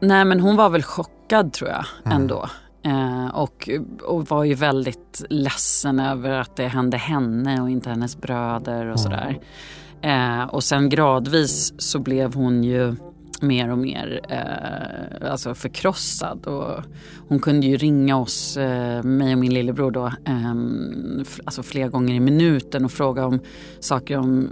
Nej 0.00 0.24
men 0.24 0.40
hon 0.40 0.56
var 0.56 0.70
väl 0.70 0.82
chockad 0.82 1.52
tror 1.52 1.70
jag 1.70 1.84
ändå. 2.12 2.48
Eh, 2.82 3.28
och, 3.28 3.68
och 4.02 4.26
var 4.26 4.44
ju 4.44 4.54
väldigt 4.54 5.24
ledsen 5.30 6.00
över 6.00 6.30
att 6.30 6.56
det 6.56 6.66
hände 6.66 6.96
henne 6.96 7.62
och 7.62 7.70
inte 7.70 7.90
hennes 7.90 8.16
bröder 8.16 8.86
och 8.86 9.00
sådär. 9.00 9.38
Eh, 10.02 10.42
och 10.42 10.64
sen 10.64 10.88
gradvis 10.88 11.74
så 11.78 11.98
blev 11.98 12.34
hon 12.34 12.64
ju 12.64 12.96
mer 13.42 13.70
och 13.70 13.78
mer 13.78 14.20
eh, 14.28 15.30
alltså 15.30 15.54
förkrossad. 15.54 16.46
Och 16.46 16.82
hon 17.28 17.40
kunde 17.40 17.66
ju 17.66 17.76
ringa 17.76 18.16
oss, 18.16 18.56
eh, 18.56 19.02
mig 19.02 19.32
och 19.32 19.38
min 19.38 19.54
lillebror 19.54 19.90
då, 19.90 20.06
eh, 20.06 20.54
alltså 21.44 21.62
flera 21.62 21.88
gånger 21.88 22.14
i 22.14 22.20
minuten 22.20 22.84
och 22.84 22.92
fråga 22.92 23.26
om 23.26 23.40
saker 23.80 24.18
om, 24.18 24.48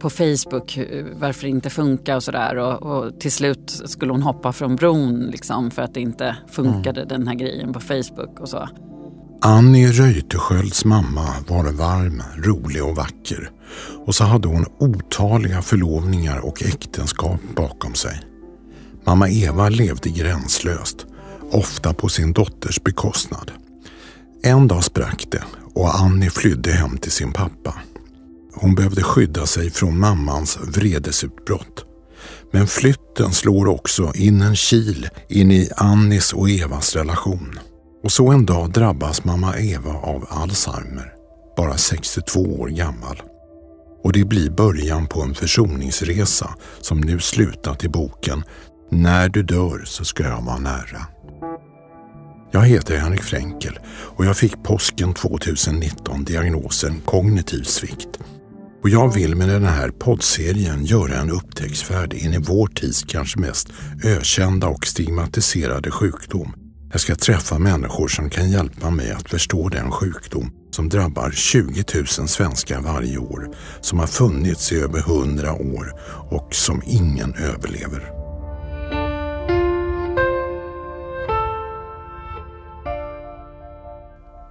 på 0.00 0.10
Facebook, 0.10 0.76
eh, 0.76 1.06
varför 1.14 1.42
det 1.42 1.48
inte 1.48 1.70
funkar 1.70 2.16
och 2.16 2.22
sådär. 2.22 2.56
Och, 2.56 2.82
och 2.82 3.20
till 3.20 3.32
slut 3.32 3.82
skulle 3.84 4.12
hon 4.12 4.22
hoppa 4.22 4.52
från 4.52 4.76
bron 4.76 5.28
liksom 5.32 5.70
för 5.70 5.82
att 5.82 5.94
det 5.94 6.00
inte 6.00 6.36
funkade 6.48 7.04
den 7.04 7.28
här 7.28 7.34
grejen 7.34 7.72
på 7.72 7.80
Facebook 7.80 8.40
och 8.40 8.48
så. 8.48 8.68
Annie 9.42 9.86
Reuterskiölds 9.86 10.84
mamma 10.84 11.26
var 11.48 11.72
varm, 11.72 12.22
rolig 12.36 12.84
och 12.84 12.96
vacker. 12.96 13.50
Och 14.06 14.14
så 14.14 14.24
hade 14.24 14.48
hon 14.48 14.66
otaliga 14.78 15.62
förlovningar 15.62 16.46
och 16.46 16.62
äktenskap 16.62 17.40
bakom 17.56 17.94
sig. 17.94 18.29
Mamma 19.04 19.28
Eva 19.28 19.68
levde 19.68 20.10
gränslöst, 20.10 21.06
ofta 21.50 21.94
på 21.94 22.08
sin 22.08 22.32
dotters 22.32 22.82
bekostnad. 22.82 23.50
En 24.42 24.68
dag 24.68 24.84
sprack 24.84 25.26
det 25.30 25.44
och 25.74 26.00
Annie 26.00 26.30
flydde 26.30 26.72
hem 26.72 26.98
till 26.98 27.12
sin 27.12 27.32
pappa. 27.32 27.74
Hon 28.54 28.74
behövde 28.74 29.02
skydda 29.02 29.46
sig 29.46 29.70
från 29.70 29.98
mammans 29.98 30.58
vredesutbrott. 30.62 31.84
Men 32.52 32.66
flytten 32.66 33.32
slår 33.32 33.66
också 33.68 34.12
in 34.14 34.42
en 34.42 34.56
kil 34.56 35.08
in 35.28 35.50
i 35.50 35.70
Annis 35.76 36.32
och 36.32 36.50
Evas 36.50 36.96
relation. 36.96 37.58
Och 38.04 38.12
så 38.12 38.28
en 38.28 38.46
dag 38.46 38.72
drabbas 38.72 39.24
mamma 39.24 39.58
Eva 39.58 39.92
av 39.92 40.26
Alzheimer, 40.28 41.12
bara 41.56 41.76
62 41.76 42.40
år 42.40 42.68
gammal. 42.68 43.22
Och 44.02 44.12
det 44.12 44.24
blir 44.24 44.50
början 44.50 45.06
på 45.06 45.22
en 45.22 45.34
försoningsresa 45.34 46.54
som 46.80 47.00
nu 47.00 47.20
slutat 47.20 47.84
i 47.84 47.88
boken 47.88 48.44
när 48.92 49.28
du 49.28 49.42
dör 49.42 49.82
så 49.84 50.04
ska 50.04 50.22
jag 50.22 50.42
vara 50.42 50.58
nära. 50.58 51.06
Jag 52.52 52.60
heter 52.60 52.98
Henrik 52.98 53.22
Fränkel 53.22 53.78
och 53.88 54.24
jag 54.24 54.36
fick 54.36 54.62
påsken 54.62 55.14
2019 55.14 56.24
diagnosen 56.24 57.00
kognitiv 57.04 57.62
svikt. 57.62 58.08
Och 58.82 58.88
jag 58.88 59.14
vill 59.14 59.36
med 59.36 59.48
den 59.48 59.64
här 59.64 59.90
poddserien 59.90 60.84
göra 60.84 61.14
en 61.14 61.30
upptäcktsfärd 61.30 62.12
in 62.12 62.34
i 62.34 62.38
vår 62.38 62.66
tids 62.66 63.04
kanske 63.08 63.40
mest 63.40 63.68
ökända 64.04 64.68
och 64.68 64.86
stigmatiserade 64.86 65.90
sjukdom. 65.90 66.54
Jag 66.92 67.00
ska 67.00 67.14
träffa 67.14 67.58
människor 67.58 68.08
som 68.08 68.30
kan 68.30 68.50
hjälpa 68.50 68.90
mig 68.90 69.10
att 69.10 69.30
förstå 69.30 69.68
den 69.68 69.90
sjukdom 69.90 70.52
som 70.70 70.88
drabbar 70.88 71.30
20 71.30 71.84
000 71.94 72.06
svenskar 72.06 72.80
varje 72.80 73.18
år, 73.18 73.56
som 73.80 73.98
har 73.98 74.06
funnits 74.06 74.72
i 74.72 74.80
över 74.80 74.98
100 74.98 75.52
år 75.52 75.92
och 76.30 76.54
som 76.54 76.82
ingen 76.86 77.34
överlever. 77.34 78.19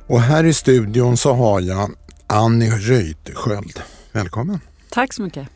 Och 0.09 0.21
här 0.21 0.43
i 0.43 0.53
studion 0.53 1.17
så 1.17 1.33
har 1.33 1.61
jag 1.61 1.91
Annie 2.27 2.69
Reuterskiöld. 2.69 3.81
Välkommen! 4.11 4.59
Tack 4.89 5.13
så 5.13 5.21
mycket. 5.21 5.47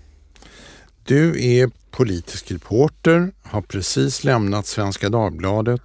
Du 1.03 1.45
är 1.59 1.71
politisk 1.91 2.51
reporter, 2.51 3.31
har 3.43 3.61
precis 3.61 4.23
lämnat 4.23 4.67
Svenska 4.67 5.09
Dagbladet 5.09 5.81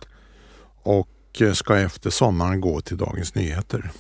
och 0.83 1.43
ska 1.55 1.79
efter 1.79 2.11
sommaren 2.11 2.61
gå 2.61 2.81
till 2.81 2.97
Dagens 2.97 3.35
Nyheter. 3.35 3.91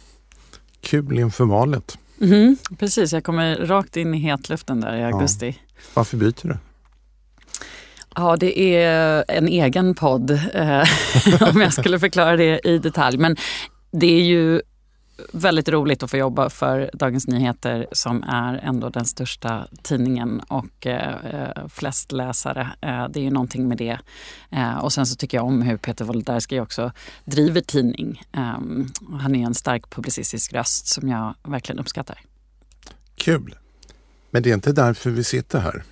Kul 0.80 1.18
inför 1.18 1.44
valet. 1.44 1.98
Mhm, 2.18 2.56
precis, 2.78 3.12
jag 3.12 3.24
kommer 3.24 3.56
rakt 3.56 3.96
in 3.96 4.14
i 4.14 4.18
hetluften 4.18 4.80
där 4.80 4.96
i 4.96 5.04
augusti. 5.04 5.58
Varför 5.94 6.16
byter 6.16 6.48
du? 6.48 6.56
Ja, 8.14 8.36
det 8.36 8.60
är 8.60 9.24
en 9.28 9.48
egen 9.48 9.94
podd 9.94 10.30
eh, 10.54 10.84
om 11.54 11.60
jag 11.60 11.72
skulle 11.72 11.98
förklara 11.98 12.36
det 12.36 12.60
i 12.64 12.78
detalj. 12.78 13.18
Men 13.18 13.36
det 13.90 14.06
är 14.06 14.22
ju 14.22 14.62
väldigt 15.32 15.68
roligt 15.68 16.02
att 16.02 16.10
få 16.10 16.16
jobba 16.16 16.50
för 16.50 16.90
Dagens 16.92 17.26
Nyheter 17.26 17.86
som 17.92 18.22
är 18.22 18.54
ändå 18.54 18.88
den 18.88 19.04
största 19.04 19.68
tidningen 19.82 20.40
och 20.40 20.86
eh, 20.86 21.68
flest 21.68 22.12
läsare. 22.12 22.70
Eh, 22.80 23.08
det 23.08 23.20
är 23.20 23.24
ju 23.24 23.30
någonting 23.30 23.68
med 23.68 23.78
det. 23.78 23.98
Eh, 24.50 24.78
och 24.78 24.92
sen 24.92 25.06
så 25.06 25.16
tycker 25.16 25.38
jag 25.38 25.46
om 25.46 25.62
hur 25.62 25.76
Peter 25.76 26.04
Wolodarski 26.04 26.60
också 26.60 26.92
driver 27.24 27.60
tidning. 27.60 28.22
Eh, 28.32 28.58
han 29.20 29.34
är 29.34 29.46
en 29.46 29.54
stark 29.54 29.90
publicistisk 29.90 30.52
röst 30.52 30.86
som 30.86 31.08
jag 31.08 31.34
verkligen 31.42 31.78
uppskattar. 31.78 32.18
Kul! 33.14 33.54
Men 34.30 34.42
det 34.42 34.50
är 34.50 34.54
inte 34.54 34.72
därför 34.72 35.10
vi 35.10 35.24
sitter 35.24 35.58
här. 35.58 35.84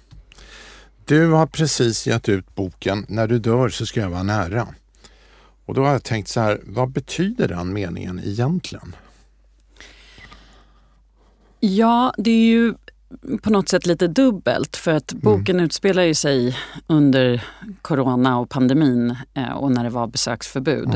Du 1.04 1.30
har 1.30 1.46
precis 1.46 2.06
gett 2.06 2.28
ut 2.28 2.54
boken 2.54 3.06
När 3.08 3.26
du 3.26 3.38
dör 3.38 3.68
så 3.68 3.86
ska 3.86 4.00
jag 4.00 4.10
vara 4.10 4.22
nära. 4.22 4.68
Och 5.66 5.74
då 5.74 5.84
har 5.84 5.92
jag 5.92 6.02
tänkt 6.02 6.28
så 6.28 6.40
här, 6.40 6.60
vad 6.64 6.90
betyder 6.90 7.48
den 7.48 7.72
meningen 7.72 8.20
egentligen? 8.24 8.96
Ja, 11.60 12.12
det 12.18 12.30
är 12.30 12.46
ju 12.46 12.74
på 13.42 13.50
något 13.50 13.68
sätt 13.68 13.86
lite 13.86 14.06
dubbelt 14.08 14.76
för 14.76 14.94
att 14.94 15.12
boken 15.12 15.60
utspelar 15.60 16.02
ju 16.02 16.14
sig 16.14 16.56
under 16.86 17.44
corona 17.82 18.38
och 18.38 18.48
pandemin 18.48 19.16
eh, 19.34 19.50
och 19.52 19.72
när 19.72 19.84
det 19.84 19.90
var 19.90 20.06
besöksförbud. 20.06 20.88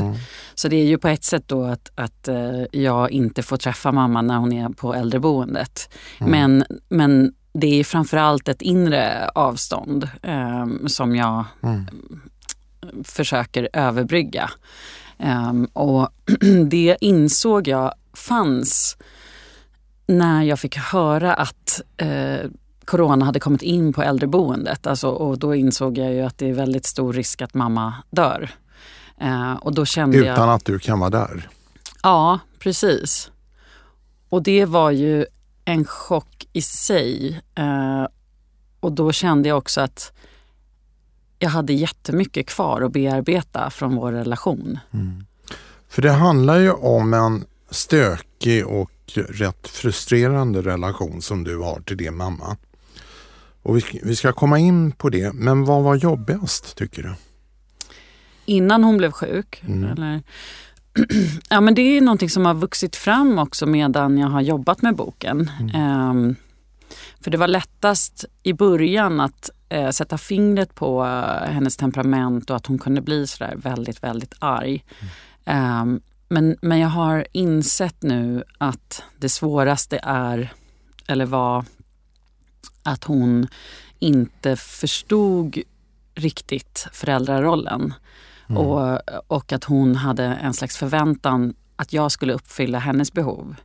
Så 0.55 0.67
det 0.67 0.75
är 0.75 0.85
ju 0.85 0.97
på 0.97 1.07
ett 1.07 1.23
sätt 1.23 1.43
då 1.47 1.63
att, 1.63 1.91
att 1.95 2.27
eh, 2.27 2.63
jag 2.71 3.11
inte 3.11 3.43
får 3.43 3.57
träffa 3.57 3.91
mamma 3.91 4.21
när 4.21 4.37
hon 4.37 4.53
är 4.53 4.69
på 4.69 4.93
äldreboendet. 4.93 5.93
Men, 6.19 6.63
men 6.89 7.33
det 7.53 7.79
är 7.79 7.83
framförallt 7.83 8.47
ett 8.47 8.61
inre 8.61 9.29
avstånd 9.35 10.09
eh, 10.21 10.65
som 10.87 11.15
jag 11.15 11.45
försöker 13.03 13.69
överbrygga. 13.73 14.51
Ehm, 15.17 15.65
och 15.65 16.09
det 16.69 16.97
insåg 17.01 17.67
jag 17.67 17.93
fanns 18.13 18.97
när 20.07 20.43
jag 20.43 20.59
fick 20.59 20.77
höra 20.77 21.33
att 21.33 21.81
eh, 21.97 22.49
corona 22.85 23.25
hade 23.25 23.39
kommit 23.39 23.61
in 23.61 23.93
på 23.93 24.03
äldreboendet. 24.03 24.87
Alltså, 24.87 25.09
och 25.09 25.39
då 25.39 25.55
insåg 25.55 25.97
jag 25.97 26.13
ju 26.13 26.21
att 26.21 26.37
det 26.37 26.49
är 26.49 26.53
väldigt 26.53 26.85
stor 26.85 27.13
risk 27.13 27.41
att 27.41 27.53
mamma 27.53 27.93
dör. 28.09 28.49
Eh, 29.21 29.53
och 29.53 29.75
då 29.75 29.85
kände 29.85 30.17
jag... 30.17 30.33
Utan 30.33 30.49
att 30.49 30.65
du 30.65 30.79
kan 30.79 30.99
vara 30.99 31.09
där. 31.09 31.49
Ja, 32.03 32.39
precis. 32.59 33.31
Och 34.29 34.43
det 34.43 34.65
var 34.65 34.91
ju 34.91 35.25
en 35.65 35.85
chock 35.85 36.47
i 36.53 36.61
sig. 36.61 37.41
Eh, 37.55 38.07
och 38.79 38.91
då 38.91 39.11
kände 39.11 39.49
jag 39.49 39.57
också 39.57 39.81
att 39.81 40.11
jag 41.41 41.49
hade 41.49 41.73
jättemycket 41.73 42.45
kvar 42.45 42.81
att 42.81 42.91
bearbeta 42.91 43.69
från 43.69 43.95
vår 43.95 44.11
relation. 44.11 44.79
För 45.89 46.01
det 46.01 46.11
handlar 46.11 46.59
ju 46.59 46.71
om 46.71 47.13
en 47.13 47.45
stökig 47.69 48.67
och 48.67 48.91
rätt 49.15 49.67
frustrerande 49.67 50.61
relation 50.61 51.21
som 51.21 51.43
du 51.43 51.57
har 51.57 51.79
till 51.79 51.97
din 51.97 52.17
mamma. 52.17 52.57
Och 53.63 53.77
vi, 53.77 53.83
vi 54.03 54.15
ska 54.15 54.33
komma 54.33 54.59
in 54.59 54.91
på 54.91 55.09
det, 55.09 55.33
men 55.33 55.65
vad 55.65 55.83
var 55.83 55.95
jobbigast 55.95 56.75
tycker 56.75 57.03
du? 57.03 57.13
Innan 58.45 58.83
hon 58.83 58.97
blev 58.97 59.11
sjuk. 59.11 59.63
Eller, 59.91 60.21
ja, 61.49 61.61
men 61.61 61.75
det 61.75 61.81
är 61.81 62.01
någonting 62.01 62.29
som 62.29 62.45
har 62.45 62.53
vuxit 62.53 62.95
fram 62.95 63.39
också 63.39 63.65
medan 63.65 64.17
jag 64.17 64.27
har 64.27 64.41
jobbat 64.41 64.81
med 64.81 64.95
boken. 64.95 65.51
Ehm, 65.73 66.35
för 67.21 67.31
det 67.31 67.37
var 67.37 67.47
lättast 67.47 68.25
i 68.43 68.53
början 68.53 69.19
att 69.19 69.49
eh, 69.71 69.89
sätta 69.89 70.17
fingret 70.17 70.75
på 70.75 71.05
eh, 71.05 71.51
hennes 71.51 71.77
temperament 71.77 72.49
och 72.49 72.55
att 72.55 72.65
hon 72.65 72.79
kunde 72.79 73.01
bli 73.01 73.27
sådär 73.27 73.53
väldigt, 73.57 74.03
väldigt 74.03 74.33
arg. 74.39 74.85
Ehm, 75.45 76.01
men, 76.27 76.57
men 76.61 76.79
jag 76.79 76.89
har 76.89 77.27
insett 77.31 78.03
nu 78.03 78.43
att 78.57 79.03
det 79.17 79.29
svåraste 79.29 79.99
är, 80.03 80.53
eller 81.07 81.25
var, 81.25 81.65
att 82.83 83.03
hon 83.03 83.47
inte 83.99 84.55
förstod 84.55 85.57
riktigt 86.15 86.87
föräldrarollen. 86.93 87.93
Och, 88.55 88.99
och 89.27 89.51
att 89.51 89.63
hon 89.63 89.95
hade 89.95 90.23
en 90.23 90.53
slags 90.53 90.77
förväntan 90.77 91.53
att 91.75 91.93
jag 91.93 92.11
skulle 92.11 92.33
uppfylla 92.33 92.79
hennes 92.79 93.13
behov. 93.13 93.55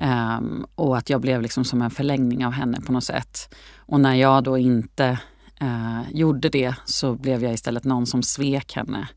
Ehm, 0.00 0.66
och 0.74 0.98
att 0.98 1.10
jag 1.10 1.20
blev 1.20 1.42
liksom 1.42 1.64
som 1.64 1.82
en 1.82 1.90
förlängning 1.90 2.46
av 2.46 2.52
henne 2.52 2.80
på 2.80 2.92
något 2.92 3.04
sätt. 3.04 3.54
Och 3.76 4.00
när 4.00 4.14
jag 4.14 4.44
då 4.44 4.58
inte 4.58 5.18
eh, 5.60 6.02
gjorde 6.12 6.48
det 6.48 6.74
så 6.84 7.14
blev 7.14 7.42
jag 7.42 7.54
istället 7.54 7.84
någon 7.84 8.06
som 8.06 8.22
svek 8.22 8.72
henne. 8.72 9.08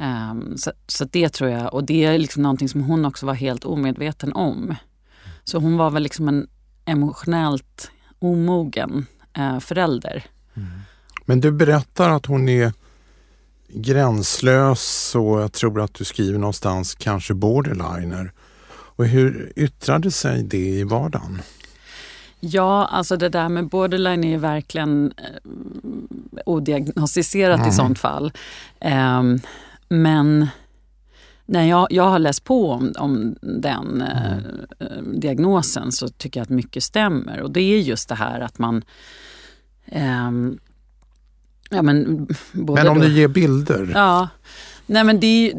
Ehm, 0.00 0.56
så, 0.58 0.72
så 0.86 1.04
det 1.04 1.28
tror 1.28 1.50
jag, 1.50 1.74
och 1.74 1.84
det 1.84 2.04
är 2.04 2.18
liksom 2.18 2.42
någonting 2.42 2.68
som 2.68 2.80
hon 2.80 3.04
också 3.04 3.26
var 3.26 3.34
helt 3.34 3.64
omedveten 3.64 4.32
om. 4.32 4.74
Så 5.44 5.58
hon 5.58 5.76
var 5.76 5.90
väl 5.90 6.02
liksom 6.02 6.28
en 6.28 6.48
emotionellt 6.84 7.90
omogen 8.18 9.06
eh, 9.36 9.58
förälder. 9.58 10.24
Men 11.24 11.40
du 11.40 11.52
berättar 11.52 12.10
att 12.10 12.26
hon 12.26 12.48
är 12.48 12.72
gränslös 13.68 15.14
och 15.14 15.40
jag 15.40 15.52
tror 15.52 15.80
att 15.80 15.94
du 15.94 16.04
skriver 16.04 16.38
någonstans 16.38 16.94
kanske 16.94 17.34
borderliner. 17.34 18.32
Och 18.70 19.06
hur 19.06 19.52
yttrade 19.56 20.10
sig 20.10 20.42
det 20.42 20.68
i 20.68 20.84
vardagen? 20.84 21.42
Ja, 22.40 22.86
alltså 22.86 23.16
det 23.16 23.28
där 23.28 23.48
med 23.48 23.68
borderline 23.68 24.24
är 24.24 24.38
verkligen 24.38 25.12
eh, 25.16 25.50
odiagnostiserat 26.46 27.58
mm. 27.58 27.68
i 27.68 27.72
sånt 27.72 27.98
fall. 27.98 28.32
Eh, 28.80 29.22
men 29.88 30.48
när 31.46 31.64
jag, 31.64 31.86
jag 31.90 32.08
har 32.08 32.18
läst 32.18 32.44
på 32.44 32.72
om, 32.72 32.92
om 32.98 33.36
den 33.40 34.02
eh, 34.02 34.32
mm. 34.78 35.20
diagnosen 35.20 35.92
så 35.92 36.08
tycker 36.08 36.40
jag 36.40 36.42
att 36.42 36.50
mycket 36.50 36.82
stämmer. 36.82 37.42
Och 37.42 37.50
det 37.50 37.60
är 37.60 37.80
just 37.80 38.08
det 38.08 38.14
här 38.14 38.40
att 38.40 38.58
man 38.58 38.84
ehm, 39.86 40.58
Ja, 41.70 41.82
men, 41.82 42.28
men 42.52 42.88
om 42.88 42.98
då, 42.98 43.04
du 43.04 43.12
ger 43.12 43.28
bilder? 43.28 43.90
Ja, 43.94 44.28
nej 44.86 45.04
men 45.04 45.20
det, 45.20 45.54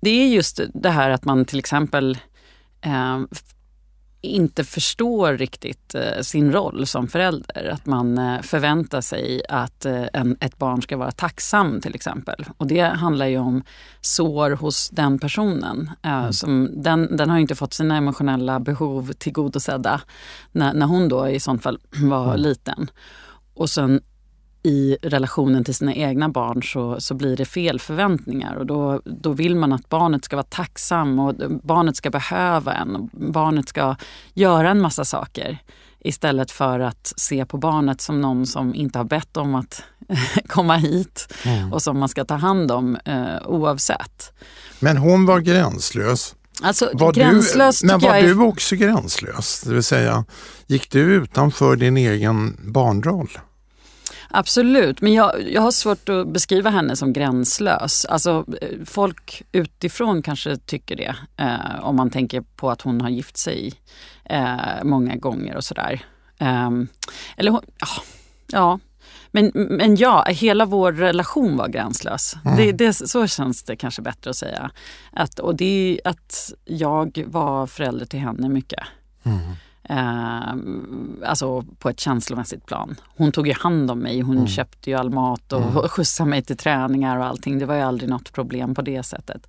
det 0.00 0.10
är 0.10 0.28
just 0.28 0.60
det 0.74 0.90
här 0.90 1.10
att 1.10 1.24
man 1.24 1.44
till 1.44 1.58
exempel 1.58 2.18
eh, 2.80 3.20
inte 4.26 4.64
förstår 4.64 5.32
riktigt 5.32 5.94
eh, 5.94 6.20
sin 6.22 6.52
roll 6.52 6.86
som 6.86 7.08
förälder. 7.08 7.70
Att 7.72 7.86
man 7.86 8.18
eh, 8.18 8.40
förväntar 8.40 9.00
sig 9.00 9.42
att 9.48 9.84
eh, 9.84 10.04
en, 10.12 10.36
ett 10.40 10.58
barn 10.58 10.82
ska 10.82 10.96
vara 10.96 11.10
tacksam 11.10 11.80
till 11.80 11.94
exempel. 11.94 12.44
Och 12.56 12.66
det 12.66 12.80
handlar 12.80 13.26
ju 13.26 13.38
om 13.38 13.62
sår 14.00 14.50
hos 14.50 14.88
den 14.90 15.18
personen. 15.18 15.90
Mm. 16.02 16.32
som, 16.32 16.70
den, 16.82 17.16
den 17.16 17.30
har 17.30 17.38
inte 17.38 17.54
fått 17.54 17.74
sina 17.74 17.96
emotionella 17.96 18.60
behov 18.60 19.12
tillgodosedda 19.12 20.00
när, 20.52 20.74
när 20.74 20.86
hon 20.86 21.08
då 21.08 21.28
i 21.28 21.40
sånt 21.40 21.62
fall 21.62 21.78
var 22.02 22.26
mm. 22.26 22.40
liten. 22.40 22.90
Och 23.54 23.70
sen 23.70 24.00
i 24.66 24.96
relationen 25.02 25.64
till 25.64 25.74
sina 25.74 25.94
egna 25.94 26.28
barn 26.28 26.62
så, 26.62 27.00
så 27.00 27.14
blir 27.14 27.36
det 27.36 27.44
fel 27.44 27.80
förväntningar 27.80 28.54
och 28.54 28.66
då, 28.66 29.00
då 29.04 29.32
vill 29.32 29.56
man 29.56 29.72
att 29.72 29.88
barnet 29.88 30.24
ska 30.24 30.36
vara 30.36 30.46
tacksam 30.50 31.18
och 31.18 31.34
barnet 31.62 31.96
ska 31.96 32.10
behöva 32.10 32.74
en. 32.74 33.10
Barnet 33.12 33.68
ska 33.68 33.96
göra 34.34 34.70
en 34.70 34.80
massa 34.80 35.04
saker 35.04 35.58
istället 36.00 36.50
för 36.50 36.80
att 36.80 37.12
se 37.16 37.46
på 37.46 37.58
barnet 37.58 38.00
som 38.00 38.20
någon 38.20 38.46
som 38.46 38.74
inte 38.74 38.98
har 38.98 39.04
bett 39.04 39.36
om 39.36 39.54
att 39.54 39.82
komma 40.46 40.76
hit 40.76 41.34
mm. 41.44 41.72
och 41.72 41.82
som 41.82 41.98
man 41.98 42.08
ska 42.08 42.24
ta 42.24 42.34
hand 42.34 42.70
om 42.70 42.96
eh, 43.04 43.46
oavsett. 43.46 44.32
Men 44.80 44.96
hon 44.96 45.26
var 45.26 45.40
gränslös. 45.40 46.34
Alltså, 46.62 46.90
var 46.92 47.12
gränslös 47.12 47.80
du, 47.80 47.86
men 47.86 48.00
var 48.00 48.22
du 48.22 48.38
också 48.40 48.76
gränslös? 48.76 49.62
Det 49.66 49.74
vill 49.74 49.82
säga, 49.82 50.24
gick 50.66 50.90
du 50.90 51.00
utanför 51.00 51.76
din 51.76 51.96
egen 51.96 52.56
barnroll? 52.72 53.38
Absolut, 54.30 55.00
men 55.00 55.12
jag, 55.12 55.52
jag 55.52 55.62
har 55.62 55.70
svårt 55.70 56.08
att 56.08 56.28
beskriva 56.28 56.70
henne 56.70 56.96
som 56.96 57.12
gränslös. 57.12 58.04
Alltså, 58.04 58.44
folk 58.84 59.42
utifrån 59.52 60.22
kanske 60.22 60.56
tycker 60.56 60.96
det. 60.96 61.16
Eh, 61.36 61.80
om 61.80 61.96
man 61.96 62.10
tänker 62.10 62.40
på 62.40 62.70
att 62.70 62.82
hon 62.82 63.00
har 63.00 63.08
gift 63.08 63.36
sig 63.36 63.72
eh, 64.24 64.84
många 64.84 65.16
gånger 65.16 65.56
och 65.56 65.64
sådär. 65.64 66.04
Eh, 66.38 66.70
eller 67.36 67.52
ja, 67.52 67.88
ja. 68.46 68.78
Men, 69.30 69.52
men 69.54 69.96
ja, 69.96 70.24
hela 70.28 70.64
vår 70.64 70.92
relation 70.92 71.56
var 71.56 71.68
gränslös. 71.68 72.36
Mm. 72.44 72.56
Det, 72.56 72.72
det, 72.72 72.92
så 72.92 73.26
känns 73.26 73.62
det 73.62 73.76
kanske 73.76 74.02
bättre 74.02 74.30
att 74.30 74.36
säga. 74.36 74.70
Att, 75.12 75.38
och 75.38 75.56
det 75.56 76.00
är 76.04 76.10
att 76.10 76.52
jag 76.64 77.24
var 77.26 77.66
förälder 77.66 78.06
till 78.06 78.20
henne 78.20 78.48
mycket. 78.48 78.82
Mm. 79.22 79.38
Eh, 79.88 80.54
alltså 81.24 81.64
på 81.78 81.88
ett 81.88 82.00
känslomässigt 82.00 82.66
plan. 82.66 82.96
Hon 83.16 83.32
tog 83.32 83.46
ju 83.46 83.54
hand 83.54 83.90
om 83.90 83.98
mig, 83.98 84.20
hon 84.20 84.36
mm. 84.36 84.48
köpte 84.48 84.90
ju 84.90 84.96
all 84.96 85.10
mat 85.10 85.52
och 85.52 85.62
mm. 85.62 85.74
skjutsade 85.88 86.30
mig 86.30 86.42
till 86.42 86.56
träningar 86.56 87.16
och 87.16 87.26
allting. 87.26 87.58
Det 87.58 87.66
var 87.66 87.74
ju 87.74 87.80
aldrig 87.82 88.10
något 88.10 88.32
problem 88.32 88.74
på 88.74 88.82
det 88.82 89.02
sättet. 89.02 89.46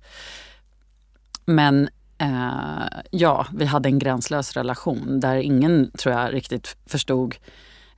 Men 1.44 1.88
eh, 2.18 3.00
ja, 3.10 3.46
vi 3.52 3.64
hade 3.64 3.88
en 3.88 3.98
gränslös 3.98 4.52
relation 4.52 5.20
där 5.20 5.36
ingen, 5.36 5.90
tror 5.98 6.14
jag, 6.14 6.34
riktigt 6.34 6.76
förstod 6.86 7.36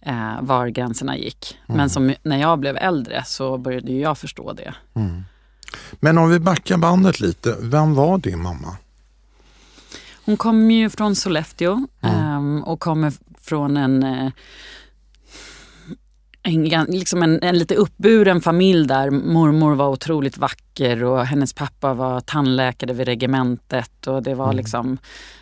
eh, 0.01 0.43
var 0.43 0.69
gränserna 0.69 1.17
gick. 1.17 1.59
Mm. 1.67 1.77
Men 1.77 1.91
som, 1.91 2.15
när 2.23 2.37
jag 2.37 2.59
blev 2.59 2.77
äldre 2.77 3.23
så 3.27 3.59
började 3.59 3.93
jag 3.93 4.19
förstå 4.19 4.53
det. 4.53 4.75
Mm. 4.95 5.25
Men 5.93 6.19
om 6.19 6.31
vi 6.31 6.39
backar 6.39 6.77
bandet 6.77 7.21
lite, 7.21 7.57
vem 7.61 7.95
var 7.95 8.19
din 8.19 8.43
mamma? 8.43 8.77
Hon 10.25 10.37
kommer 10.37 10.75
ju 10.75 10.91
från 10.91 11.17
Sollefteå 11.17 11.87
mm. 12.03 12.65
och 12.65 12.81
kommer 12.81 13.13
från 13.41 13.77
en, 13.77 14.03
eh, 14.03 14.33
en, 16.43 16.65
liksom 16.85 17.23
en, 17.23 17.43
en, 17.43 17.59
lite 17.59 17.75
uppburen 17.75 18.41
familj 18.41 18.87
där 18.87 19.11
mormor 19.11 19.75
var 19.75 19.89
otroligt 19.89 20.39
vacker 20.39 21.05
och 21.05 21.27
hennes 21.27 21.53
pappa 21.53 21.95
var 21.95 22.21
tandläkare 22.21 22.93
vid 22.93 23.07
regementet 23.07 24.07
och 24.07 24.23
det 24.23 24.35
var 24.35 24.45
mm. 24.45 24.57
liksom 24.57 24.99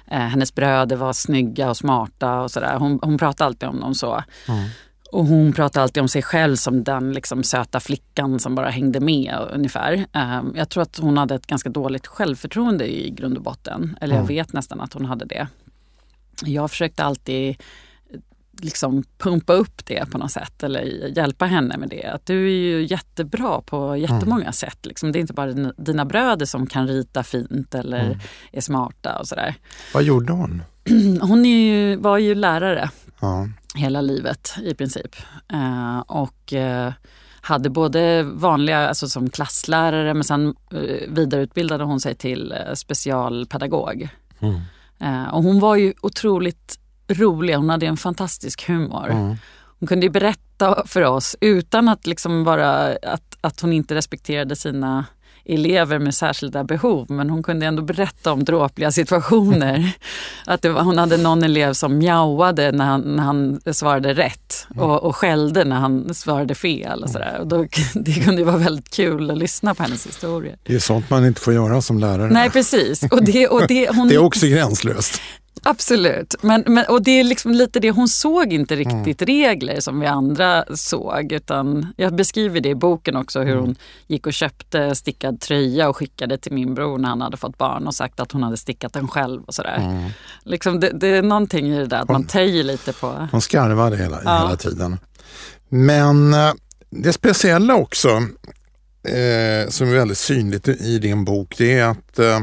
eh, 0.06 0.18
hennes 0.18 0.54
bröder 0.54 0.96
var 0.96 1.12
snygga 1.12 1.70
och 1.70 1.76
smarta 1.76 2.40
och 2.40 2.50
sådär. 2.50 2.76
Hon, 2.78 2.98
hon 3.02 3.18
pratade 3.18 3.46
alltid 3.46 3.68
om 3.68 3.80
dem 3.80 3.94
så. 3.94 4.22
Mm. 4.48 4.68
Och 5.12 5.26
hon 5.26 5.52
pratade 5.52 5.82
alltid 5.82 6.00
om 6.00 6.08
sig 6.08 6.22
själv 6.22 6.56
som 6.56 6.84
den 6.84 7.12
liksom 7.12 7.42
söta 7.42 7.80
flickan 7.80 8.38
som 8.38 8.54
bara 8.54 8.70
hängde 8.70 9.00
med 9.00 9.34
ungefär. 9.52 10.06
Ehm, 10.12 10.52
jag 10.56 10.68
tror 10.68 10.82
att 10.82 10.98
hon 10.98 11.18
hade 11.18 11.34
ett 11.34 11.46
ganska 11.46 11.68
dåligt 11.68 12.06
självförtroende 12.06 12.86
i 12.86 13.10
grund 13.10 13.36
och 13.36 13.42
botten. 13.42 13.98
Eller 14.00 14.16
jag 14.16 14.26
vet 14.26 14.52
nästan 14.52 14.80
att 14.80 14.92
hon 14.92 15.04
hade 15.04 15.24
det. 15.24 15.48
Jag 16.44 16.70
försökte 16.70 17.04
alltid 17.04 17.56
liksom 18.60 19.04
pumpa 19.18 19.52
upp 19.52 19.86
det 19.86 20.10
på 20.10 20.18
något 20.18 20.30
sätt 20.30 20.62
eller 20.62 20.82
hjälpa 21.16 21.46
henne 21.46 21.76
med 21.76 21.88
det. 21.88 22.04
Att 22.04 22.26
du 22.26 22.46
är 22.46 22.56
ju 22.56 22.86
jättebra 22.86 23.60
på 23.60 23.96
jättemånga 23.96 24.42
mm. 24.42 24.52
sätt. 24.52 24.86
Liksom. 24.86 25.12
Det 25.12 25.18
är 25.18 25.20
inte 25.20 25.32
bara 25.32 25.52
dina 25.76 26.04
bröder 26.04 26.46
som 26.46 26.66
kan 26.66 26.88
rita 26.88 27.22
fint 27.22 27.74
eller 27.74 28.04
mm. 28.04 28.18
är 28.52 28.60
smarta 28.60 29.18
och 29.18 29.28
sådär. 29.28 29.54
Vad 29.94 30.02
gjorde 30.02 30.32
hon? 30.32 30.62
Hon 31.20 31.44
ju, 31.44 31.96
var 31.96 32.18
ju 32.18 32.34
lärare 32.34 32.90
ja. 33.20 33.48
Hela 33.74 34.00
livet 34.00 34.54
i 34.62 34.74
princip. 34.74 35.16
Eh, 35.52 35.98
och 35.98 36.52
eh, 36.52 36.92
hade 37.40 37.70
både 37.70 38.22
vanliga, 38.22 38.88
alltså 38.88 39.08
som 39.08 39.30
klasslärare 39.30 40.14
men 40.14 40.24
sen 40.24 40.54
eh, 40.72 41.08
vidareutbildade 41.08 41.84
hon 41.84 42.00
sig 42.00 42.14
till 42.14 42.52
eh, 42.52 42.74
specialpedagog. 42.74 44.08
Mm. 44.40 44.60
Eh, 45.00 45.34
och 45.34 45.42
hon 45.42 45.60
var 45.60 45.76
ju 45.76 45.94
otroligt 46.00 46.78
rolig, 47.08 47.54
hon 47.54 47.70
hade 47.70 47.86
en 47.86 47.96
fantastisk 47.96 48.68
humor. 48.68 49.10
Mm. 49.10 49.36
Hon 49.80 49.86
kunde 49.86 50.10
berätta 50.10 50.86
för 50.86 51.02
oss 51.02 51.36
utan 51.40 51.88
att 51.88 52.06
liksom 52.06 52.44
vara, 52.44 52.96
att, 52.96 53.36
att 53.40 53.60
hon 53.60 53.72
inte 53.72 53.94
respekterade 53.94 54.56
sina 54.56 55.04
elever 55.48 55.98
med 55.98 56.14
särskilda 56.14 56.64
behov 56.64 57.10
men 57.10 57.30
hon 57.30 57.42
kunde 57.42 57.66
ändå 57.66 57.82
berätta 57.82 58.32
om 58.32 58.44
dråpliga 58.44 58.92
situationer. 58.92 59.92
att 60.46 60.64
var, 60.64 60.82
hon 60.82 60.98
hade 60.98 61.16
någon 61.16 61.42
elev 61.42 61.72
som 61.72 61.98
mjauade 61.98 62.72
när 62.72 62.84
han, 62.84 63.00
när 63.00 63.22
han 63.22 63.60
svarade 63.72 64.14
rätt 64.14 64.66
och, 64.76 65.02
och 65.02 65.16
skällde 65.16 65.64
när 65.64 65.76
han 65.76 66.14
svarade 66.14 66.54
fel. 66.54 67.02
Och 67.02 67.10
sådär. 67.10 67.38
Och 67.40 67.46
då, 67.46 67.66
det 67.94 68.12
kunde 68.24 68.44
vara 68.44 68.56
väldigt 68.56 68.90
kul 68.90 69.30
att 69.30 69.38
lyssna 69.38 69.74
på 69.74 69.82
hennes 69.82 70.06
historier. 70.06 70.56
Det 70.62 70.74
är 70.74 70.78
sånt 70.78 71.10
man 71.10 71.26
inte 71.26 71.40
får 71.40 71.54
göra 71.54 71.82
som 71.82 71.98
lärare. 71.98 72.32
Nej 72.32 72.50
precis. 72.50 73.02
Och 73.02 73.24
det, 73.24 73.48
och 73.48 73.66
det, 73.68 73.88
hon, 73.88 74.08
det 74.08 74.14
är 74.14 74.18
också 74.18 74.46
gränslöst. 74.46 75.20
Absolut. 75.62 76.34
Men, 76.42 76.64
men, 76.66 76.84
och 76.88 77.02
det 77.02 77.10
är 77.10 77.24
liksom 77.24 77.52
lite 77.52 77.80
det, 77.80 77.90
hon 77.90 78.08
såg 78.08 78.52
inte 78.52 78.76
riktigt 78.76 79.22
mm. 79.22 79.26
regler 79.26 79.80
som 79.80 80.00
vi 80.00 80.06
andra 80.06 80.64
såg. 80.74 81.32
Utan 81.32 81.92
jag 81.96 82.14
beskriver 82.14 82.60
det 82.60 82.68
i 82.68 82.74
boken 82.74 83.16
också 83.16 83.40
hur 83.40 83.52
mm. 83.52 83.64
hon 83.64 83.76
gick 84.06 84.26
och 84.26 84.32
köpte 84.32 84.94
stickad 84.94 85.40
tröja 85.40 85.88
och 85.88 85.96
skickade 85.96 86.38
till 86.38 86.52
min 86.52 86.74
bror 86.74 86.98
när 86.98 87.08
han 87.08 87.20
hade 87.20 87.36
fått 87.36 87.58
barn 87.58 87.86
och 87.86 87.94
sagt 87.94 88.20
att 88.20 88.32
hon 88.32 88.42
hade 88.42 88.56
stickat 88.56 88.92
den 88.92 89.08
själv 89.08 89.42
och 89.42 89.54
sådär. 89.54 89.76
Mm. 89.76 90.10
Liksom 90.44 90.80
det, 90.80 90.90
det, 90.90 91.08
är 91.08 91.22
någonting 91.22 91.66
i 91.66 91.78
det 91.78 91.86
där 91.86 91.96
att 91.96 92.08
hon, 92.08 92.14
man 92.14 92.24
töjer 92.24 92.64
lite 92.64 92.92
på... 92.92 93.28
Hon 93.32 93.40
skarvade 93.40 93.96
hela, 93.96 94.20
ja. 94.24 94.38
hela 94.38 94.56
tiden. 94.56 94.98
Men 95.68 96.34
eh, 96.34 96.52
det 96.90 97.12
speciella 97.12 97.74
också 97.74 98.08
eh, 99.08 99.68
som 99.68 99.88
är 99.88 99.94
väldigt 99.94 100.18
synligt 100.18 100.68
i 100.68 100.98
din 100.98 101.24
bok 101.24 101.54
det 101.58 101.78
är 101.78 101.84
att 101.84 102.18
eh, 102.18 102.40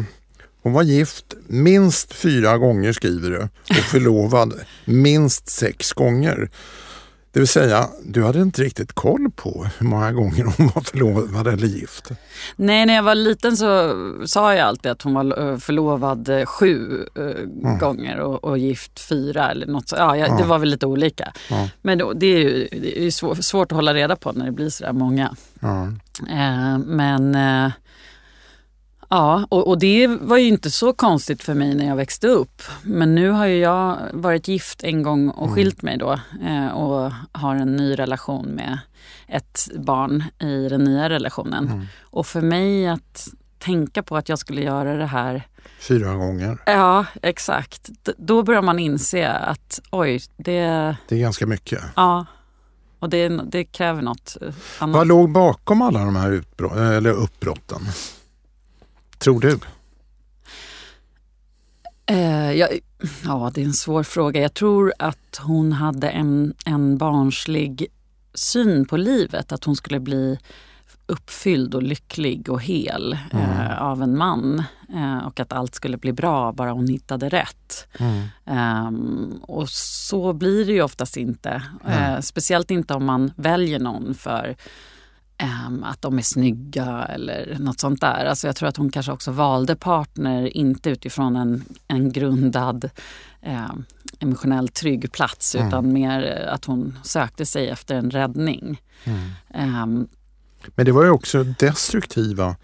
hon 0.66 0.74
var 0.74 0.84
gift 0.84 1.34
minst 1.48 2.14
fyra 2.14 2.58
gånger 2.58 2.94
skriver 2.94 3.30
du 3.30 3.40
och 3.40 3.76
förlovad 3.92 4.54
minst 4.86 5.50
sex 5.50 5.94
gånger. 5.94 6.50
Det 7.32 7.40
vill 7.40 7.48
säga, 7.48 7.90
du 8.04 8.24
hade 8.24 8.42
inte 8.42 8.62
riktigt 8.62 8.94
koll 8.94 9.32
på 9.36 9.68
hur 9.78 9.88
många 9.88 10.12
gånger 10.12 10.44
hon 10.58 10.72
var 10.76 10.82
förlovad 10.82 11.48
eller 11.48 11.68
gift. 11.68 12.12
Nej, 12.56 12.86
när 12.86 12.94
jag 12.94 13.04
var 13.04 13.16
liten 13.16 13.58
så 13.58 13.94
sa 14.26 14.56
jag 14.56 14.68
alltid 14.68 14.92
att 14.92 15.02
hon 15.02 15.14
var 15.14 15.52
eh, 15.52 15.58
förlovad 15.58 16.30
eh, 16.30 16.46
sju 16.46 17.06
mm. 17.16 17.78
gånger 17.80 18.20
och, 18.20 18.44
och, 18.44 18.58
gift 18.58 19.00
fyra 19.00 19.52
eller 19.52 19.68
något 19.68 19.90
så. 19.90 19.96
Ja, 19.96 20.18
ja, 20.18 20.38
det 20.38 20.44
var 20.44 20.60
väl 20.60 20.70
lite 20.70 20.86
olika. 20.86 21.34
Ja. 21.50 21.70
Men 21.82 21.98
då, 21.98 22.14
det 22.14 22.28
är 22.28 22.40
ju 22.40 22.68
det 22.72 23.06
är 23.06 23.12
svår, 23.12 23.36
svårt 23.36 23.72
att 23.72 23.76
hålla 23.76 23.94
reda 23.94 24.16
på 24.16 24.32
när 24.32 24.46
det 24.46 24.52
blir 24.52 24.70
så 24.70 24.84
där 24.84 24.94
många. 24.94 25.36
Eh, 26.30 26.78
men 26.78 27.36
eh, 27.36 27.72
Ja, 29.10 29.48
och, 29.50 29.68
och, 29.68 29.80
det 29.80 30.08
var 30.08 30.38
ju 30.38 30.48
inte 30.48 30.72
så 30.72 30.94
konstigt 30.94 31.44
för 31.44 31.54
mig 31.54 31.76
när 31.76 31.88
jag 31.88 31.96
växte 31.96 32.28
upp. 32.28 32.62
Men 32.84 33.16
nu 33.16 33.30
har 33.30 33.46
ju 33.46 33.58
jag 33.58 33.98
varit 34.14 34.48
gift 34.48 34.84
en 34.84 35.04
gång 35.04 35.30
och 35.30 35.44
mm. 35.44 35.56
skilt 35.56 35.82
mig 35.82 35.98
då 35.98 36.20
eh, 36.46 36.68
och 36.68 37.12
har 37.32 37.56
en 37.56 37.76
ny 37.76 37.96
relation 37.96 38.46
med 38.46 38.80
ett 39.28 39.70
barn 39.76 40.24
i 40.40 40.70
den 40.70 40.84
nya 40.84 41.10
relationen. 41.10 41.68
Mm. 41.68 41.86
Och 42.02 42.28
för 42.28 42.42
mig 42.42 42.88
att 42.88 43.28
tänka 43.60 44.04
på 44.04 44.18
att 44.18 44.30
jag 44.30 44.40
skulle 44.40 44.62
göra 44.62 44.96
det 44.96 45.06
här 45.06 45.44
Fyra 45.80 46.16
gånger? 46.16 46.58
Ja, 46.66 47.06
exakt. 47.22 47.90
D 48.04 48.12
då 48.18 48.44
börjar 48.44 48.62
man 48.62 48.80
inse 48.80 49.30
att 49.30 49.82
oj, 49.92 50.22
det... 50.38 50.96
Det 51.08 51.16
är 51.16 51.20
ganska 51.20 51.46
mycket. 51.46 51.82
Ja, 51.96 52.26
och 53.00 53.10
det, 53.10 53.30
det 53.30 53.64
kräver 53.64 54.02
något 54.02 54.38
annat. 54.80 54.96
Vad 54.96 55.08
låg 55.08 55.32
bakom 55.32 55.82
alla 55.82 56.00
de 56.00 56.16
här 56.16 56.44
eller 56.72 57.12
uppbrotten? 57.12 57.82
Tror 59.26 59.40
du? 59.40 59.60
Eh, 62.06 62.52
ja, 62.52 62.68
ja, 63.24 63.52
det 63.54 63.62
är 63.62 63.66
en 63.66 63.74
svår 63.74 64.04
fråga. 64.04 64.42
Jag 64.42 64.54
tror 64.54 64.94
att 65.00 65.40
hon 65.42 65.74
hade 65.74 66.10
en, 66.10 66.54
en 66.66 66.98
barnslig 66.98 67.88
syn 68.34 68.86
på 68.86 68.98
livet. 68.98 69.52
Att 69.52 69.64
hon 69.64 69.76
skulle 69.76 70.00
bli 70.00 70.40
uppfylld 71.06 71.76
och 71.76 71.84
lycklig 71.84 72.50
och 72.50 72.62
hel 72.62 73.18
mm. 73.32 73.50
eh, 73.50 73.82
av 73.82 74.04
en 74.04 74.18
man. 74.18 74.64
Eh, 74.94 75.18
och 75.28 75.40
att 75.40 75.54
allt 75.54 75.76
skulle 75.76 75.98
bli 75.98 76.14
bra 76.14 76.52
bara 76.52 76.72
hon 76.72 76.88
hittade 76.88 77.30
rätt. 77.30 77.88
Mm. 78.00 78.88
Um, 78.88 79.40
och 79.42 79.70
så 79.70 80.34
blir 80.34 80.66
det 80.66 80.72
ju 80.72 80.82
oftast 80.82 81.18
inte. 81.18 81.64
Mm. 81.86 82.22
speciellt 82.22 82.72
inte 82.72 82.94
om 82.94 83.06
man 83.06 83.32
väljer 83.36 83.80
någon 83.80 84.14
för 84.14 84.56
um, 85.44 85.84
att 85.84 86.02
de 86.02 86.18
är 86.18 86.22
snygga 86.22 87.06
eller 87.10 87.58
något 87.60 87.80
sånt 87.80 88.02
där. 88.02 88.26
Alltså 88.26 88.48
jag 88.48 88.56
tror 88.56 88.70
att 88.70 88.78
hon 88.78 88.92
kanske 88.92 89.12
också 89.12 89.32
valde 89.32 89.76
partner 89.76 90.58
inte 90.58 90.90
utifrån 90.90 91.36
en, 91.36 91.66
en 91.88 92.12
grundad 92.12 92.90
um, 93.46 93.86
emotionellt 94.20 94.74
trygg 94.74 95.12
plats 95.12 95.56
mm. 95.56 95.68
utan 95.68 95.94
mer 95.94 96.48
att 96.50 96.66
hon 96.66 97.00
sökte 97.04 97.46
sig 97.46 97.70
efter 97.70 97.96
en 97.96 98.12
räddning. 98.12 98.82
Mm. 99.04 100.08
Men 100.76 100.86
det 100.86 100.92
var 100.92 101.04
ju 101.04 101.10
också 101.10 101.44
destruktiva 101.44 102.56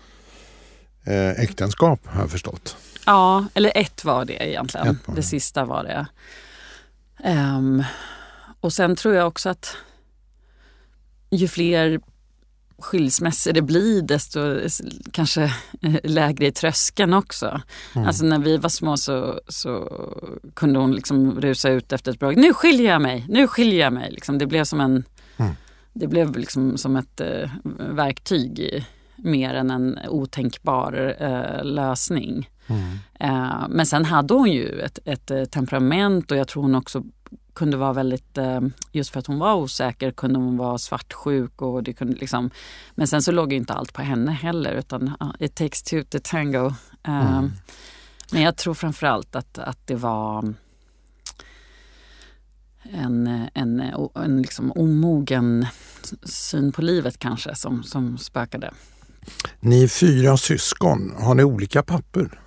eh, 1.03 1.29
äktenskap 1.29 1.99
har 2.05 2.21
jag 2.21 2.31
förstått. 2.31 2.77
Ja, 3.05 3.45
eller 3.53 3.71
ett 3.75 4.05
var 4.05 4.25
det 4.25 4.49
egentligen. 4.49 4.87
Var 4.87 5.15
det. 5.15 5.21
det. 5.21 5.23
sista 5.23 5.65
var 5.65 5.83
det. 5.83 6.05
Um, 7.29 7.83
och 8.59 8.73
sen 8.73 8.95
tror 8.95 9.15
jag 9.15 9.27
också 9.27 9.49
att 9.49 9.77
ju 11.29 11.47
fler 11.47 11.99
skilsmässor 12.81 13.53
det 13.53 13.61
blir 13.61 14.01
desto 14.01 14.59
kanske 15.11 15.53
lägre 16.03 16.47
i 16.47 16.51
tröskeln 16.51 17.13
också. 17.13 17.61
Mm. 17.95 18.07
Alltså 18.07 18.25
när 18.25 18.39
vi 18.39 18.57
var 18.57 18.69
små 18.69 18.97
så, 18.97 19.41
så 19.47 19.91
kunde 20.53 20.79
hon 20.79 20.91
liksom 20.91 21.41
rusa 21.41 21.69
ut 21.69 21.93
efter 21.93 22.11
ett 22.11 22.19
bra 22.19 22.31
Nu 22.31 22.53
skiljer 22.53 22.91
jag 22.91 23.01
mig, 23.01 23.25
nu 23.29 23.47
skiljer 23.47 23.79
jag 23.79 23.93
mig. 23.93 24.11
Liksom 24.11 24.37
det 24.37 24.45
blev 24.45 24.63
som 24.63 24.81
en 24.81 25.03
mm. 25.37 25.51
Det 25.93 26.07
blev 26.07 26.37
liksom 26.37 26.77
som 26.77 26.95
ett 26.95 27.21
eh, 27.21 27.49
verktyg 27.89 28.59
i, 28.59 28.85
mer 29.15 29.53
än 29.53 29.71
en 29.71 29.99
otänkbar 30.09 31.15
eh, 31.19 31.63
lösning. 31.63 32.49
Mm. 32.67 32.81
Eh, 33.19 33.67
men 33.69 33.85
sen 33.85 34.05
hade 34.05 34.33
hon 34.33 34.51
ju 34.51 34.79
ett, 34.79 34.99
ett, 35.05 35.31
eh, 35.31 35.43
temperament 35.43 36.31
och 36.31 36.37
jag 36.37 36.47
tror 36.47 36.63
hon 36.63 36.75
också 36.75 37.03
kunde 37.53 37.77
vara 37.77 37.93
väldigt, 37.93 38.37
eh, 38.37 38.61
just 38.91 39.09
för 39.09 39.19
att 39.19 39.27
hon 39.27 39.39
var 39.39 39.55
osäker 39.55 40.11
kunde 40.11 40.39
hon 40.39 40.57
vara 40.57 40.77
svartsjuk. 40.77 41.61
Och 41.61 41.83
det 41.83 41.93
kunde 41.93 42.13
liksom, 42.13 42.49
men 42.95 43.07
sen 43.07 43.21
så 43.21 43.31
låg 43.31 43.53
inte 43.53 43.73
allt 43.73 43.93
på 43.93 44.01
henne 44.01 44.31
heller 44.31 44.71
utan 44.71 45.13
it 45.39 45.55
takes 45.55 45.83
two 45.83 46.03
to 46.09 46.17
tango. 46.23 46.65
Eh, 47.07 47.37
mm. 47.37 47.51
Men 48.31 48.41
jag 48.41 48.55
tror 48.57 48.73
framförallt 48.73 49.35
att, 49.35 49.57
att 49.57 49.87
det 49.87 49.95
var 49.95 50.53
en, 52.83 53.47
en, 53.53 53.79
en 54.15 54.41
liksom 54.41 54.71
omogen 54.71 55.65
syn 56.23 56.71
på 56.71 56.81
livet 56.81 57.19
kanske 57.19 57.55
som, 57.55 57.83
som 57.83 58.17
spökade. 58.17 58.71
Ni 59.59 59.83
är 59.83 59.87
fyra 59.87 60.37
syskon. 60.37 61.15
Har 61.19 61.35
ni 61.35 61.43
olika 61.43 61.83
papper? 61.83 62.41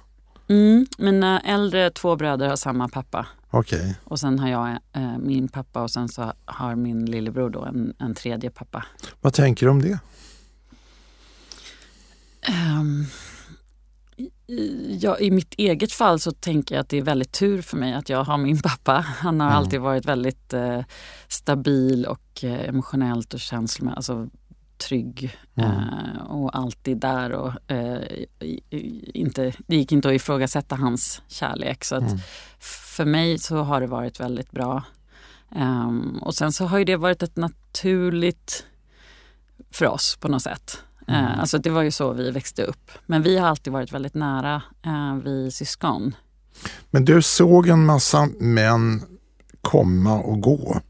Mm, 0.55 0.87
mina 0.99 1.41
äldre 1.41 1.91
två 1.91 2.17
bröder 2.17 2.49
har 2.49 2.57
samma 2.57 2.89
pappa. 2.89 3.27
Okay. 3.51 3.95
Och 4.05 4.21
sen 4.21 4.39
har 4.39 4.49
jag 4.49 4.69
eh, 4.93 5.19
min 5.19 5.49
pappa 5.49 5.83
och 5.83 5.91
sen 5.91 6.09
så 6.09 6.33
har 6.45 6.75
min 6.75 7.07
lillebror 7.07 7.51
då 7.51 7.65
en, 7.65 7.95
en 7.99 8.15
tredje 8.15 8.51
pappa. 8.51 8.85
Vad 9.21 9.33
tänker 9.33 9.67
du 9.67 9.71
om 9.71 9.83
det? 9.83 9.99
Um, 12.49 13.07
Ja, 15.01 15.19
I 15.19 15.31
mitt 15.31 15.55
eget 15.55 15.93
fall 15.93 16.21
så 16.21 16.33
tänker 16.33 16.75
jag 16.75 16.81
att 16.81 16.89
det 16.89 16.99
är 16.99 17.03
väldigt 17.03 17.33
tur 17.33 17.63
för 17.63 17.77
mig 17.77 17.95
att 17.95 18.09
jag 18.09 18.25
har 18.25 18.39
min 18.39 18.63
pappa. 18.63 18.93
Han 19.01 19.41
har 19.41 19.47
mm. 19.47 19.59
alltid 19.59 19.81
varit 19.81 20.05
väldigt 20.05 20.53
eh, 20.53 20.81
stabil 21.29 22.07
och 22.07 22.45
eh, 22.45 22.69
emotionellt 22.69 23.35
och 23.35 23.41
känslomässigt 23.41 23.97
alltså, 23.97 24.29
trygg. 24.79 25.37
Mm. 25.55 25.71
Eh, 25.71 26.23
och 26.23 26.59
alltid 26.59 26.99
där. 26.99 27.33
Och, 27.33 27.73
eh, 27.73 27.99
inte, 29.15 29.53
det 29.67 29.77
gick 29.77 29.93
inte 29.93 30.09
att 30.09 30.15
ifrågasätta 30.15 30.77
hans 30.77 31.23
kärlek. 31.29 31.85
Så 31.85 31.97
mm. 31.97 32.19
för 32.59 33.05
mig 33.05 33.39
så 33.39 33.57
har 33.57 33.81
det 33.81 33.87
varit 33.87 34.21
väldigt 34.21 34.51
bra. 34.51 34.83
Um, 35.57 36.19
och 36.23 36.35
sen 36.35 36.53
så 36.53 36.65
har 36.65 36.85
det 36.85 36.97
varit 36.97 37.23
ett 37.23 37.37
naturligt 37.37 38.67
för 39.71 39.87
oss 39.87 40.17
på 40.21 40.29
något 40.29 40.43
sätt. 40.43 40.79
Mm. 41.09 41.25
Eh, 41.25 41.41
alltså 41.41 41.59
det 41.59 41.71
var 41.71 41.83
ju 41.83 41.91
så 41.91 42.13
vi 42.13 42.31
växte 42.31 42.63
upp. 42.63 42.91
Men 43.07 43.23
vi 43.23 43.39
har 43.39 43.49
alltid 43.49 43.73
varit 43.73 43.93
väldigt 43.93 44.15
nära, 44.15 44.63
vi 45.25 45.51
syskon. 45.51 46.17
Men 46.91 47.05
du 47.05 47.23
såg 47.23 47.69
en 47.69 47.87
massa 47.87 48.29
män 48.39 49.03
komma 49.61 50.19
och 50.19 50.41
gå. 50.41 50.81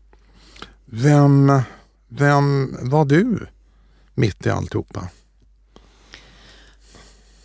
Vem, 0.84 1.62
vem 2.08 2.76
var 2.82 3.04
du 3.04 3.46
mitt 4.14 4.46
i 4.46 4.50
alltihopa? 4.50 5.08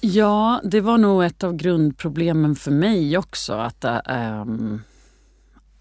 Ja, 0.02 0.62
det 0.64 0.82
var 0.82 0.98
nog 0.98 1.24
ett 1.24 1.44
av 1.44 1.56
grundproblemen 1.56 2.56
för 2.56 2.72
mig 2.72 3.18
också. 3.18 3.54
Att, 3.54 3.86
ähm, 4.06 4.82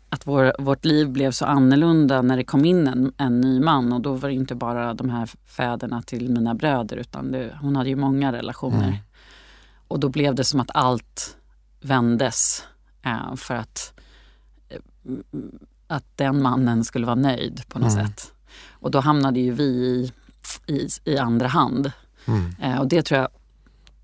att 0.09 0.27
vår, 0.27 0.53
vårt 0.59 0.85
liv 0.85 1.09
blev 1.09 1.31
så 1.31 1.45
annorlunda 1.45 2.23
när 2.23 2.37
det 2.37 2.45
kom 2.45 2.65
in 2.65 2.87
en, 2.87 3.13
en 3.17 3.41
ny 3.41 3.61
man. 3.61 3.93
Och 3.93 4.01
då 4.01 4.13
var 4.13 4.29
det 4.29 4.35
inte 4.35 4.55
bara 4.55 4.95
de 4.95 5.11
här 5.11 5.31
fäderna 5.47 6.03
till 6.03 6.31
mina 6.31 6.55
bröder 6.55 6.97
utan 6.97 7.33
det, 7.33 7.59
hon 7.61 7.77
hade 7.77 7.89
ju 7.89 7.97
många 7.97 8.33
relationer. 8.33 8.89
Mm. 8.89 8.99
Och 9.89 10.01
då 10.01 10.09
blev 10.09 10.35
det 10.35 10.45
som 10.45 10.61
att 10.61 10.71
allt 10.75 11.37
vändes 11.81 12.65
eh, 13.03 13.35
för 13.37 13.55
att, 13.55 13.93
eh, 14.69 14.79
att 15.87 16.05
den 16.17 16.43
mannen 16.43 16.85
skulle 16.85 17.07
vara 17.07 17.17
nöjd 17.17 17.63
på 17.69 17.79
något 17.79 17.93
mm. 17.93 18.07
sätt. 18.07 18.33
Och 18.71 18.91
då 18.91 19.01
hamnade 19.01 19.41
ju 19.41 19.53
vi 19.53 19.65
i, 19.65 20.13
i, 20.67 20.89
i 21.05 21.19
andra 21.19 21.47
hand. 21.47 21.93
Mm. 22.27 22.55
Eh, 22.63 22.81
och 22.81 22.89
det 22.89 23.03
tror 23.03 23.21
jag 23.21 23.29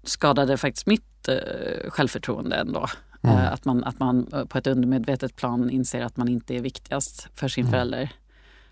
skadade 0.05 0.57
faktiskt 0.57 0.87
mitt 0.87 1.29
eh, 1.29 1.91
självförtroende 1.91 2.57
ändå. 2.57 2.87
Mm. 3.23 3.37
Eh, 3.37 3.53
att, 3.53 3.65
man, 3.65 3.85
att 3.85 3.99
man 3.99 4.27
eh, 4.33 4.45
på 4.45 4.59
ett 4.59 4.67
undermedvetet 4.67 5.37
plan 5.37 5.71
inser 5.71 6.03
att 6.03 6.17
man 6.17 6.29
inte 6.29 6.55
är 6.55 6.61
viktigast 6.61 7.29
för 7.35 7.49
sin 7.49 7.65
mm. 7.65 7.73
förälder. 7.73 8.13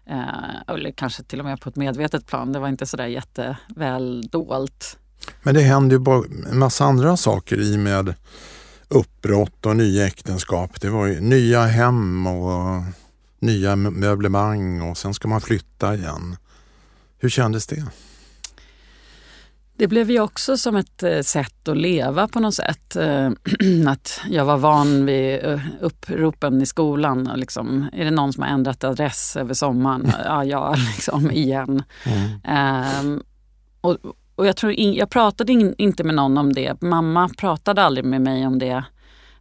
Eh, 0.07 0.75
eller 0.75 0.91
kanske 0.91 1.23
till 1.23 1.39
och 1.39 1.45
med 1.45 1.61
på 1.61 1.69
ett 1.69 1.77
medvetet 1.77 2.27
plan. 2.27 2.53
Det 2.53 2.59
var 2.59 2.69
inte 2.69 2.87
sådär 2.87 3.07
jätteväl 3.07 4.29
dolt. 4.31 4.99
Men 5.43 5.55
det 5.55 5.61
hände 5.61 5.95
ju 5.95 5.99
bara 5.99 6.25
en 6.51 6.59
massa 6.59 6.85
andra 6.85 7.17
saker 7.17 7.61
i 7.61 7.79
med 7.79 8.15
uppbrott 8.89 9.67
och 9.67 9.77
nya 9.77 10.07
äktenskap. 10.07 10.81
Det 10.81 10.91
var 10.91 11.21
nya 11.21 11.65
hem 11.65 12.27
och 12.27 12.83
nya 13.39 13.77
möblemang 13.77 14.83
och 14.83 14.99
sen 14.99 15.15
ska 15.15 15.29
man 15.29 15.41
flytta 15.41 15.95
igen. 15.95 16.37
Hur 17.23 17.29
kändes 17.29 17.67
det? 17.67 17.85
Det 19.77 19.89
blev 19.89 20.11
ju 20.11 20.21
också 20.21 20.57
som 20.57 20.77
ett 20.77 21.03
eh, 21.03 21.21
sätt 21.21 21.69
att 21.69 21.77
leva 21.77 22.29
på 22.29 22.41
något 22.41 22.55
sätt. 22.55 22.97
Eh, 22.97 23.31
att 23.87 24.21
jag 24.31 24.45
var 24.45 24.59
van 24.59 25.07
vid 25.07 25.45
eh, 25.45 25.61
uppropen 25.81 26.63
i 26.63 26.67
skolan. 26.67 27.31
Liksom, 27.37 27.89
är 27.93 28.05
det 28.05 28.11
någon 28.11 28.33
som 28.33 28.43
har 28.43 28.51
ändrat 28.51 28.85
adress 28.85 29.37
över 29.37 29.55
sommaren? 29.55 30.13
Ja, 30.25 30.45
ja 30.45 30.75
liksom 30.97 31.31
igen. 31.31 31.83
Mm. 32.05 33.07
Um, 33.07 33.23
och, 33.81 33.97
och 34.35 34.47
jag, 34.47 34.57
tror 34.57 34.73
in, 34.73 34.95
jag 34.95 35.11
pratade 35.11 35.53
in, 35.53 35.75
inte 35.79 36.05
med 36.05 36.15
någon 36.15 36.39
om 36.39 36.53
det. 36.53 36.83
Mamma 36.83 37.29
pratade 37.29 37.83
aldrig 37.83 38.05
med 38.05 38.21
mig 38.21 38.47
om 38.47 38.59
det. 38.59 38.85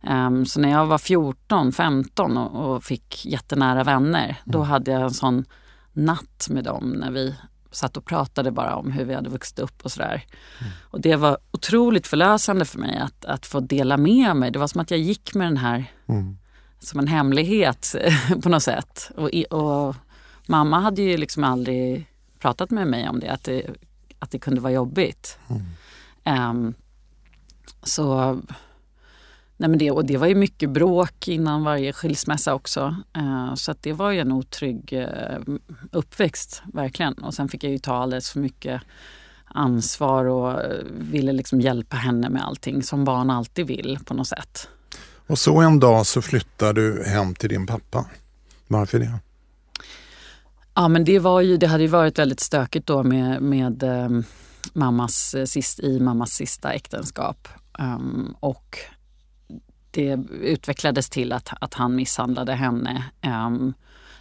Um, 0.09 0.45
så 0.45 0.59
när 0.59 0.69
jag 0.69 0.85
var 0.85 0.97
14, 0.97 1.71
15 1.71 2.37
och, 2.37 2.75
och 2.75 2.83
fick 2.83 3.25
jättenära 3.25 3.83
vänner, 3.83 4.23
mm. 4.25 4.35
då 4.45 4.61
hade 4.61 4.91
jag 4.91 5.01
en 5.01 5.11
sån 5.11 5.45
natt 5.93 6.47
med 6.49 6.63
dem 6.63 6.89
när 6.89 7.11
vi 7.11 7.35
satt 7.71 7.97
och 7.97 8.05
pratade 8.05 8.51
bara 8.51 8.75
om 8.75 8.91
hur 8.91 9.05
vi 9.05 9.13
hade 9.13 9.29
vuxit 9.29 9.59
upp 9.59 9.81
och 9.85 9.91
sådär. 9.91 10.25
Mm. 10.59 10.73
Och 10.83 11.01
det 11.01 11.15
var 11.15 11.37
otroligt 11.51 12.07
förlösande 12.07 12.65
för 12.65 12.79
mig 12.79 12.97
att, 12.97 13.25
att 13.25 13.45
få 13.45 13.59
dela 13.59 13.97
med 13.97 14.35
mig. 14.35 14.51
Det 14.51 14.59
var 14.59 14.67
som 14.67 14.81
att 14.81 14.91
jag 14.91 14.99
gick 14.99 15.33
med 15.33 15.47
den 15.47 15.57
här 15.57 15.85
mm. 16.07 16.37
som 16.79 16.99
en 16.99 17.07
hemlighet 17.07 17.95
på 18.43 18.49
något 18.49 18.63
sätt. 18.63 19.11
Och, 19.15 19.29
och, 19.49 19.95
mamma 20.45 20.79
hade 20.79 21.01
ju 21.01 21.17
liksom 21.17 21.43
aldrig 21.43 22.07
pratat 22.39 22.69
med 22.69 22.87
mig 22.87 23.09
om 23.09 23.19
det, 23.19 23.29
att 23.29 23.43
det, 23.43 23.65
att 24.19 24.31
det 24.31 24.39
kunde 24.39 24.61
vara 24.61 24.73
jobbigt. 24.73 25.37
Mm. 25.49 26.49
Um, 26.49 26.73
så 27.83 28.39
Nej, 29.61 29.69
men 29.69 29.79
det, 29.79 29.91
och 29.91 30.05
det 30.05 30.17
var 30.17 30.27
ju 30.27 30.35
mycket 30.35 30.69
bråk 30.69 31.27
innan 31.27 31.63
varje 31.63 31.93
skilsmässa 31.93 32.53
också. 32.53 32.95
Eh, 33.13 33.55
så 33.55 33.71
att 33.71 33.83
det 33.83 33.93
var 33.93 34.11
ju 34.11 34.19
en 34.19 34.31
otrygg 34.31 34.93
eh, 34.93 35.39
uppväxt, 35.91 36.63
verkligen. 36.73 37.13
Och 37.13 37.33
sen 37.33 37.49
fick 37.49 37.63
jag 37.63 37.71
ju 37.71 37.77
ta 37.77 37.95
alldeles 37.95 38.29
för 38.29 38.39
mycket 38.39 38.81
ansvar 39.45 40.25
och 40.25 40.51
eh, 40.51 40.83
ville 40.91 41.31
liksom 41.31 41.61
hjälpa 41.61 41.95
henne 41.95 42.29
med 42.29 42.45
allting 42.45 42.83
som 42.83 43.05
barn 43.05 43.29
alltid 43.29 43.67
vill 43.67 43.99
på 44.05 44.13
något 44.13 44.27
sätt. 44.27 44.67
Och 45.27 45.39
så 45.39 45.61
en 45.61 45.79
dag 45.79 46.05
så 46.05 46.21
flyttar 46.21 46.73
du 46.73 47.03
hem 47.03 47.35
till 47.35 47.49
din 47.49 47.67
pappa. 47.67 48.05
Varför 48.67 48.99
det? 48.99 49.19
Ja 50.73 50.87
men 50.87 51.05
det, 51.05 51.19
var 51.19 51.41
ju, 51.41 51.57
det 51.57 51.67
hade 51.67 51.83
ju 51.83 51.89
varit 51.89 52.19
väldigt 52.19 52.39
stökigt 52.39 52.87
då 52.87 53.03
med, 53.03 53.41
med 53.41 53.83
mammas, 54.73 55.35
sist, 55.45 55.79
i 55.79 55.99
mammas 55.99 56.31
sista 56.31 56.73
äktenskap. 56.73 57.47
Um, 57.79 58.35
och 58.39 58.77
det 59.91 60.17
utvecklades 60.41 61.09
till 61.09 61.33
att, 61.33 61.49
att 61.61 61.73
han 61.73 61.95
misshandlade 61.95 62.53
henne. 62.53 63.03
Um, 63.25 63.73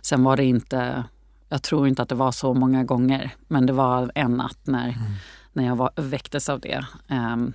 sen 0.02 0.24
var 0.24 0.36
det 0.36 0.44
inte, 0.44 1.04
jag 1.48 1.62
tror 1.62 1.88
inte 1.88 2.02
att 2.02 2.08
det 2.08 2.14
var 2.14 2.32
så 2.32 2.54
många 2.54 2.84
gånger, 2.84 3.34
men 3.48 3.66
det 3.66 3.72
var 3.72 4.12
en 4.14 4.36
natt 4.36 4.58
när, 4.64 4.88
mm. 4.88 5.12
när 5.52 5.66
jag 5.66 5.76
var, 5.76 5.90
väcktes 5.96 6.48
av 6.48 6.60
det. 6.60 6.84
Um, 7.08 7.52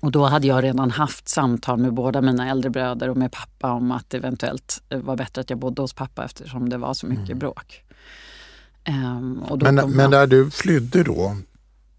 och 0.00 0.12
då 0.12 0.24
hade 0.24 0.46
jag 0.46 0.64
redan 0.64 0.90
haft 0.90 1.28
samtal 1.28 1.78
med 1.78 1.94
båda 1.94 2.20
mina 2.20 2.50
äldre 2.50 2.70
bröder 2.70 3.10
och 3.10 3.16
med 3.16 3.32
pappa 3.32 3.72
om 3.72 3.90
att 3.90 4.10
det 4.10 4.16
eventuellt 4.16 4.82
var 4.90 5.16
bättre 5.16 5.40
att 5.40 5.50
jag 5.50 5.58
bodde 5.58 5.82
hos 5.82 5.92
pappa 5.92 6.24
eftersom 6.24 6.68
det 6.68 6.78
var 6.78 6.94
så 6.94 7.06
mycket 7.06 7.28
mm. 7.28 7.38
bråk. 7.38 7.84
Um, 8.88 9.44
men, 9.60 9.90
men 9.90 10.10
där 10.10 10.26
du 10.26 10.50
flydde 10.50 11.02
då, 11.02 11.36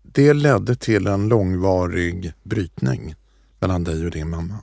det 0.02 0.34
ledde 0.34 0.76
till 0.76 1.08
en 1.08 1.28
långvarig 1.28 2.34
brytning 2.44 3.16
mellan 3.60 3.84
dig 3.84 4.06
och 4.06 4.12
din 4.12 4.30
mamma? 4.30 4.56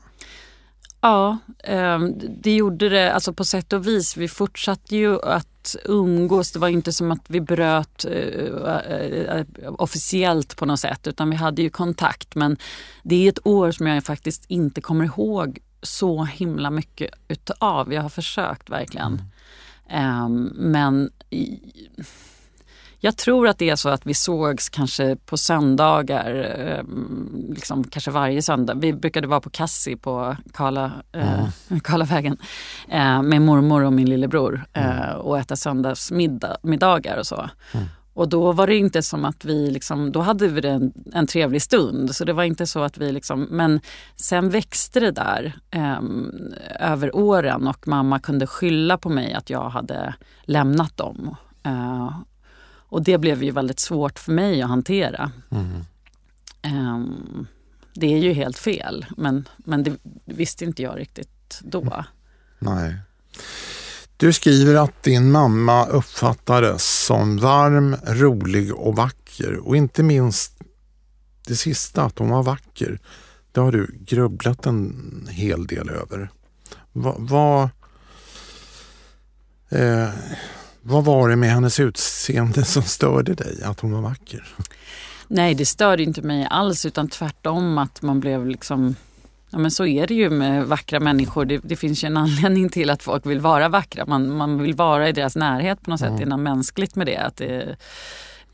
Ja, 1.02 1.38
ehm, 1.64 2.14
det 2.42 2.56
gjorde 2.56 2.88
det 2.88 3.12
alltså 3.12 3.32
på 3.32 3.44
sätt 3.44 3.72
och 3.72 3.86
vis. 3.86 4.16
Vi 4.16 4.28
fortsatte 4.28 4.96
ju 4.96 5.20
att 5.22 5.76
umgås. 5.84 6.52
Det 6.52 6.58
var 6.58 6.68
inte 6.68 6.92
som 6.92 7.12
att 7.12 7.24
vi 7.30 7.40
bröt 7.40 8.04
eh, 8.04 8.12
eh, 8.12 9.44
officiellt 9.64 10.56
på 10.56 10.66
något 10.66 10.80
sätt 10.80 11.06
utan 11.06 11.30
vi 11.30 11.36
hade 11.36 11.62
ju 11.62 11.70
kontakt. 11.70 12.34
Men 12.34 12.56
det 13.02 13.24
är 13.24 13.28
ett 13.28 13.46
år 13.46 13.70
som 13.70 13.86
jag 13.86 14.04
faktiskt 14.04 14.44
inte 14.48 14.80
kommer 14.80 15.04
ihåg 15.04 15.58
så 15.82 16.24
himla 16.24 16.70
mycket 16.70 17.10
utav. 17.28 17.92
Jag 17.92 18.02
har 18.02 18.08
försökt 18.08 18.70
verkligen. 18.70 19.22
Mm. 19.88 20.08
Ehm, 20.08 20.52
men 20.54 21.10
jag 23.04 23.16
tror 23.16 23.48
att 23.48 23.58
det 23.58 23.70
är 23.70 23.76
så 23.76 23.88
att 23.88 24.06
vi 24.06 24.14
sågs 24.14 24.68
kanske 24.68 25.16
på 25.16 25.36
söndagar, 25.36 26.56
eh, 26.58 26.84
liksom 27.54 27.84
kanske 27.84 28.10
varje 28.10 28.42
söndag. 28.42 28.74
Vi 28.74 28.92
brukade 28.92 29.26
vara 29.26 29.40
på 29.40 29.50
Kassi 29.50 29.96
på 29.96 30.36
Karla, 30.52 30.92
eh, 31.12 31.48
Karlavägen 31.82 32.36
eh, 32.88 33.22
med 33.22 33.42
mormor 33.42 33.84
och 33.84 33.92
min 33.92 34.08
lillebror 34.08 34.64
eh, 34.72 35.02
mm. 35.02 35.20
och 35.20 35.38
äta 35.38 35.56
söndagsmiddagar 35.56 37.18
och 37.18 37.26
så. 37.26 37.50
Mm. 37.72 37.86
Och 38.14 38.28
då 38.28 38.52
var 38.52 38.66
det 38.66 38.76
inte 38.76 39.02
som 39.02 39.24
att 39.24 39.44
vi 39.44 39.70
liksom, 39.70 40.12
då 40.12 40.20
hade 40.20 40.48
vi 40.48 40.68
en, 40.68 40.92
en 41.12 41.26
trevlig 41.26 41.62
stund. 41.62 42.14
Så 42.14 42.24
det 42.24 42.32
var 42.32 42.44
inte 42.44 42.66
så 42.66 42.82
att 42.82 42.98
vi 42.98 43.12
liksom, 43.12 43.42
men 43.42 43.80
sen 44.16 44.50
växte 44.50 45.00
det 45.00 45.10
där 45.10 45.52
eh, 45.70 45.98
över 46.80 47.16
åren 47.16 47.68
och 47.68 47.88
mamma 47.88 48.18
kunde 48.18 48.46
skylla 48.46 48.98
på 48.98 49.08
mig 49.08 49.34
att 49.34 49.50
jag 49.50 49.68
hade 49.68 50.14
lämnat 50.42 50.96
dem. 50.96 51.36
Eh, 51.62 52.10
och 52.92 53.02
det 53.02 53.18
blev 53.18 53.42
ju 53.42 53.50
väldigt 53.50 53.80
svårt 53.80 54.18
för 54.18 54.32
mig 54.32 54.62
att 54.62 54.68
hantera. 54.68 55.32
Mm. 55.50 55.84
Um, 56.64 57.46
det 57.94 58.14
är 58.14 58.18
ju 58.18 58.32
helt 58.32 58.58
fel, 58.58 59.06
men, 59.16 59.48
men 59.56 59.82
det 59.82 59.96
visste 60.24 60.64
inte 60.64 60.82
jag 60.82 60.98
riktigt 60.98 61.60
då. 61.62 62.04
Nej. 62.58 62.96
Du 64.16 64.32
skriver 64.32 64.74
att 64.74 65.02
din 65.02 65.30
mamma 65.30 65.86
uppfattades 65.86 67.04
som 67.06 67.38
varm, 67.38 67.96
rolig 68.06 68.74
och 68.74 68.96
vacker 68.96 69.56
och 69.56 69.76
inte 69.76 70.02
minst 70.02 70.52
det 71.46 71.56
sista, 71.56 72.02
att 72.02 72.18
hon 72.18 72.28
var 72.28 72.42
vacker. 72.42 72.98
Det 73.52 73.60
har 73.60 73.72
du 73.72 73.94
grubblat 74.00 74.66
en 74.66 75.28
hel 75.30 75.66
del 75.66 75.90
över. 75.90 76.30
Vad... 76.92 77.20
Va, 77.20 77.70
eh, 79.68 80.08
vad 80.82 81.04
var 81.04 81.28
det 81.28 81.36
med 81.36 81.50
hennes 81.50 81.80
utseende 81.80 82.64
som 82.64 82.82
störde 82.82 83.34
dig, 83.34 83.62
att 83.62 83.80
hon 83.80 83.92
var 83.92 84.00
vacker? 84.00 84.54
Nej, 85.28 85.54
det 85.54 85.66
störde 85.66 86.02
inte 86.02 86.22
mig 86.22 86.46
alls 86.50 86.86
utan 86.86 87.08
tvärtom 87.08 87.78
att 87.78 88.02
man 88.02 88.20
blev 88.20 88.46
liksom 88.46 88.94
Ja 89.54 89.58
men 89.58 89.70
så 89.70 89.86
är 89.86 90.06
det 90.06 90.14
ju 90.14 90.30
med 90.30 90.66
vackra 90.66 91.00
människor. 91.00 91.44
Det, 91.44 91.60
det, 91.64 91.76
finns 91.76 92.04
ju 92.04 92.06
en 92.06 92.16
anledning 92.16 92.68
till 92.68 92.90
att 92.90 93.02
folk 93.02 93.26
vill 93.26 93.40
vara 93.40 93.68
vackra. 93.68 94.06
Man, 94.06 94.36
man 94.36 94.62
vill 94.62 94.74
vara 94.74 95.08
i 95.08 95.12
deras 95.12 95.36
närhet 95.36 95.82
på 95.82 95.90
något 95.90 96.00
sätt. 96.00 96.16
Det 96.16 96.22
är 96.22 96.26
något 96.26 96.40
mänskligt 96.40 96.94
med 96.94 97.06
det. 97.06 97.16
Att 97.16 97.36
det 97.36 97.76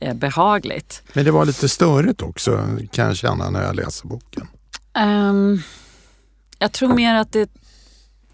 är 0.00 0.14
behagligt. 0.14 1.02
Men 1.12 1.24
det 1.24 1.30
var 1.30 1.46
lite 1.46 1.68
störigt 1.68 2.22
också 2.22 2.66
kan 2.92 3.06
jag 3.06 3.16
känna 3.16 3.50
när 3.50 3.64
jag 3.64 3.76
läser 3.76 4.08
boken. 4.08 4.46
Um, 4.98 5.62
jag 6.58 6.72
tror 6.72 6.94
mer 6.94 7.14
att 7.14 7.32
det 7.32 7.50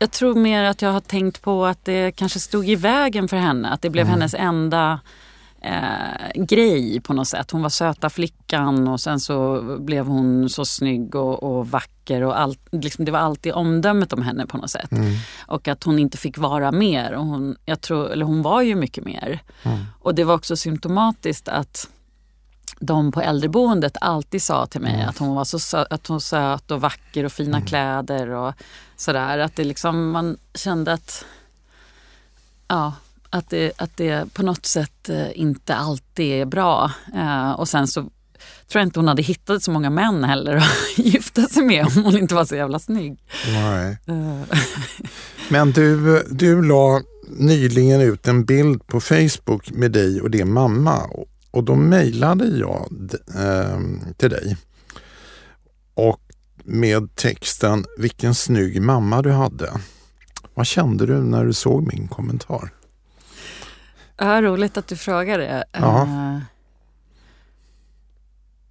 jag 0.04 0.10
tror 0.10 0.34
mer 0.34 0.64
att 0.64 0.82
jag 0.82 0.92
har 0.92 1.00
tänkt 1.00 1.42
på 1.42 1.66
att 1.66 1.84
det 1.84 2.12
kanske 2.12 2.40
stod 2.40 2.68
i 2.68 2.74
vägen 2.74 3.28
för 3.28 3.36
henne. 3.36 3.68
Att 3.68 3.82
det 3.82 3.90
blev 3.90 4.06
mm. 4.06 4.12
hennes 4.12 4.34
enda 4.34 5.00
eh, 5.60 6.42
grej 6.42 7.00
på 7.00 7.12
något 7.12 7.28
sätt. 7.28 7.50
Hon 7.50 7.62
var 7.62 7.68
söta 7.68 8.10
flickan 8.10 8.88
och 8.88 9.00
sen 9.00 9.20
så 9.20 9.62
blev 9.80 10.06
hon 10.06 10.50
så 10.50 10.64
snygg 10.64 11.14
och, 11.14 11.42
och 11.42 11.68
vacker. 11.68 12.22
och 12.22 12.40
allt, 12.40 12.58
liksom, 12.72 13.04
Det 13.04 13.12
var 13.12 13.18
alltid 13.18 13.52
omdömet 13.52 14.12
om 14.12 14.22
henne 14.22 14.46
på 14.46 14.56
något 14.56 14.70
sätt. 14.70 14.92
Mm. 14.92 15.12
Och 15.46 15.68
att 15.68 15.84
hon 15.84 15.98
inte 15.98 16.18
fick 16.18 16.38
vara 16.38 16.72
mer. 16.72 17.12
Och 17.12 17.24
hon, 17.24 17.56
jag 17.64 17.80
tror, 17.80 18.12
eller 18.12 18.24
hon 18.24 18.42
var 18.42 18.62
ju 18.62 18.74
mycket 18.74 19.04
mer. 19.04 19.42
Mm. 19.62 19.78
Och 20.00 20.14
det 20.14 20.24
var 20.24 20.34
också 20.34 20.56
symptomatiskt 20.56 21.48
att 21.48 21.88
de 22.80 23.12
på 23.12 23.20
äldreboendet 23.20 23.96
alltid 24.00 24.42
sa 24.42 24.66
till 24.66 24.80
mig 24.80 24.94
mm. 24.94 25.08
att 25.08 25.18
hon 25.18 25.34
var 25.34 25.44
så 25.44 25.58
söt, 25.58 25.86
att 25.92 26.06
hon 26.06 26.20
söt 26.20 26.70
och 26.70 26.80
vacker 26.80 27.24
och 27.24 27.32
fina 27.32 27.56
mm. 27.56 27.66
kläder 27.66 28.28
och 28.28 28.54
sådär. 28.96 29.38
Att 29.38 29.56
det 29.56 29.64
liksom, 29.64 30.10
man 30.10 30.36
kände 30.54 30.92
att, 30.92 31.24
ja, 32.68 32.92
att, 33.30 33.50
det, 33.50 33.72
att 33.76 33.96
det 33.96 34.34
på 34.34 34.42
något 34.42 34.66
sätt 34.66 35.08
eh, 35.08 35.40
inte 35.40 35.74
alltid 35.74 36.32
är 36.32 36.44
bra. 36.44 36.90
Eh, 37.14 37.52
och 37.52 37.68
sen 37.68 37.86
så 37.86 38.00
tror 38.68 38.80
jag 38.80 38.82
inte 38.82 38.98
hon 38.98 39.08
hade 39.08 39.22
hittat 39.22 39.62
så 39.62 39.70
många 39.70 39.90
män 39.90 40.24
heller 40.24 40.56
att 40.56 40.64
gifta 40.96 41.42
sig 41.42 41.62
med 41.64 41.86
om 41.86 42.04
hon 42.04 42.18
inte 42.18 42.34
var 42.34 42.44
så 42.44 42.56
jävla 42.56 42.78
snygg. 42.78 43.18
Nej. 43.52 43.98
Eh. 44.06 44.58
Men 45.48 45.72
du, 45.72 46.22
du 46.30 46.62
la 46.62 47.02
nyligen 47.28 48.00
ut 48.00 48.28
en 48.28 48.44
bild 48.44 48.86
på 48.86 49.00
Facebook 49.00 49.70
med 49.70 49.92
dig 49.92 50.20
och 50.20 50.30
din 50.30 50.52
mamma 50.52 51.02
och 51.54 51.64
då 51.64 51.74
mejlade 51.74 52.46
jag 52.46 52.92
eh, 53.34 53.80
till 54.16 54.30
dig 54.30 54.56
och 55.94 56.20
med 56.64 57.14
texten 57.14 57.84
Vilken 57.98 58.34
snygg 58.34 58.82
mamma 58.82 59.22
du 59.22 59.32
hade. 59.32 59.72
Vad 60.54 60.66
kände 60.66 61.06
du 61.06 61.22
när 61.22 61.44
du 61.44 61.52
såg 61.52 61.92
min 61.92 62.08
kommentar? 62.08 62.70
Ja, 64.16 64.42
roligt 64.42 64.76
att 64.76 64.86
du 64.86 64.96
frågar 64.96 65.38
det. 65.38 65.64
Ja, 65.72 66.06
uh, 66.08 66.38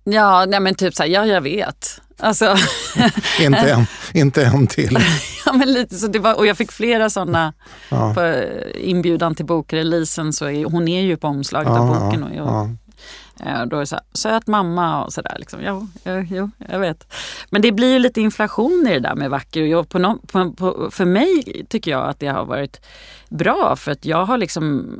ja 0.04 0.46
nej 0.46 0.60
men 0.60 0.76
typ 0.76 0.96
så 0.96 1.04
här, 1.04 1.10
ja 1.10 1.26
jag 1.26 1.42
vet. 1.42 2.02
Alltså, 2.20 2.56
inte, 3.39 3.58
en, 3.58 3.86
inte 4.13 4.46
en 4.46 4.68
till. 4.68 5.00
ja, 5.46 5.54
men 5.54 5.74
lite 5.74 5.96
så 5.96 6.08
det 6.08 6.20
var, 6.20 6.38
och 6.38 6.48
jag 6.48 6.58
fick 6.58 6.72
flera 6.72 7.10
sådana 7.10 7.54
ja. 7.89 8.13
på 8.13 8.44
inbjudan 8.76 9.36
till 9.36 9.46
bokreleasen. 9.46 10.34
Så 10.34 10.46
är, 10.46 10.66
hon 10.66 10.88
är 10.88 11.02
ju 11.02 11.18
på 11.18 11.28
omslaget 11.28 11.70
ja, 11.70 11.80
av 11.80 11.88
boken. 11.88 12.24
Och 12.24 12.36
jag, 12.36 12.48
ja. 12.48 12.70
Eh, 13.39 13.66
då 13.66 13.76
är 13.76 13.80
det 13.80 13.86
så 13.86 13.96
här, 13.96 14.06
söt 14.13 14.48
mamma 14.48 15.04
och 15.04 15.13
sådär. 15.13 15.36
Liksom. 15.39 15.60
Jo, 15.63 15.88
jo, 16.04 16.26
jo, 16.30 16.50
jag 16.70 16.80
vet. 16.80 17.13
Men 17.50 17.62
det 17.62 17.72
blir 17.72 17.94
ju 17.94 18.00
lite 18.00 18.22
inflation 18.22 18.88
i 18.88 18.94
det 18.94 19.00
där 19.00 19.16
med 19.16 19.30
vacker. 19.30 19.62
Och 19.62 19.68
jag, 19.68 19.89
på 19.89 20.00
no, 20.00 20.20
på, 20.28 20.52
på, 20.52 20.89
för 20.92 21.06
mig 21.06 21.66
tycker 21.70 21.92
jag 21.92 22.10
att 22.10 22.20
det 22.20 22.28
har 22.28 22.46
varit 22.46 22.86
bra 23.30 23.76
för 23.76 23.92
att 23.92 24.06
jag 24.06 24.26
har 24.26 24.38
liksom 24.38 25.00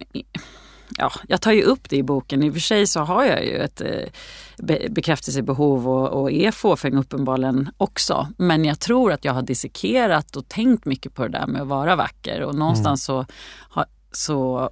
ja, 0.98 1.12
jag 1.28 1.42
tar 1.42 1.52
ju 1.52 1.64
upp 1.64 1.90
det 1.90 1.98
i 1.98 2.04
boken. 2.04 2.44
I 2.44 2.50
och 2.50 2.54
för 2.54 2.62
sig 2.62 2.88
så 2.88 3.00
har 3.00 3.24
jag 3.24 3.46
ju 3.46 3.58
ett 3.58 3.82
eh, 3.82 4.90
bekräftelsebehov 4.90 5.90
och, 5.90 6.22
och 6.22 6.32
är 6.32 6.52
fåfäng 6.52 6.98
uppenbarligen 6.98 7.70
också. 7.78 8.28
Men 8.38 8.66
jag 8.66 8.80
tror 8.80 9.12
att 9.12 9.26
jag 9.26 9.34
har 9.34 9.42
dissekerat 9.42 10.36
och 10.36 10.48
tänkt 10.48 10.86
mycket 10.86 11.14
på 11.14 11.24
det 11.24 11.30
där 11.30 11.48
med 11.48 11.62
att 11.62 11.68
vara 11.68 11.96
vacker. 11.96 12.42
Och 12.42 12.56
någonstans 12.56 13.10
mm. 13.10 13.26
så, 13.26 13.86
så, 14.12 14.70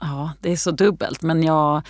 ja 0.00 0.32
det 0.40 0.52
är 0.52 0.56
så 0.56 0.70
dubbelt. 0.70 1.22
Men 1.22 1.42
jag, 1.42 1.78
i 1.78 1.82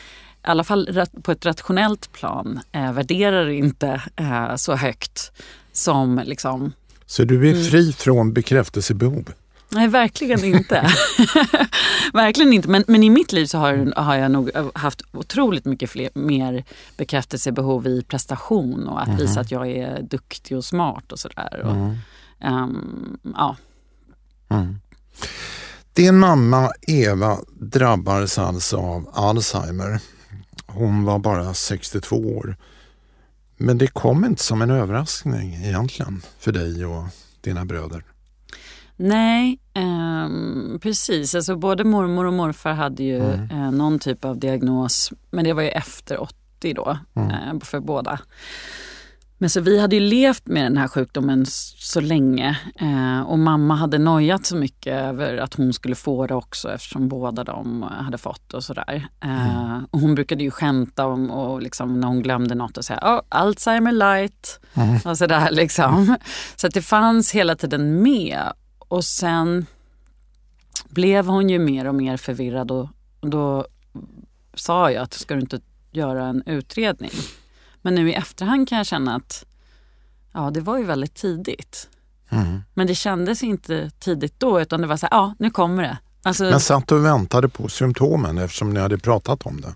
alla 0.42 0.64
fall 0.64 1.06
på 1.22 1.32
ett 1.32 1.46
rationellt 1.46 2.12
plan 2.12 2.60
eh, 2.72 2.92
värderar 2.92 3.48
inte 3.48 4.02
eh, 4.16 4.56
så 4.56 4.74
högt 4.74 5.32
som 5.72 6.22
liksom... 6.24 6.72
Så 7.06 7.24
du 7.24 7.48
är 7.48 7.52
mm. 7.52 7.64
fri 7.64 7.82
mm. 7.82 7.92
från 7.92 8.32
bekräftelsebehov? 8.32 9.32
Nej, 9.70 9.88
verkligen 9.88 10.44
inte. 10.44 10.74
verkligen 12.12 12.52
inte. 12.52 12.68
Men, 12.68 12.84
men 12.86 13.02
i 13.02 13.10
mitt 13.10 13.32
liv 13.32 13.46
så 13.46 13.58
har, 13.58 13.92
har 13.96 14.16
jag 14.16 14.30
nog 14.30 14.50
haft 14.74 15.02
otroligt 15.12 15.64
mycket 15.64 15.90
fler, 15.90 16.10
mer 16.14 16.64
bekräftelsebehov 16.96 17.86
i 17.86 18.02
prestation 18.02 18.88
och 18.88 19.00
att 19.00 19.08
mm. 19.08 19.18
visa 19.18 19.40
att 19.40 19.50
jag 19.50 19.70
är 19.70 20.02
duktig 20.02 20.56
och 20.56 20.64
smart 20.64 21.12
och 21.12 21.18
sådär. 21.18 21.60
Mm. 21.64 21.96
Um, 22.62 23.18
ja. 23.36 23.56
Mm. 24.48 24.80
Din 25.92 26.18
mamma 26.18 26.70
Eva 26.82 27.38
drabbades 27.60 28.38
alltså 28.38 28.76
av 28.76 29.10
Alzheimer. 29.12 30.00
Hon 30.66 31.04
var 31.04 31.18
bara 31.18 31.54
62 31.54 32.16
år. 32.16 32.56
Men 33.56 33.78
det 33.78 33.86
kom 33.86 34.24
inte 34.24 34.42
som 34.42 34.62
en 34.62 34.70
överraskning 34.70 35.54
egentligen 35.54 36.22
för 36.38 36.52
dig 36.52 36.86
och 36.86 37.04
dina 37.40 37.64
bröder. 37.64 38.04
Nej, 39.02 39.58
eh, 39.74 40.28
precis. 40.78 41.34
Alltså 41.34 41.56
både 41.56 41.84
mormor 41.84 42.24
och 42.24 42.32
morfar 42.32 42.72
hade 42.72 43.02
ju 43.02 43.20
mm. 43.20 43.50
eh, 43.50 43.70
någon 43.70 43.98
typ 43.98 44.24
av 44.24 44.38
diagnos. 44.38 45.12
Men 45.30 45.44
det 45.44 45.52
var 45.52 45.62
ju 45.62 45.68
efter 45.68 46.22
80 46.22 46.74
då 46.74 46.98
mm. 47.14 47.30
eh, 47.30 47.60
för 47.60 47.80
båda. 47.80 48.20
Men 49.38 49.50
så 49.50 49.60
vi 49.60 49.80
hade 49.80 49.96
ju 49.96 50.00
levt 50.00 50.46
med 50.46 50.64
den 50.64 50.76
här 50.76 50.88
sjukdomen 50.88 51.46
så 51.46 52.00
länge 52.00 52.58
eh, 52.80 53.20
och 53.20 53.38
mamma 53.38 53.74
hade 53.74 53.98
nojat 53.98 54.46
så 54.46 54.56
mycket 54.56 54.92
över 54.92 55.36
att 55.36 55.54
hon 55.54 55.72
skulle 55.72 55.94
få 55.94 56.26
det 56.26 56.34
också 56.34 56.72
eftersom 56.72 57.08
båda 57.08 57.44
de 57.44 57.82
hade 57.82 58.18
fått 58.18 58.54
och 58.54 58.64
sådär. 58.64 59.08
Eh, 59.20 59.56
mm. 59.56 59.86
och 59.90 60.00
hon 60.00 60.14
brukade 60.14 60.44
ju 60.44 60.50
skämta 60.50 61.06
om 61.06 61.30
och 61.30 61.62
liksom 61.62 62.00
när 62.00 62.08
hon 62.08 62.22
glömde 62.22 62.54
något 62.54 62.76
och 62.76 62.84
säga 62.84 63.00
oh, 63.02 63.20
Alzheimer 63.28 63.92
light 63.92 64.60
mm. 64.74 64.98
och 65.04 65.18
sådär 65.18 65.50
liksom. 65.50 66.16
Så 66.56 66.66
att 66.66 66.74
det 66.74 66.82
fanns 66.82 67.32
hela 67.32 67.56
tiden 67.56 68.02
med 68.02 68.52
och 68.90 69.04
sen 69.04 69.66
blev 70.88 71.26
hon 71.26 71.48
ju 71.50 71.58
mer 71.58 71.86
och 71.86 71.94
mer 71.94 72.16
förvirrad 72.16 72.70
och 72.70 72.88
då 73.20 73.66
sa 74.54 74.90
jag 74.90 75.02
att 75.02 75.14
ska 75.14 75.34
du 75.34 75.40
inte 75.40 75.60
göra 75.90 76.26
en 76.26 76.42
utredning? 76.46 77.10
Men 77.82 77.94
nu 77.94 78.10
i 78.10 78.14
efterhand 78.14 78.68
kan 78.68 78.78
jag 78.78 78.86
känna 78.86 79.16
att 79.16 79.44
ja, 80.32 80.50
det 80.50 80.60
var 80.60 80.78
ju 80.78 80.84
väldigt 80.84 81.14
tidigt. 81.14 81.88
Mm. 82.28 82.62
Men 82.74 82.86
det 82.86 82.94
kändes 82.94 83.42
inte 83.42 83.90
tidigt 83.98 84.40
då 84.40 84.60
utan 84.60 84.80
det 84.80 84.86
var 84.86 84.96
så 84.96 85.06
här, 85.06 85.16
ja 85.16 85.34
nu 85.38 85.50
kommer 85.50 85.82
det. 85.82 85.98
Alltså, 86.22 86.44
Men 86.44 86.60
satt 86.60 86.88
du 86.88 86.94
och 86.94 87.04
väntade 87.04 87.48
på 87.48 87.68
symptomen 87.68 88.38
eftersom 88.38 88.74
ni 88.74 88.80
hade 88.80 88.98
pratat 88.98 89.46
om 89.46 89.60
det? 89.60 89.74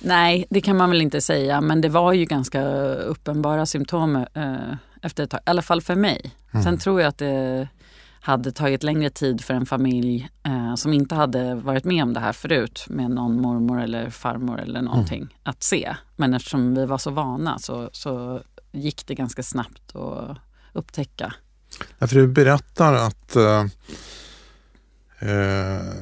Nej, 0.00 0.46
det 0.50 0.60
kan 0.60 0.76
man 0.76 0.90
väl 0.90 1.02
inte 1.02 1.20
säga. 1.20 1.60
Men 1.60 1.80
det 1.80 1.88
var 1.88 2.12
ju 2.12 2.24
ganska 2.24 2.62
uppenbara 2.94 3.66
symptom 3.66 4.16
eh, 4.16 4.56
efter 5.02 5.24
ett 5.24 5.30
tag. 5.30 5.40
I 5.40 5.50
alla 5.50 5.62
fall 5.62 5.82
för 5.82 5.94
mig. 5.94 6.34
Mm. 6.52 6.64
Sen 6.64 6.78
tror 6.78 7.00
jag 7.00 7.08
att 7.08 7.18
det 7.18 7.68
hade 8.24 8.52
tagit 8.52 8.82
längre 8.82 9.10
tid 9.10 9.44
för 9.44 9.54
en 9.54 9.66
familj 9.66 10.30
eh, 10.42 10.74
som 10.74 10.92
inte 10.92 11.14
hade 11.14 11.54
varit 11.54 11.84
med 11.84 12.02
om 12.02 12.12
det 12.12 12.20
här 12.20 12.32
förut 12.32 12.84
med 12.88 13.10
någon 13.10 13.40
mormor 13.40 13.82
eller 13.82 14.10
farmor 14.10 14.60
eller 14.60 14.82
någonting 14.82 15.22
mm. 15.22 15.34
att 15.42 15.62
se. 15.62 15.96
Men 16.16 16.34
eftersom 16.34 16.74
vi 16.74 16.86
var 16.86 16.98
så 16.98 17.10
vana 17.10 17.58
så, 17.58 17.90
så 17.92 18.42
gick 18.72 19.06
det 19.06 19.14
ganska 19.14 19.42
snabbt 19.42 19.96
att 19.96 20.38
upptäcka. 20.72 21.34
Ja, 21.98 22.06
för 22.06 22.16
du 22.16 22.28
berättar 22.28 22.94
att 22.94 23.36
eh, 23.36 23.60
eh, 25.18 25.94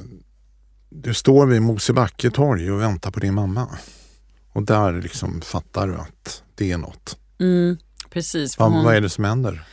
du 0.89 1.15
står 1.15 1.47
vid 1.47 1.63
Mosebacke 1.63 2.31
torg 2.31 2.71
och 2.71 2.81
väntar 2.81 3.11
på 3.11 3.21
din 3.21 3.35
mamma. 3.35 3.69
Och 4.53 4.63
där 4.63 4.93
liksom 4.93 5.41
fattar 5.41 5.87
du 5.87 5.95
att 5.95 6.43
det 6.55 6.73
är 6.73 6.79
något. 6.79 7.19
Mm, 7.39 7.79
precis. 8.11 8.59
Vad, 8.59 8.73
hon... 8.73 8.85
vad 8.85 8.95
är 8.95 9.01
det 9.01 9.11
som 9.11 9.25
händer? 9.25 9.65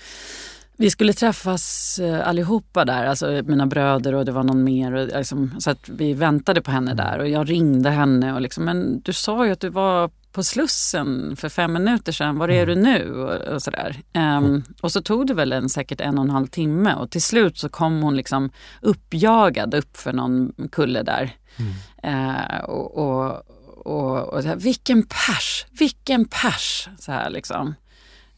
Vi 0.81 0.89
skulle 0.89 1.13
träffas 1.13 1.99
eh, 1.99 2.27
allihopa 2.27 2.85
där, 2.85 3.05
alltså 3.05 3.41
mina 3.45 3.65
bröder 3.65 4.15
och 4.15 4.25
det 4.25 4.31
var 4.31 4.43
någon 4.43 4.63
mer. 4.63 4.93
Och 4.93 5.07
liksom, 5.07 5.55
så 5.59 5.71
att 5.71 5.89
vi 5.89 6.13
väntade 6.13 6.61
på 6.61 6.71
henne 6.71 6.93
där 6.93 7.19
och 7.19 7.29
jag 7.29 7.49
ringde 7.49 7.89
henne 7.89 8.33
och 8.33 8.41
liksom, 8.41 8.65
men 8.65 9.01
du 9.01 9.13
sa 9.13 9.45
ju 9.45 9.51
att 9.51 9.59
du 9.59 9.69
var 9.69 10.11
på 10.31 10.43
Slussen 10.43 11.35
för 11.35 11.49
fem 11.49 11.73
minuter 11.73 12.11
sedan, 12.11 12.37
var 12.37 12.49
är 12.49 12.65
du 12.65 12.71
mm. 12.71 12.83
nu? 12.83 13.13
Och, 13.13 13.53
och 13.53 13.61
sådär. 13.61 14.01
Um, 14.13 14.63
och 14.81 14.91
så 14.91 15.01
tog 15.01 15.27
det 15.27 15.33
väl 15.33 15.53
en, 15.53 15.69
säkert 15.69 16.01
en 16.01 16.17
och 16.17 16.23
en 16.23 16.29
halv 16.29 16.47
timme 16.47 16.93
och 16.93 17.11
till 17.11 17.21
slut 17.21 17.57
så 17.57 17.69
kom 17.69 18.01
hon 18.01 18.15
liksom 18.15 18.49
uppjagad 18.81 19.73
upp 19.73 19.97
för 19.97 20.13
någon 20.13 20.53
kulle 20.71 21.03
där. 21.03 21.35
Mm. 21.55 22.35
Uh, 22.35 22.59
och, 22.59 22.97
och, 22.97 23.43
och, 23.85 24.33
och 24.33 24.43
här, 24.43 24.55
vilken 24.55 25.03
pers, 25.03 25.65
vilken 25.71 26.25
pers! 26.25 26.89
Så 26.99 27.11
här 27.11 27.29
liksom. 27.29 27.75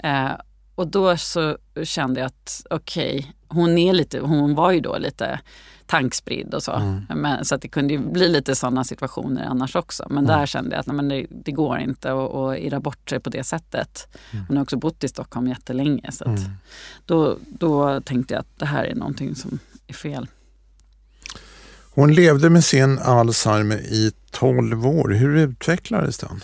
Uh, 0.03 0.31
och 0.81 0.87
då 0.87 1.17
så 1.17 1.57
kände 1.83 2.19
jag 2.19 2.27
att 2.27 2.65
okej, 2.69 3.19
okay, 3.19 3.31
hon 3.47 3.77
är 3.77 3.93
lite, 3.93 4.19
hon 4.19 4.55
var 4.55 4.71
ju 4.71 4.79
då 4.79 4.97
lite 4.97 5.39
tankspridd 5.85 6.53
och 6.53 6.63
så. 6.63 6.71
Mm. 6.71 7.03
Men, 7.15 7.45
så 7.45 7.55
att 7.55 7.61
det 7.61 7.67
kunde 7.67 7.93
ju 7.93 7.99
bli 7.99 8.29
lite 8.29 8.55
sådana 8.55 8.83
situationer 8.83 9.45
annars 9.45 9.75
också. 9.75 10.05
Men 10.09 10.25
mm. 10.25 10.37
där 10.37 10.45
kände 10.45 10.71
jag 10.71 10.79
att 10.79 10.87
nej, 10.87 10.95
men 10.95 11.09
det, 11.09 11.25
det 11.29 11.51
går 11.51 11.79
inte 11.79 12.11
att 12.11 12.57
irra 12.57 12.79
bort 12.79 13.09
sig 13.09 13.19
på 13.19 13.29
det 13.29 13.43
sättet. 13.43 14.07
Mm. 14.31 14.45
Hon 14.47 14.57
har 14.57 14.63
också 14.63 14.77
bott 14.77 15.03
i 15.03 15.07
Stockholm 15.07 15.47
jättelänge. 15.47 16.11
Så 16.11 16.25
mm. 16.25 16.41
då, 17.05 17.37
då 17.47 18.01
tänkte 18.01 18.33
jag 18.33 18.41
att 18.41 18.59
det 18.59 18.65
här 18.65 18.83
är 18.83 18.95
någonting 18.95 19.35
som 19.35 19.59
är 19.87 19.93
fel. 19.93 20.27
Hon 21.93 22.13
levde 22.13 22.49
med 22.49 22.63
sin 22.63 22.99
Alzheimer 22.99 23.77
i 23.77 24.11
12 24.31 24.87
år. 24.87 25.09
Hur 25.09 25.37
utvecklades 25.37 26.17
den? 26.17 26.41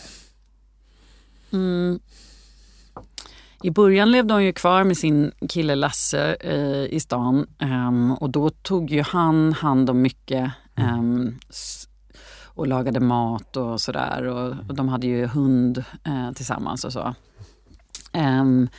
I 3.64 3.72
början 3.72 4.12
levde 4.12 4.34
hon 4.34 4.44
ju 4.44 4.54
kvar 4.54 4.84
med 4.84 4.98
sin 4.98 5.32
kille 5.50 5.76
Lasse 5.76 6.38
eh, 6.40 6.86
i 6.96 7.00
stan 7.00 7.48
um, 7.62 8.12
och 8.12 8.30
då 8.30 8.50
tog 8.50 8.92
ju 8.92 9.02
han 9.02 9.54
hand 9.54 9.90
om 9.90 10.02
mycket 10.02 10.52
um, 10.76 11.40
och 12.44 12.68
lagade 12.68 13.00
mat 13.00 13.58
och 13.58 13.82
sådär. 13.82 14.24
Och, 14.24 14.56
och, 14.68 14.76
de 14.76 14.90
hade 14.90 15.08
ju 15.08 15.26
hund 15.26 15.84
eh, 16.04 16.32
tillsammans 16.32 16.84
och 16.84 16.94
så. 16.94 17.16
Um, 18.14 18.70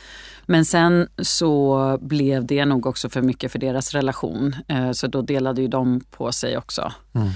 men 0.45 0.65
sen 0.65 1.07
så 1.17 1.97
blev 2.01 2.45
det 2.45 2.65
nog 2.65 2.85
också 2.85 3.09
för 3.09 3.21
mycket 3.21 3.51
för 3.51 3.59
deras 3.59 3.93
relation. 3.93 4.55
Uh, 4.71 4.91
så 4.91 5.07
då 5.07 5.21
delade 5.21 5.61
ju 5.61 5.67
de 5.67 6.01
på 6.11 6.31
sig 6.31 6.57
också. 6.57 6.93
Mm. 7.13 7.29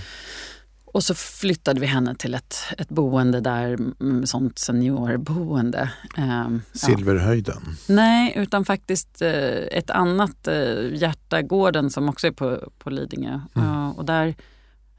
Och 0.94 1.04
så 1.04 1.16
flyttade 1.16 1.80
vi 1.80 1.86
henne 1.86 2.16
till 2.16 2.34
ett, 2.34 2.56
ett 2.78 2.90
boende 2.90 3.42
där, 3.42 3.78
sånt 4.26 4.60
seniorboende. 4.60 5.92
Eh, 6.18 6.48
Silverhöjden? 6.74 7.62
Ja. 7.66 7.94
Nej, 7.94 8.34
utan 8.36 8.66
faktiskt 8.66 9.22
eh, 9.22 9.58
ett 9.72 9.90
annat, 9.90 10.48
eh, 10.48 10.94
Hjärtagården 10.94 11.90
som 11.90 12.10
också 12.10 12.28
är 12.28 12.32
på, 12.32 12.72
på 12.80 12.90
Lidingö. 12.90 13.40
Mm. 13.56 13.70
Uh, 13.70 13.90
och 13.90 14.06
där 14.06 14.36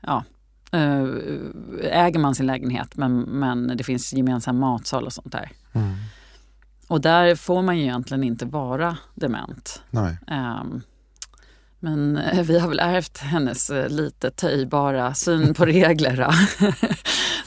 ja, 0.01 0.25
uh, 0.75 1.09
äger 1.83 2.19
man 2.19 2.35
sin 2.35 2.47
lägenhet 2.47 2.97
men, 2.97 3.21
men 3.21 3.77
det 3.77 3.85
finns 3.85 4.13
gemensam 4.13 4.59
matsal 4.59 5.07
och 5.07 5.13
sånt 5.13 5.33
där. 5.33 5.51
Mm. 5.73 5.95
Och 6.89 7.01
där 7.01 7.35
får 7.35 7.63
man 7.63 7.79
ju 7.79 7.83
egentligen 7.83 8.25
inte 8.25 8.47
vara 8.47 8.97
dement. 9.15 9.83
Nej. 9.91 10.19
Um, 10.27 10.83
men 11.85 12.17
eh, 12.17 12.43
vi 12.43 12.59
har 12.59 12.69
väl 12.69 12.79
ärvt 12.79 13.19
hennes 13.19 13.71
eh, 13.71 13.89
lite 13.89 14.31
töjbara 14.31 15.15
syn 15.15 15.55
på 15.55 15.67
regler. 15.67 16.29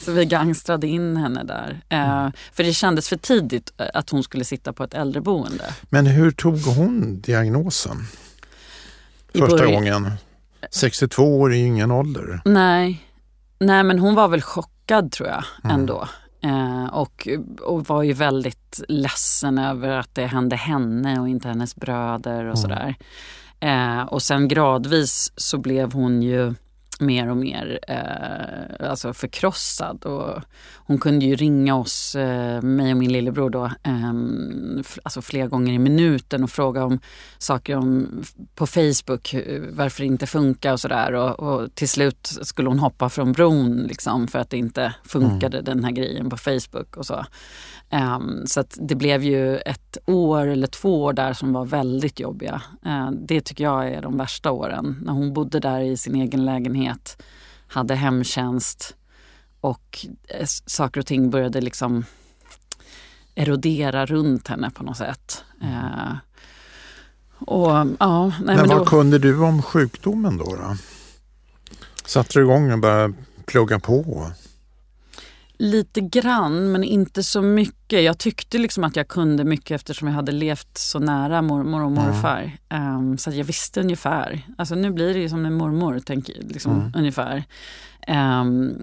så 0.00 0.12
vi 0.12 0.24
gangstrade 0.24 0.86
in 0.86 1.16
henne 1.16 1.44
där. 1.44 1.80
Eh, 1.88 2.20
mm. 2.20 2.32
För 2.52 2.64
det 2.64 2.72
kändes 2.72 3.08
för 3.08 3.16
tidigt 3.16 3.72
att 3.94 4.10
hon 4.10 4.22
skulle 4.22 4.44
sitta 4.44 4.72
på 4.72 4.84
ett 4.84 4.94
äldreboende. 4.94 5.64
Men 5.88 6.06
hur 6.06 6.30
tog 6.30 6.60
hon 6.60 7.20
diagnosen? 7.20 7.96
Första 9.34 9.66
gången? 9.66 10.10
62 10.70 11.40
år 11.40 11.52
är 11.52 11.56
ju 11.56 11.66
ingen 11.66 11.90
ålder. 11.90 12.40
Nej. 12.44 13.04
Nej 13.58 13.82
men 13.84 13.98
hon 13.98 14.14
var 14.14 14.28
väl 14.28 14.42
chockad 14.42 15.12
tror 15.12 15.28
jag 15.28 15.44
mm. 15.64 15.74
ändå. 15.74 16.08
och, 16.92 17.28
och 17.62 17.86
var 17.86 18.02
ju 18.02 18.12
väldigt 18.12 18.80
ledsen 18.88 19.58
över 19.58 19.88
att 19.88 20.14
det 20.14 20.26
hände 20.26 20.56
henne 20.56 21.20
och 21.20 21.28
inte 21.28 21.48
hennes 21.48 21.76
bröder 21.76 22.38
och 22.38 22.42
mm. 22.42 22.56
sådär. 22.56 22.96
Eh, 23.60 24.02
och 24.02 24.22
sen 24.22 24.48
gradvis 24.48 25.32
så 25.36 25.58
blev 25.58 25.92
hon 25.92 26.22
ju 26.22 26.54
mer 27.00 27.30
och 27.30 27.36
mer 27.36 27.78
eh, 27.88 28.90
alltså 28.90 29.12
förkrossad. 29.14 30.04
Och 30.04 30.42
hon 30.76 30.98
kunde 30.98 31.24
ju 31.24 31.36
ringa 31.36 31.76
oss, 31.76 32.14
eh, 32.14 32.62
mig 32.62 32.92
och 32.92 32.98
min 32.98 33.12
lillebror 33.12 33.50
då, 33.50 33.64
eh, 33.64 34.12
alltså 35.02 35.22
flera 35.22 35.46
gånger 35.46 35.72
i 35.72 35.78
minuten 35.78 36.44
och 36.44 36.50
fråga 36.50 36.84
om 36.84 37.00
saker 37.38 37.76
om, 37.76 38.22
på 38.54 38.66
Facebook, 38.66 39.34
varför 39.70 40.00
det 40.00 40.06
inte 40.06 40.26
funkar 40.26 40.72
och 40.72 40.80
sådär. 40.80 41.12
Och, 41.12 41.40
och, 41.40 41.74
till 41.74 41.88
slut 41.88 42.38
skulle 42.42 42.68
hon 42.68 42.78
hoppa 42.78 43.08
från 43.08 43.32
bron 43.32 43.76
liksom 43.76 44.28
för 44.28 44.38
att 44.38 44.50
det 44.50 44.56
inte 44.56 44.94
funkade 45.04 45.58
mm. 45.58 45.64
den 45.64 45.84
här 45.84 45.92
grejen 45.92 46.30
på 46.30 46.36
Facebook 46.36 46.96
och 46.96 47.06
så. 47.06 47.24
Um, 47.90 48.46
så 48.46 48.64
det 48.76 48.94
blev 48.94 49.22
ju 49.22 49.56
ett 49.56 49.98
år 50.06 50.46
eller 50.46 50.66
två 50.66 51.02
år 51.02 51.12
där 51.12 51.32
som 51.32 51.52
var 51.52 51.64
väldigt 51.64 52.20
jobbiga. 52.20 52.62
Uh, 52.86 53.10
det 53.10 53.40
tycker 53.40 53.64
jag 53.64 53.88
är 53.88 54.02
de 54.02 54.16
värsta 54.16 54.50
åren. 54.52 54.98
När 55.02 55.12
hon 55.12 55.32
bodde 55.32 55.60
där 55.60 55.80
i 55.80 55.96
sin 55.96 56.14
egen 56.14 56.44
lägenhet, 56.44 57.22
hade 57.68 57.94
hemtjänst 57.94 58.96
och 59.60 60.06
eh, 60.28 60.46
saker 60.66 61.00
och 61.00 61.06
ting 61.06 61.30
började 61.30 61.60
liksom 61.60 62.04
erodera 63.34 64.06
runt 64.06 64.48
henne 64.48 64.70
på 64.70 64.84
något 64.84 64.96
sätt. 64.96 65.44
Uh, 65.62 66.16
Och, 67.40 67.70
ja, 68.00 68.26
nej, 68.26 68.34
men, 68.38 68.56
men 68.56 68.68
vad 68.68 68.78
då, 68.78 68.84
kunde 68.84 69.18
du 69.18 69.38
om 69.38 69.62
sjukdomen 69.62 70.38
då? 70.38 70.44
då? 70.44 70.76
Satte 72.04 72.38
du 72.38 72.42
igång 72.42 72.72
och 72.72 72.78
började 72.78 73.14
plugga 73.46 73.78
på? 73.78 74.30
Lite 75.60 76.00
grann, 76.00 76.72
men 76.72 76.84
inte 76.84 77.22
så 77.22 77.42
mycket. 77.42 78.02
Jag 78.02 78.18
tyckte 78.18 78.58
liksom 78.58 78.84
att 78.84 78.96
jag 78.96 79.08
kunde 79.08 79.44
mycket 79.44 79.70
eftersom 79.70 80.08
jag 80.08 80.14
hade 80.14 80.32
levt 80.32 80.78
så 80.78 80.98
nära 80.98 81.42
mormor 81.42 81.84
och 81.84 81.92
morfar. 81.92 82.58
Mm. 82.68 82.96
Um, 82.96 83.18
så 83.18 83.30
jag 83.30 83.44
visste 83.44 83.80
ungefär. 83.80 84.46
Alltså 84.58 84.74
nu 84.74 84.90
blir 84.90 85.14
det 85.14 85.20
ju 85.20 85.28
som 85.28 85.46
en 85.46 85.54
mormor, 85.54 86.00
tänk, 86.06 86.28
liksom, 86.28 86.72
mm. 86.72 86.92
ungefär. 86.96 87.44
Um, 88.08 88.76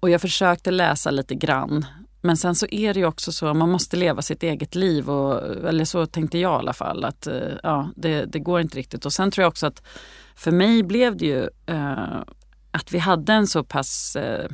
och 0.00 0.10
jag 0.10 0.20
försökte 0.20 0.70
läsa 0.70 1.10
lite 1.10 1.34
grann. 1.34 1.86
Men 2.20 2.36
sen 2.36 2.54
så 2.54 2.66
är 2.70 2.94
det 2.94 3.00
ju 3.00 3.06
också 3.06 3.32
så, 3.32 3.54
man 3.54 3.70
måste 3.70 3.96
leva 3.96 4.22
sitt 4.22 4.42
eget 4.42 4.74
liv. 4.74 5.10
Och, 5.10 5.66
eller 5.68 5.84
så 5.84 6.06
tänkte 6.06 6.38
jag 6.38 6.52
i 6.52 6.58
alla 6.58 6.72
fall. 6.72 7.04
Att 7.04 7.26
uh, 7.26 7.52
ja, 7.62 7.90
det, 7.96 8.24
det, 8.24 8.38
går 8.38 8.60
inte 8.60 8.78
riktigt. 8.78 9.06
Och 9.06 9.12
sen 9.12 9.30
tror 9.30 9.42
jag 9.42 9.48
också 9.48 9.66
att 9.66 9.82
för 10.34 10.50
mig 10.50 10.82
blev 10.82 11.16
det 11.16 11.26
ju 11.26 11.40
uh, 11.70 12.22
att 12.70 12.92
vi 12.92 12.98
hade 12.98 13.32
en 13.32 13.46
så 13.46 13.64
pass 13.64 14.16
uh, 14.20 14.50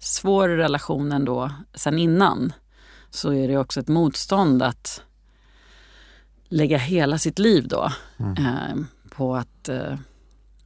svår 0.00 0.48
relation 0.48 1.12
ändå 1.12 1.50
sen 1.74 1.98
innan 1.98 2.52
så 3.10 3.32
är 3.32 3.48
det 3.48 3.56
också 3.56 3.80
ett 3.80 3.88
motstånd 3.88 4.62
att 4.62 5.02
lägga 6.48 6.78
hela 6.78 7.18
sitt 7.18 7.38
liv 7.38 7.68
då 7.68 7.92
mm. 8.18 8.46
eh, 8.46 8.84
på 9.10 9.36
att 9.36 9.68
eh, 9.68 9.94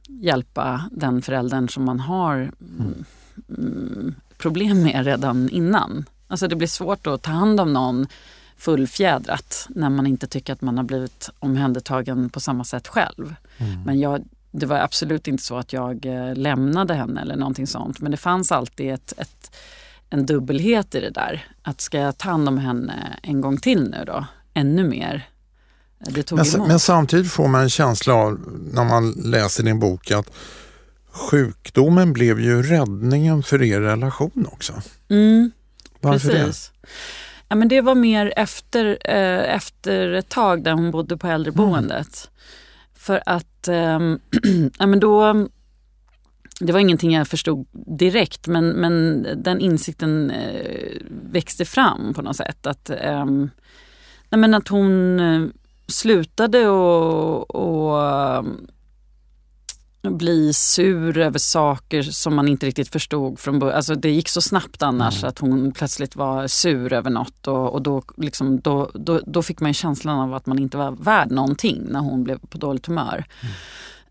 hjälpa 0.07 0.89
den 0.91 1.21
föräldern 1.21 1.69
som 1.69 1.83
man 1.83 1.99
har 1.99 2.35
mm. 2.35 3.05
Mm, 3.49 4.15
problem 4.37 4.83
med 4.83 5.05
redan 5.05 5.49
innan. 5.49 6.05
Alltså 6.27 6.47
det 6.47 6.55
blir 6.55 6.67
svårt 6.67 7.07
att 7.07 7.21
ta 7.21 7.31
hand 7.31 7.59
om 7.59 7.73
någon 7.73 8.07
fullfjädrat 8.57 9.67
när 9.69 9.89
man 9.89 10.07
inte 10.07 10.27
tycker 10.27 10.53
att 10.53 10.61
man 10.61 10.77
har 10.77 10.83
blivit 10.83 11.29
omhändertagen 11.39 12.29
på 12.29 12.39
samma 12.39 12.63
sätt 12.63 12.87
själv. 12.87 13.35
Mm. 13.57 13.83
Men 13.83 13.99
jag 13.99 14.23
det 14.59 14.65
var 14.65 14.79
absolut 14.79 15.27
inte 15.27 15.43
så 15.43 15.57
att 15.57 15.73
jag 15.73 16.05
eh, 16.05 16.35
lämnade 16.35 16.93
henne 16.93 17.21
eller 17.21 17.35
någonting 17.35 17.67
sånt. 17.67 17.99
Men 17.99 18.11
det 18.11 18.17
fanns 18.17 18.51
alltid 18.51 18.93
ett, 18.93 19.13
ett, 19.17 19.55
en 20.09 20.25
dubbelhet 20.25 20.95
i 20.95 20.99
det 20.99 21.09
där. 21.09 21.47
Att 21.61 21.81
ska 21.81 21.97
jag 21.99 22.17
ta 22.17 22.29
hand 22.29 22.47
om 22.47 22.57
henne 22.57 23.19
en 23.23 23.41
gång 23.41 23.57
till 23.57 23.89
nu 23.89 24.03
då? 24.05 24.25
Ännu 24.53 24.83
mer? 24.83 25.29
Det 25.99 26.23
tog 26.23 26.37
men, 26.37 26.67
men 26.67 26.79
samtidigt 26.79 27.31
får 27.31 27.47
man 27.47 27.61
en 27.61 27.69
känsla 27.69 28.13
av 28.13 28.39
när 28.73 28.83
man 28.83 29.11
läser 29.11 29.63
din 29.63 29.79
bok 29.79 30.11
att 30.11 30.31
sjukdomen 31.11 32.13
blev 32.13 32.39
ju 32.39 32.63
räddningen 32.63 33.43
för 33.43 33.63
er 33.63 33.81
relation 33.81 34.47
också. 34.51 34.73
Mm, 35.09 35.51
Varför 36.01 36.29
precis. 36.29 36.71
det? 36.81 36.87
Ja, 37.47 37.55
men 37.55 37.67
det 37.67 37.81
var 37.81 37.95
mer 37.95 38.33
efter, 38.35 38.97
eh, 39.01 39.55
efter 39.55 40.11
ett 40.11 40.29
tag 40.29 40.63
där 40.63 40.71
hon 40.71 40.91
bodde 40.91 41.17
på 41.17 41.27
äldreboendet. 41.27 42.29
Mm. 42.29 42.35
För 43.05 43.23
att 43.25 43.67
eh, 43.67 43.99
ja, 44.79 44.85
men 44.87 44.99
då, 44.99 45.47
det 46.59 46.73
var 46.73 46.79
ingenting 46.79 47.13
jag 47.13 47.27
förstod 47.27 47.67
direkt 47.71 48.47
men, 48.47 48.69
men 48.69 49.27
den 49.35 49.59
insikten 49.59 50.31
eh, 50.31 51.01
växte 51.31 51.65
fram 51.65 52.13
på 52.13 52.21
något 52.21 52.35
sätt. 52.35 52.67
Att, 52.67 52.89
eh, 52.89 53.25
nej, 54.29 54.39
men 54.39 54.53
att 54.53 54.67
hon 54.67 55.19
eh, 55.19 55.47
slutade 55.87 56.67
och, 56.67 57.55
och 57.55 58.03
ehm, 58.03 58.67
bli 60.11 60.53
sur 60.53 61.17
över 61.17 61.39
saker 61.39 62.03
som 62.03 62.35
man 62.35 62.47
inte 62.47 62.65
riktigt 62.65 62.89
förstod 62.89 63.39
från 63.39 63.59
början. 63.59 63.75
Alltså 63.75 63.95
det 63.95 64.11
gick 64.11 64.29
så 64.29 64.41
snabbt 64.41 64.83
annars 64.83 65.17
mm. 65.17 65.29
att 65.29 65.39
hon 65.39 65.71
plötsligt 65.71 66.15
var 66.15 66.47
sur 66.47 66.93
över 66.93 67.09
något 67.09 67.47
och, 67.47 67.73
och 67.73 67.81
då, 67.81 68.03
liksom, 68.17 68.59
då, 68.59 68.91
då, 68.93 69.21
då, 69.25 69.41
fick 69.41 69.59
man 69.59 69.73
känslan 69.73 70.19
av 70.19 70.33
att 70.33 70.45
man 70.45 70.59
inte 70.59 70.77
var 70.77 70.91
värd 70.91 71.31
någonting 71.31 71.81
när 71.89 71.99
hon 71.99 72.23
blev 72.23 72.39
på 72.39 72.57
dåligt 72.57 72.85
humör. 72.85 73.25
Mm. 73.41 73.53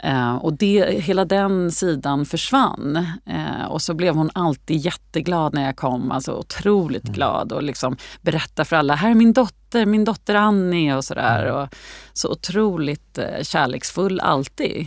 Uh, 0.04 0.34
och 0.34 0.52
det, 0.52 1.02
hela 1.02 1.24
den 1.24 1.72
sidan 1.72 2.26
försvann. 2.26 3.06
Uh, 3.30 3.64
och 3.64 3.82
så 3.82 3.94
blev 3.94 4.14
hon 4.14 4.30
alltid 4.34 4.76
jätteglad 4.76 5.54
när 5.54 5.64
jag 5.64 5.76
kom, 5.76 6.10
alltså 6.10 6.32
otroligt 6.32 7.04
mm. 7.04 7.14
glad 7.14 7.52
och 7.52 7.62
liksom 7.62 7.96
berätta 8.20 8.64
för 8.64 8.76
alla, 8.76 8.94
här 8.94 9.10
är 9.10 9.14
min 9.14 9.32
dotter, 9.32 9.86
min 9.86 10.04
dotter 10.04 10.34
Annie 10.34 10.94
och 10.94 11.04
sådär. 11.04 11.46
Mm. 11.46 11.56
Och 11.56 11.68
så 12.12 12.30
otroligt 12.30 13.18
uh, 13.18 13.42
kärleksfull 13.42 14.20
alltid. 14.20 14.86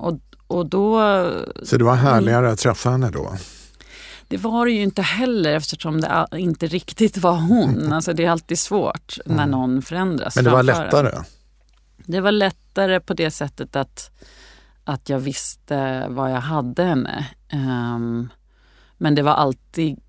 och 0.00 0.20
och 0.46 0.68
då, 0.68 1.00
så 1.62 1.76
det 1.76 1.84
var 1.84 1.94
härligare 1.94 2.50
att 2.50 2.58
träffa 2.58 2.90
henne 2.90 3.10
då? 3.10 3.36
Det 4.28 4.36
var 4.36 4.66
det 4.66 4.72
ju 4.72 4.82
inte 4.82 5.02
heller 5.02 5.54
eftersom 5.54 6.00
det 6.00 6.26
inte 6.32 6.66
riktigt 6.66 7.18
var 7.18 7.36
hon. 7.36 7.92
Alltså 7.96 8.12
det 8.12 8.24
är 8.24 8.30
alltid 8.30 8.58
svårt 8.58 9.18
när 9.26 9.34
mm. 9.34 9.50
någon 9.50 9.82
förändras. 9.82 10.36
Men 10.36 10.44
det 10.44 10.50
var 10.50 10.62
lättare? 10.62 11.22
Det 11.96 12.20
var 12.20 12.32
lättare 12.32 13.00
på 13.00 13.14
det 13.14 13.30
sättet 13.30 13.76
att, 13.76 14.10
att 14.84 15.08
jag 15.08 15.18
visste 15.18 16.08
var 16.08 16.28
jag 16.28 16.40
hade 16.40 16.82
henne. 16.84 17.26
Um, 17.52 18.28
men 18.98 19.14
det 19.14 19.22
var 19.22 19.32
alltid 19.32 20.00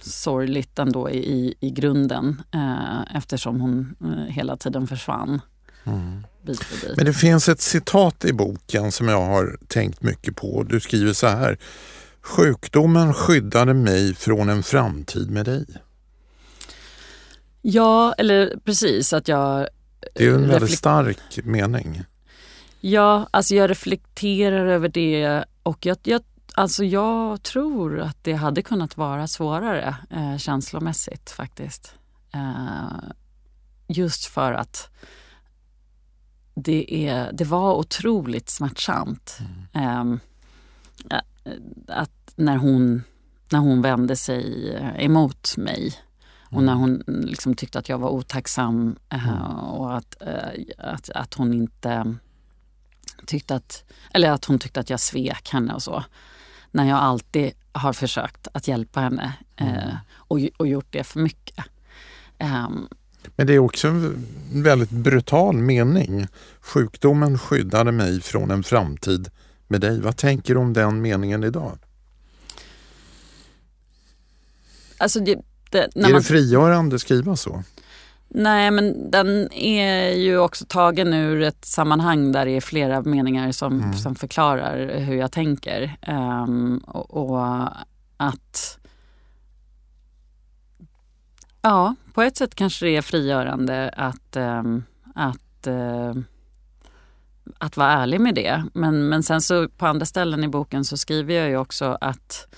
sorgligt 0.00 0.78
ändå 0.78 1.10
i, 1.10 1.54
i 1.60 1.70
grunden 1.70 2.42
uh, 2.54 3.16
eftersom 3.16 3.60
hon 3.60 3.94
uh, 4.04 4.24
hela 4.24 4.56
tiden 4.56 4.86
försvann. 4.86 5.40
Mm 5.84 6.22
bit 6.42 6.64
för 6.64 6.88
bit. 6.88 6.96
Men 6.96 7.06
det 7.06 7.12
finns 7.12 7.48
ett 7.48 7.60
citat 7.60 8.24
i 8.24 8.32
boken 8.32 8.92
som 8.92 9.08
jag 9.08 9.22
har 9.22 9.58
tänkt 9.68 10.02
mycket 10.02 10.36
på. 10.36 10.62
Du 10.62 10.80
skriver 10.80 11.12
så 11.12 11.26
här. 11.26 11.58
Sjukdomen 12.22 13.14
skyddade 13.14 13.74
mig 13.74 14.14
från 14.14 14.48
en 14.48 14.62
framtid 14.62 15.30
med 15.30 15.44
dig. 15.44 15.66
Ja, 17.62 18.12
eller 18.18 18.56
precis 18.64 19.12
att 19.12 19.28
jag... 19.28 19.68
Det 20.14 20.26
är 20.26 20.34
en 20.34 20.48
väldigt 20.48 20.78
stark 20.78 21.44
mening. 21.44 22.02
Ja, 22.80 23.28
alltså 23.30 23.54
jag 23.54 23.70
reflekterar 23.70 24.66
över 24.66 24.88
det 24.88 25.44
och 25.62 25.86
jag, 25.86 25.96
jag, 26.02 26.22
alltså 26.54 26.84
jag 26.84 27.42
tror 27.42 28.00
att 28.00 28.16
det 28.22 28.32
hade 28.32 28.62
kunnat 28.62 28.96
vara 28.96 29.26
svårare 29.26 29.96
eh, 30.10 30.36
känslomässigt 30.36 31.30
faktiskt. 31.30 31.94
Eh, 32.34 33.10
just 33.88 34.26
för 34.26 34.52
att 34.52 34.90
det, 36.54 37.08
är, 37.08 37.32
det 37.32 37.44
var 37.44 37.74
otroligt 37.74 38.50
smärtsamt. 38.50 39.38
Mm. 39.72 40.20
Eh, 41.10 41.20
att 41.88 42.32
när 42.36 42.56
hon, 42.56 43.02
när 43.50 43.58
hon 43.58 43.82
vände 43.82 44.16
sig 44.16 44.74
eh, 44.74 45.04
emot 45.04 45.56
mig 45.56 45.94
och 46.44 46.62
mm. 46.62 46.66
när 46.66 46.74
hon 46.74 47.02
liksom 47.06 47.54
tyckte 47.54 47.78
att 47.78 47.88
jag 47.88 47.98
var 47.98 48.10
otacksam 48.10 48.96
eh, 49.08 49.28
mm. 49.28 49.42
och 49.58 49.96
att, 49.96 50.22
eh, 50.22 50.64
att, 50.78 51.10
att 51.10 51.34
hon 51.34 51.54
inte 51.54 52.16
tyckte 53.26 53.54
att, 53.54 53.84
eller 54.14 54.30
att 54.30 54.44
hon 54.44 54.58
tyckte 54.58 54.80
att 54.80 54.90
jag 54.90 55.00
svek 55.00 55.50
henne 55.52 55.74
och 55.74 55.82
så. 55.82 56.04
När 56.70 56.88
jag 56.88 56.98
alltid 56.98 57.52
har 57.72 57.92
försökt 57.92 58.48
att 58.52 58.68
hjälpa 58.68 59.00
henne 59.00 59.32
mm. 59.56 59.74
eh, 59.74 59.94
och, 60.14 60.38
och 60.56 60.66
gjort 60.68 60.88
det 60.90 61.04
för 61.04 61.20
mycket. 61.20 61.64
Men 63.42 63.46
det 63.46 63.54
är 63.54 63.58
också 63.58 63.88
en 63.88 64.26
väldigt 64.52 64.90
brutal 64.90 65.56
mening. 65.56 66.26
Sjukdomen 66.60 67.38
skyddade 67.38 67.92
mig 67.92 68.20
från 68.20 68.50
en 68.50 68.62
framtid 68.62 69.30
med 69.68 69.80
dig. 69.80 70.00
Vad 70.00 70.16
tänker 70.16 70.54
du 70.54 70.60
om 70.60 70.72
den 70.72 71.02
meningen 71.02 71.44
idag? 71.44 71.78
Alltså 74.98 75.20
det, 75.20 75.38
det, 75.70 75.78
är 75.78 76.02
man... 76.02 76.12
det 76.12 76.22
frigörande 76.22 76.94
att 76.94 77.00
skriva 77.00 77.36
så? 77.36 77.62
Nej, 78.28 78.70
men 78.70 79.10
den 79.10 79.52
är 79.52 80.10
ju 80.10 80.38
också 80.38 80.64
tagen 80.68 81.12
ur 81.12 81.42
ett 81.42 81.64
sammanhang 81.64 82.32
där 82.32 82.46
det 82.46 82.56
är 82.56 82.60
flera 82.60 83.02
meningar 83.02 83.52
som, 83.52 83.80
mm. 83.80 83.94
som 83.94 84.14
förklarar 84.14 84.98
hur 84.98 85.14
jag 85.14 85.32
tänker. 85.32 85.96
Um, 86.08 86.78
och, 86.78 87.30
och, 87.30 87.68
att 88.16 88.78
Ja, 91.62 91.94
på 92.14 92.22
ett 92.22 92.36
sätt 92.36 92.54
kanske 92.54 92.86
det 92.86 92.96
är 92.96 93.02
frigörande 93.02 93.90
att, 93.96 94.36
ähm, 94.36 94.84
att, 95.14 95.66
äh, 95.66 96.14
att 97.58 97.76
vara 97.76 97.92
ärlig 97.92 98.20
med 98.20 98.34
det. 98.34 98.64
Men, 98.72 99.08
men 99.08 99.22
sen 99.22 99.40
så 99.40 99.68
på 99.68 99.86
andra 99.86 100.06
ställen 100.06 100.44
i 100.44 100.48
boken 100.48 100.84
så 100.84 100.96
skriver 100.96 101.34
jag 101.34 101.48
ju 101.48 101.56
också 101.56 101.98
att, 102.00 102.54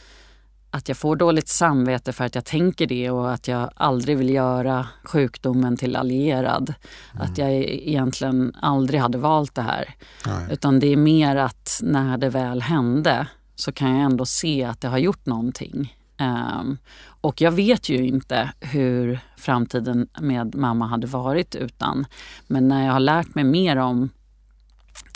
att 0.70 0.88
jag 0.88 0.96
får 0.96 1.16
dåligt 1.16 1.48
samvete 1.48 2.12
för 2.12 2.24
att 2.24 2.34
jag 2.34 2.44
tänker 2.44 2.86
det 2.86 3.10
och 3.10 3.32
att 3.32 3.48
jag 3.48 3.70
aldrig 3.76 4.18
vill 4.18 4.30
göra 4.30 4.88
sjukdomen 5.04 5.76
till 5.76 5.96
allierad. 5.96 6.74
Mm. 7.12 7.26
Att 7.26 7.38
jag 7.38 7.50
egentligen 7.52 8.56
aldrig 8.62 9.00
hade 9.00 9.18
valt 9.18 9.54
det 9.54 9.62
här. 9.62 9.94
Nej. 10.26 10.46
Utan 10.50 10.80
det 10.80 10.86
är 10.86 10.96
mer 10.96 11.36
att 11.36 11.80
när 11.82 12.18
det 12.18 12.28
väl 12.28 12.62
hände 12.62 13.26
så 13.54 13.72
kan 13.72 13.90
jag 13.90 14.00
ändå 14.00 14.26
se 14.26 14.64
att 14.64 14.80
det 14.80 14.88
har 14.88 14.98
gjort 14.98 15.26
någonting. 15.26 15.94
Um, 16.20 16.78
och 17.20 17.40
jag 17.40 17.50
vet 17.50 17.88
ju 17.88 18.06
inte 18.06 18.52
hur 18.60 19.18
framtiden 19.36 20.08
med 20.20 20.54
mamma 20.54 20.86
hade 20.86 21.06
varit 21.06 21.54
utan. 21.54 22.06
Men 22.46 22.68
när 22.68 22.86
jag 22.86 22.92
har 22.92 23.00
lärt 23.00 23.34
mig 23.34 23.44
mer 23.44 23.76
om, 23.76 24.10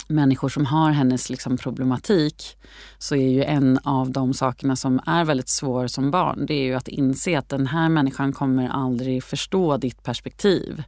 människor 0.09 0.49
som 0.49 0.65
har 0.65 0.91
hennes 0.91 1.29
liksom 1.29 1.57
problematik 1.57 2.57
så 2.97 3.15
är 3.15 3.29
ju 3.29 3.43
en 3.43 3.79
av 3.83 4.11
de 4.11 4.33
sakerna 4.33 4.75
som 4.75 4.99
är 5.05 5.25
väldigt 5.25 5.49
svår 5.49 5.87
som 5.87 6.11
barn 6.11 6.45
det 6.45 6.53
är 6.53 6.63
ju 6.63 6.73
att 6.73 6.87
inse 6.87 7.39
att 7.39 7.49
den 7.49 7.67
här 7.67 7.89
människan 7.89 8.33
kommer 8.33 8.69
aldrig 8.69 9.23
förstå 9.23 9.77
ditt 9.77 10.03
perspektiv. 10.03 10.83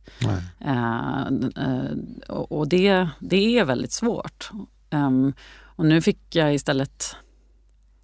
Uh, 0.66 1.32
uh, 1.68 1.92
och 2.30 2.68
det, 2.68 3.08
det 3.20 3.60
är 3.60 3.66
väldigt 3.66 3.92
svårt. 3.92 4.52
Um, 4.90 5.34
och 5.76 5.86
nu 5.86 6.02
fick 6.02 6.36
jag 6.36 6.54
istället 6.54 7.16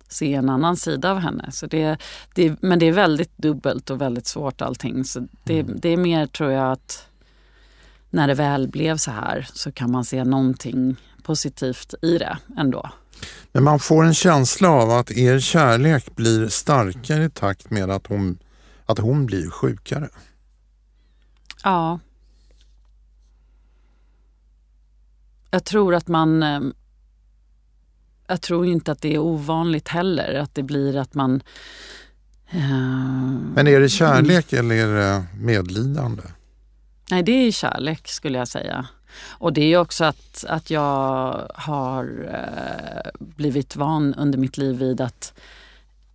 se 0.08 0.34
en 0.34 0.50
annan 0.50 0.78
sida 0.78 1.12
av 1.12 1.20
henne. 1.20 1.52
Så 1.52 1.68
det, 1.68 1.98
det, 2.34 2.62
men 2.62 2.80
det 2.80 2.86
är 2.86 2.92
väldigt 2.92 3.38
dubbelt 3.38 3.90
och 3.90 4.02
väldigt 4.02 4.28
svårt 4.28 4.62
allting. 4.62 5.04
Så 5.04 5.28
det, 5.44 5.60
mm. 5.60 5.80
det 5.82 5.90
är 5.90 5.98
mer 5.98 6.28
tror 6.28 6.52
jag 6.52 6.72
att 6.72 7.08
när 8.10 8.28
det 8.28 8.34
väl 8.34 8.68
blev 8.68 8.98
så 8.98 9.12
här 9.12 9.48
så 9.54 9.72
kan 9.72 9.92
man 9.92 10.06
se 10.06 10.24
någonting 10.24 10.96
positivt 11.24 11.94
i 12.02 12.18
det 12.18 12.38
ändå. 12.58 12.90
Men 13.52 13.64
man 13.64 13.80
får 13.80 14.06
en 14.06 14.14
känsla 14.14 14.70
av 14.70 14.92
att 14.92 15.12
er 15.12 15.40
kärlek 15.40 16.16
blir 16.16 16.48
starkare 16.48 17.24
i 17.24 17.30
takt 17.30 17.70
med 17.70 17.90
att 17.90 18.08
hon, 18.08 18.38
att 18.86 19.00
hon 19.00 19.26
blir 19.26 19.50
sjukare. 19.50 20.10
Ja. 21.64 22.00
Jag 25.52 25.64
tror 25.64 25.96
att 25.96 26.08
man 26.08 26.44
eh, 26.44 26.60
jag 28.28 28.42
tror 28.42 28.66
inte 28.66 28.92
att 28.92 29.02
det 29.02 29.14
är 29.14 29.20
ovanligt 29.20 29.88
heller 29.88 30.36
att 30.36 30.56
det 30.56 30.64
blir 30.64 30.98
att 30.98 31.14
man... 31.14 31.42
Uh, 32.54 32.62
Men 33.56 33.68
är 33.68 33.80
det 33.80 33.90
kärlek 33.90 34.54
eller 34.54 34.76
är 34.76 34.96
det 34.96 35.26
medlidande? 35.40 36.24
Nej, 37.12 37.24
det 37.24 37.32
är 37.32 37.52
kärlek 37.52 38.08
skulle 38.08 38.38
jag 38.38 38.48
säga. 38.48 38.88
Och 39.28 39.54
det 39.54 39.74
är 39.74 39.78
också 39.78 40.06
att, 40.06 40.46
att 40.48 40.70
jag 40.70 41.52
har 41.56 42.04
uh, 42.06 43.12
blivit 43.20 43.76
van 43.76 44.14
under 44.14 44.38
mitt 44.38 44.58
liv 44.58 44.78
vid 44.78 45.02
att 45.02 45.34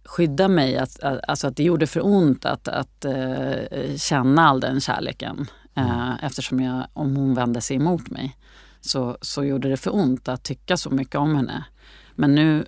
skydda 0.05 0.49
mig. 0.49 0.77
Att, 0.77 1.01
att, 1.01 1.21
alltså 1.29 1.47
att 1.47 1.57
det 1.57 1.63
gjorde 1.63 1.87
för 1.87 2.07
ont 2.07 2.45
att, 2.45 2.69
att 2.69 3.05
uh, 3.05 3.97
känna 3.97 4.49
all 4.49 4.61
den 4.61 4.81
kärleken. 4.81 5.47
Mm. 5.75 6.13
Eftersom 6.23 6.61
jag, 6.61 6.87
om 6.93 7.17
hon 7.17 7.35
vände 7.35 7.61
sig 7.61 7.77
emot 7.77 8.11
mig 8.11 8.37
så, 8.81 9.19
så 9.21 9.45
gjorde 9.45 9.69
det 9.69 9.77
för 9.77 9.95
ont 9.95 10.29
att 10.29 10.43
tycka 10.43 10.77
så 10.77 10.91
mycket 10.91 11.15
om 11.15 11.37
henne. 11.37 11.65
Men 12.15 12.35
nu 12.35 12.67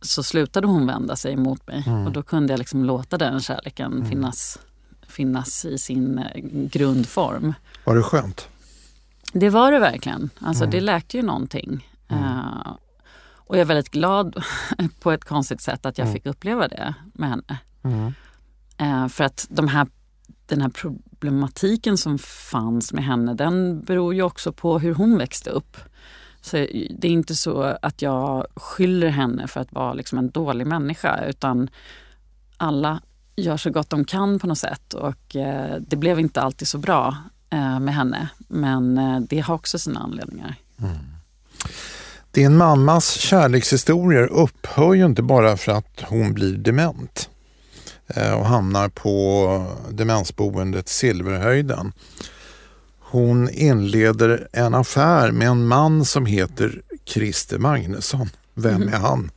så 0.00 0.22
slutade 0.22 0.66
hon 0.66 0.86
vända 0.86 1.16
sig 1.16 1.36
mot 1.36 1.66
mig 1.66 1.84
mm. 1.86 2.06
och 2.06 2.12
då 2.12 2.22
kunde 2.22 2.52
jag 2.52 2.58
liksom 2.58 2.84
låta 2.84 3.18
den 3.18 3.40
kärleken 3.40 3.92
mm. 3.92 4.08
finnas, 4.08 4.58
finnas 5.06 5.64
i 5.64 5.78
sin 5.78 6.18
eh, 6.18 6.40
grundform. 6.70 7.54
Var 7.84 7.96
det 7.96 8.02
skönt? 8.02 8.48
Det 9.32 9.50
var 9.50 9.72
det 9.72 9.78
verkligen. 9.78 10.30
Alltså 10.40 10.64
mm. 10.64 10.70
det 10.70 10.80
läkte 10.80 11.16
ju 11.16 11.22
någonting. 11.22 11.88
Uh, 12.12 12.72
och 13.34 13.56
jag 13.56 13.60
är 13.60 13.64
väldigt 13.64 13.90
glad 13.90 14.44
på 15.00 15.12
ett 15.12 15.24
konstigt 15.24 15.60
sätt 15.60 15.86
att 15.86 15.98
jag 15.98 16.04
mm. 16.04 16.14
fick 16.14 16.26
uppleva 16.26 16.68
det 16.68 16.94
med 17.12 17.28
henne. 17.28 17.58
Uh, 18.82 19.08
för 19.08 19.24
att 19.24 19.46
de 19.50 19.68
här, 19.68 19.86
den 20.46 20.60
här 20.60 20.68
problematiken 20.68 21.98
som 21.98 22.18
fanns 22.18 22.92
med 22.92 23.04
henne 23.04 23.34
den 23.34 23.84
beror 23.84 24.14
ju 24.14 24.22
också 24.22 24.52
på 24.52 24.78
hur 24.78 24.94
hon 24.94 25.18
växte 25.18 25.50
upp. 25.50 25.76
Så 26.40 26.56
det 26.90 27.08
är 27.08 27.12
inte 27.12 27.34
så 27.34 27.62
att 27.82 28.02
jag 28.02 28.46
skyller 28.56 29.08
henne 29.08 29.48
för 29.48 29.60
att 29.60 29.72
vara 29.72 29.92
liksom 29.92 30.18
en 30.18 30.30
dålig 30.30 30.66
människa 30.66 31.24
utan 31.24 31.70
alla 32.56 33.00
gör 33.36 33.56
så 33.56 33.70
gott 33.70 33.90
de 33.90 34.04
kan 34.04 34.38
på 34.38 34.46
något 34.46 34.58
sätt 34.58 34.94
och 34.94 35.36
eh, 35.36 35.76
det 35.80 35.96
blev 35.96 36.20
inte 36.20 36.40
alltid 36.40 36.68
så 36.68 36.78
bra 36.78 37.16
eh, 37.50 37.80
med 37.80 37.94
henne. 37.94 38.28
Men 38.48 38.98
eh, 38.98 39.20
det 39.20 39.40
har 39.40 39.54
också 39.54 39.78
sina 39.78 40.00
anledningar. 40.00 40.54
Mm. 40.80 40.96
Din 42.30 42.56
mammas 42.56 43.10
kärlekshistorier 43.10 44.26
upphör 44.26 44.94
ju 44.94 45.04
inte 45.04 45.22
bara 45.22 45.56
för 45.56 45.72
att 45.72 46.00
hon 46.08 46.34
blir 46.34 46.56
dement 46.56 47.30
och 48.38 48.46
hamnar 48.46 48.88
på 48.88 49.66
demensboendet 49.90 50.88
Silverhöjden. 50.88 51.92
Hon 53.10 53.50
inleder 53.50 54.48
en 54.52 54.74
affär 54.74 55.30
med 55.32 55.48
en 55.48 55.66
man 55.66 56.04
som 56.04 56.26
heter 56.26 56.82
Christer 57.04 57.58
Magnusson. 57.58 58.28
Vem 58.54 58.82
är 58.82 58.98
han? 58.98 59.30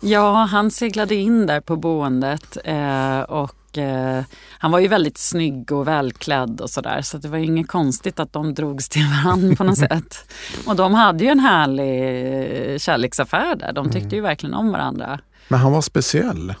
Ja, 0.00 0.44
han 0.44 0.70
seglade 0.70 1.14
in 1.14 1.46
där 1.46 1.60
på 1.60 1.76
boendet 1.76 2.56
eh, 2.64 3.20
och 3.20 3.78
eh, 3.78 4.24
han 4.58 4.70
var 4.70 4.78
ju 4.78 4.88
väldigt 4.88 5.18
snygg 5.18 5.72
och 5.72 5.88
välklädd 5.88 6.60
och 6.60 6.70
sådär 6.70 7.02
så 7.02 7.18
det 7.18 7.28
var 7.28 7.38
inget 7.38 7.68
konstigt 7.68 8.20
att 8.20 8.32
de 8.32 8.54
drogs 8.54 8.88
till 8.88 9.06
varandra 9.06 9.56
på 9.56 9.64
något 9.64 9.78
sätt. 9.90 10.32
Och 10.66 10.76
de 10.76 10.94
hade 10.94 11.24
ju 11.24 11.30
en 11.30 11.40
härlig 11.40 12.80
kärleksaffär 12.80 13.56
där. 13.56 13.72
De 13.72 13.86
tyckte 13.86 14.06
mm. 14.06 14.14
ju 14.14 14.20
verkligen 14.20 14.54
om 14.54 14.72
varandra. 14.72 15.20
Men 15.48 15.60
han 15.60 15.72
var 15.72 15.82
speciell, 15.82 16.54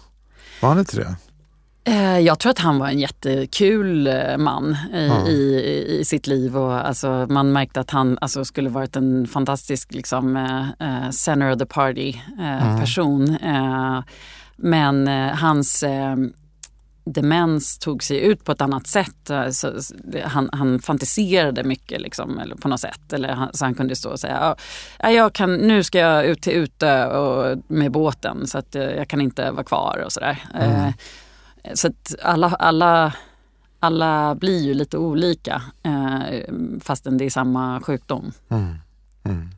var 0.60 0.68
han 0.68 0.78
inte 0.78 0.96
det? 0.96 1.16
Eh, 1.84 2.18
jag 2.18 2.38
tror 2.38 2.50
att 2.50 2.58
han 2.58 2.78
var 2.78 2.88
en 2.88 2.98
jättekul 2.98 4.06
eh, 4.06 4.36
man 4.38 4.76
i, 4.94 5.06
ja. 5.06 5.28
i, 5.28 5.96
i, 6.00 6.04
sitt 6.04 6.26
liv 6.26 6.56
och 6.56 6.86
alltså, 6.86 7.26
man 7.30 7.52
märkte 7.52 7.80
att 7.80 7.90
han 7.90 8.18
alltså, 8.20 8.44
skulle 8.44 8.68
varit 8.68 8.96
en 8.96 9.26
fantastisk 9.26 9.94
liksom, 9.94 10.36
uh, 10.36 11.10
center 11.10 11.52
of 11.52 11.58
the 11.58 11.66
party 11.66 12.14
uh, 12.38 12.66
mm. 12.66 12.80
person. 12.80 13.30
Uh, 13.30 14.02
men 14.56 15.08
hans 15.36 15.84
demens 17.04 17.78
tog 17.78 18.02
sig 18.02 18.20
ut 18.20 18.44
på 18.44 18.52
ett 18.52 18.60
annat 18.60 18.86
sätt. 18.86 19.30
Så, 19.50 19.72
han, 20.24 20.50
han 20.52 20.78
fantiserade 20.78 21.64
mycket 21.64 22.00
liksom, 22.00 22.38
eller 22.38 22.56
på 22.56 22.68
något 22.68 22.80
sätt. 22.80 23.12
Eller 23.12 23.28
han, 23.28 23.48
så 23.52 23.64
han 23.64 23.74
kunde 23.74 23.96
stå 23.96 24.10
och 24.10 24.20
säga, 24.20 24.56
ja, 24.98 25.10
jag 25.10 25.32
kan, 25.32 25.54
nu 25.54 25.82
ska 25.82 25.98
jag 25.98 26.24
ut 26.24 26.42
till 26.42 26.52
Utö 26.52 27.06
och, 27.06 27.58
med 27.66 27.92
båten 27.92 28.46
så 28.46 28.58
att 28.58 28.74
jag 28.74 29.08
kan 29.08 29.20
inte 29.20 29.50
vara 29.50 29.64
kvar 29.64 30.02
och 30.04 30.12
sådär. 30.12 30.38
Mm. 30.54 30.92
Så 31.74 31.88
att 31.88 32.14
alla, 32.22 32.48
alla, 32.48 33.12
alla 33.80 34.34
blir 34.34 34.62
ju 34.62 34.74
lite 34.74 34.98
olika 34.98 35.62
eh, 35.82 36.54
fastän 36.80 37.18
det 37.18 37.24
är 37.24 37.30
samma 37.30 37.80
sjukdom. 37.80 38.32
Mm. 38.48 38.74
Mm. 39.24 39.50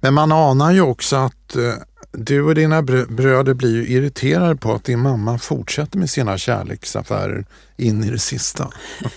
Men 0.00 0.14
man 0.14 0.32
anar 0.32 0.72
ju 0.72 0.80
också 0.80 1.16
att 1.16 1.56
eh, 1.56 1.74
du 2.12 2.42
och 2.42 2.54
dina 2.54 2.82
bröder 2.82 3.54
blir 3.54 3.74
ju 3.74 3.88
irriterade 3.88 4.56
på 4.56 4.74
att 4.74 4.84
din 4.84 5.00
mamma 5.00 5.38
fortsätter 5.38 5.98
med 5.98 6.10
sina 6.10 6.38
kärleksaffärer 6.38 7.46
in 7.76 8.04
i 8.04 8.10
det 8.10 8.18
sista. 8.18 8.70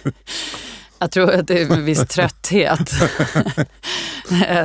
Jag 1.02 1.12
tror 1.12 1.32
att 1.32 1.48
det 1.48 1.62
är 1.62 1.72
en 1.74 1.86
viss 1.86 2.08
trötthet 2.08 2.90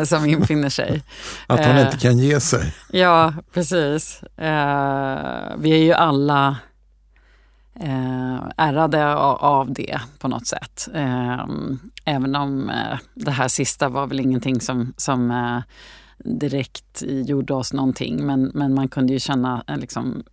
som 0.09 0.25
infinner 0.25 0.69
sig. 0.69 1.03
Att 1.47 1.67
hon 1.67 1.79
inte 1.79 1.97
kan 1.97 2.19
ge 2.19 2.41
sig. 2.41 2.75
Ja, 2.93 3.35
precis. 3.53 4.23
Eh, 4.23 5.57
vi 5.59 5.71
är 5.71 5.83
ju 5.83 5.93
alla 5.93 6.57
eh, 7.81 8.39
ärrade 8.57 9.15
av 9.15 9.73
det 9.73 10.01
på 10.19 10.29
något 10.29 10.47
sätt. 10.47 10.89
Eh, 10.95 11.47
även 12.05 12.37
om 12.37 12.73
det 13.15 13.31
här 13.31 13.49
sista 13.49 13.89
var 13.89 14.07
väl 14.07 14.21
ingenting 14.21 14.61
som, 14.61 14.95
som 14.97 15.63
direkt 16.19 17.03
gjorde 17.03 17.55
oss 17.55 17.73
någonting. 17.73 18.27
Men, 18.27 18.51
men 18.55 18.75
man 18.75 18.89
kunde 18.89 19.13
ju 19.13 19.21
känna 19.21 19.65
liksom, 19.77 20.25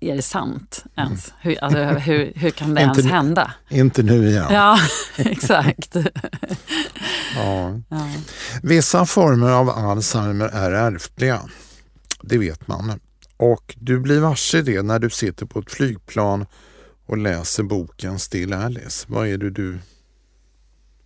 är 0.00 0.16
det 0.16 0.22
sant 0.22 0.84
ens? 0.96 1.28
Mm. 1.28 1.38
Hur, 1.40 1.64
alltså, 1.64 1.78
hur, 1.84 2.32
hur 2.36 2.50
kan 2.50 2.74
det 2.74 2.80
ens 2.80 3.04
hända? 3.04 3.54
Inte 3.68 4.02
nu 4.02 4.28
igen. 4.28 4.46
Ja, 4.50 4.78
exakt. 5.16 5.94
ja. 7.36 7.80
ja. 7.88 8.08
Vissa 8.62 9.06
former 9.06 9.50
av 9.50 9.70
Alzheimer 9.70 10.48
är 10.48 10.70
ärftliga. 10.70 11.42
Det 12.22 12.38
vet 12.38 12.68
man. 12.68 13.00
Och 13.36 13.74
du 13.78 14.00
blir 14.00 14.20
varse 14.20 14.62
det 14.62 14.82
när 14.82 14.98
du 14.98 15.10
sitter 15.10 15.46
på 15.46 15.58
ett 15.58 15.70
flygplan 15.70 16.46
och 17.06 17.18
läser 17.18 17.62
boken 17.62 18.18
Still 18.18 18.52
Alice. 18.52 19.06
Vad 19.08 19.28
är 19.28 19.38
det 19.38 19.50
du 19.50 19.78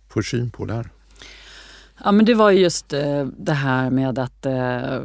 får 0.09 0.21
syn 0.21 0.51
på 0.51 0.65
där? 0.65 0.89
Ja 2.03 2.11
men 2.11 2.25
det 2.25 2.33
var 2.33 2.51
just 2.51 2.93
eh, 2.93 3.25
det 3.37 3.53
här 3.53 3.89
med 3.89 4.19
att 4.19 4.45
eh, 4.45 4.99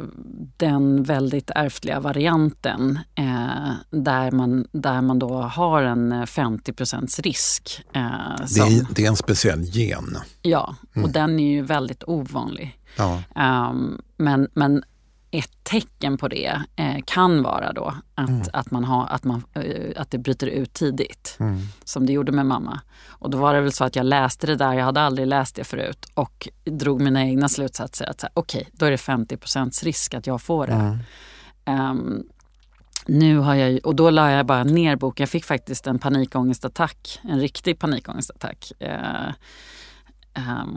den 0.57 1.03
väldigt 1.03 1.51
ärftliga 1.55 1.99
varianten 1.99 2.99
eh, 3.15 3.71
där, 3.89 4.31
man, 4.31 4.67
där 4.71 5.01
man 5.01 5.19
då 5.19 5.41
har 5.41 5.83
en 5.83 6.27
50 6.27 6.73
risk. 7.21 7.85
Det, 7.93 7.99
är, 7.99 8.93
det, 8.95 9.03
är, 9.03 9.07
en 9.07 9.15
speciell 9.15 9.61
gen. 9.61 10.17
Ja, 10.41 10.75
och 10.91 10.97
mm. 10.97 11.11
den 11.11 11.39
är 11.39 11.51
ju 11.51 11.61
väldigt 11.61 12.03
ovanlig. 12.07 12.79
Ja. 12.97 13.23
Um, 13.69 14.01
men, 14.17 14.47
men 14.53 14.83
ett 15.31 15.63
tecken 15.63 16.17
på 16.17 16.27
det 16.27 16.61
eh, 16.75 16.95
kan 17.05 17.43
vara 17.43 17.73
då 17.73 17.93
att, 18.15 18.29
mm. 18.29 18.41
att, 18.53 18.71
man 18.71 18.83
har, 18.83 19.07
att, 19.07 19.23
man, 19.23 19.43
eh, 19.53 20.01
att 20.01 20.11
det 20.11 20.17
bryter 20.17 20.47
ut 20.47 20.73
tidigt. 20.73 21.37
Mm. 21.39 21.59
Som 21.83 22.05
det 22.05 22.13
gjorde 22.13 22.31
med 22.31 22.45
mamma. 22.45 22.81
Och 23.07 23.29
då 23.29 23.37
var 23.37 23.53
det 23.53 23.61
väl 23.61 23.71
så 23.71 23.83
att 23.83 23.95
jag 23.95 24.05
läste 24.05 24.47
det 24.47 24.55
där, 24.55 24.73
jag 24.73 24.85
hade 24.85 25.01
aldrig 25.01 25.27
läst 25.27 25.55
det 25.55 25.63
förut 25.63 26.05
och 26.13 26.47
drog 26.63 27.01
mina 27.01 27.25
egna 27.25 27.49
slutsatser. 27.49 28.09
att 28.09 28.23
Okej, 28.33 28.61
okay, 28.61 28.71
då 28.73 28.85
är 28.85 28.91
det 28.91 28.97
50% 28.97 29.83
risk 29.83 30.13
att 30.13 30.27
jag 30.27 30.41
får 30.41 30.67
det. 30.67 30.73
Mm. 30.73 31.91
Um, 31.91 32.23
nu 33.05 33.37
har 33.37 33.55
jag, 33.55 33.85
och 33.85 33.95
då 33.95 34.09
la 34.09 34.31
jag 34.31 34.45
bara 34.45 34.63
ner 34.63 34.95
boken. 34.95 35.23
Jag 35.23 35.29
fick 35.29 35.45
faktiskt 35.45 35.87
en 35.87 35.99
panikångestattack, 35.99 37.19
en 37.23 37.39
riktig 37.39 37.79
panikångestattack. 37.79 38.71
Um, 38.79 39.33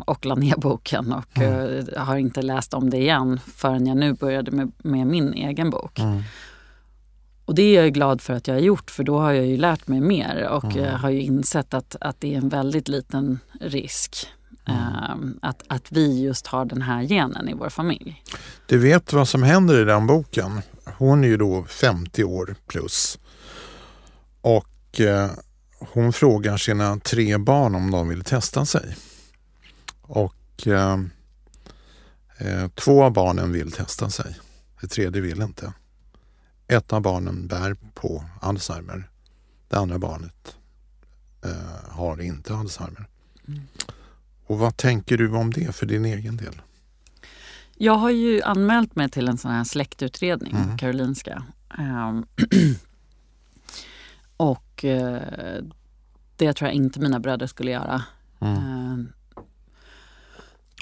och 0.05 0.27
la 0.27 0.35
ner 0.35 0.57
boken 0.57 1.13
och 1.13 1.39
mm. 1.39 1.61
uh, 1.61 1.85
har 1.97 2.17
inte 2.17 2.43
läst 2.43 2.75
om 2.75 2.91
det 2.91 2.97
igen 2.97 3.41
förrän 3.55 3.87
jag 3.87 3.97
nu 3.97 4.13
började 4.13 4.51
med, 4.51 4.73
med 4.79 5.07
min 5.07 5.35
egen 5.35 5.71
bok. 5.71 5.99
Mm. 5.99 6.23
Och 7.45 7.55
det 7.55 7.63
är 7.63 7.83
jag 7.83 7.93
glad 7.93 8.21
för 8.21 8.35
att 8.35 8.49
jag 8.49 8.55
har 8.55 8.61
gjort 8.61 8.91
för 8.91 9.05
då 9.05 9.19
har 9.19 9.33
jag 9.33 9.47
ju 9.47 9.57
lärt 9.57 9.89
mig 9.89 10.01
mer 10.01 10.49
och 10.49 10.77
mm. 10.77 10.95
har 10.95 11.11
ju 11.11 11.21
insett 11.21 11.75
att, 11.75 11.97
att 12.01 12.21
det 12.21 12.35
är 12.35 12.39
en 12.39 12.49
väldigt 12.49 12.89
liten 12.89 13.39
risk. 13.61 14.27
Um, 14.67 15.39
att, 15.43 15.63
att 15.67 15.93
vi 15.93 16.23
just 16.23 16.47
har 16.47 16.65
den 16.65 16.83
här 16.83 17.03
genen 17.03 17.49
i 17.49 17.55
vår 17.55 17.69
familj. 17.69 18.23
Du 18.67 18.79
vet 18.79 19.13
vad 19.13 19.29
som 19.29 19.43
händer 19.43 19.83
i 19.83 19.85
den 19.85 20.07
boken. 20.07 20.63
Hon 20.99 21.25
är 21.25 21.29
ju 21.29 21.37
då 21.37 21.65
50 21.65 22.25
år 22.25 22.55
plus. 22.67 23.19
Och 24.41 25.01
eh, 25.01 25.31
hon 25.79 26.13
frågar 26.13 26.57
sina 26.57 26.99
tre 26.99 27.39
barn 27.39 27.75
om 27.75 27.91
de 27.91 28.09
vill 28.09 28.25
testa 28.25 28.67
sig. 28.67 28.97
Och 30.13 30.67
eh, 30.67 31.01
eh, 32.39 32.69
två 32.69 33.05
av 33.05 33.13
barnen 33.13 33.53
vill 33.53 33.73
testa 33.73 34.11
sig. 34.11 34.37
Det 34.81 34.87
tredje 34.87 35.23
vill 35.23 35.43
inte. 35.43 35.73
Ett 36.69 36.93
av 36.93 37.03
barnen 37.03 37.47
bär 37.47 37.77
på 37.95 38.25
Alzheimer. 38.41 39.11
Det 39.69 39.77
andra 39.77 39.99
barnet 39.99 40.57
eh, 41.45 41.91
har 41.91 42.21
inte 42.21 42.55
Alzheimer. 42.55 43.09
Mm. 43.49 43.61
Och 44.47 44.59
vad 44.59 44.77
tänker 44.77 45.19
du 45.19 45.33
om 45.33 45.53
det 45.53 45.75
för 45.75 45.87
din 45.87 46.05
egen 46.05 46.37
del? 46.37 46.63
Jag 47.77 47.97
har 47.97 48.11
ju 48.11 48.43
anmält 48.43 48.97
mig 48.97 49.11
till 49.11 49.29
en 49.29 49.39
sån 49.39 49.51
här 49.51 49.65
släktutredning, 49.65 50.57
mm. 50.57 50.79
Karolinska. 50.79 51.45
Um, 51.79 52.27
och 54.37 54.85
uh, 54.85 55.19
det 56.37 56.53
tror 56.53 56.69
jag 56.69 56.75
inte 56.75 57.01
mina 57.01 57.21
bröder 57.21 57.47
skulle 57.47 57.71
göra. 57.71 58.03
Mm. 58.41 59.13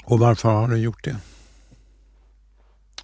Och 0.09 0.19
varför 0.19 0.49
har 0.49 0.67
du 0.67 0.77
gjort 0.77 1.03
det? 1.03 1.15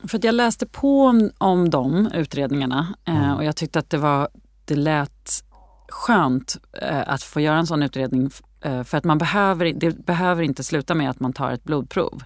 För 0.08 0.18
att 0.18 0.24
jag 0.24 0.36
läste 0.36 0.66
på 0.66 1.06
om, 1.06 1.32
om 1.38 1.70
de 1.70 2.12
utredningarna 2.14 2.96
eh, 3.06 3.24
mm. 3.24 3.38
och 3.38 3.44
jag 3.44 3.56
tyckte 3.56 3.80
att 3.80 3.90
det, 3.90 3.98
var, 3.98 4.30
det 4.66 4.76
lät 4.76 5.44
skönt 5.90 6.58
eh, 6.82 7.04
att 7.08 7.24
få 7.24 7.42
göra 7.42 7.58
en 7.58 7.68
sån 7.68 7.84
utredning 7.84 8.30
eh, 8.62 8.84
för 8.84 8.98
att 8.98 9.04
man 9.04 9.18
behöver, 9.18 9.74
det 9.74 10.06
behöver 10.06 10.44
inte 10.44 10.64
sluta 10.64 10.96
med 10.96 11.10
att 11.10 11.20
man 11.20 11.34
tar 11.34 11.52
ett 11.52 11.64
blodprov. 11.64 12.24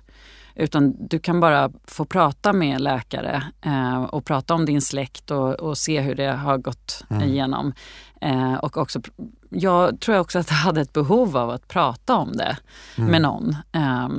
Utan 0.55 1.07
du 1.07 1.19
kan 1.19 1.39
bara 1.39 1.71
få 1.85 2.05
prata 2.05 2.53
med 2.53 2.81
läkare 2.81 3.43
eh, 3.61 4.03
och 4.03 4.25
prata 4.25 4.53
om 4.53 4.65
din 4.65 4.81
släkt 4.81 5.31
och, 5.31 5.53
och, 5.53 5.77
se 5.77 6.01
hur 6.01 6.15
det 6.15 6.31
har 6.31 6.57
gått 6.57 7.03
mm. 7.09 7.23
igenom. 7.23 7.73
Eh, 8.21 8.53
och 8.53 8.77
också, 8.77 9.01
jag 9.49 9.99
tror 9.99 10.19
också 10.19 10.39
att 10.39 10.49
jag 10.49 10.57
hade 10.57 10.81
ett 10.81 10.93
behov 10.93 11.37
av 11.37 11.49
att 11.49 11.67
prata 11.67 12.15
om 12.15 12.31
det 12.31 12.57
mm. 12.97 13.11
med 13.11 13.21
någon. 13.21 13.55
Eh, 13.71 14.09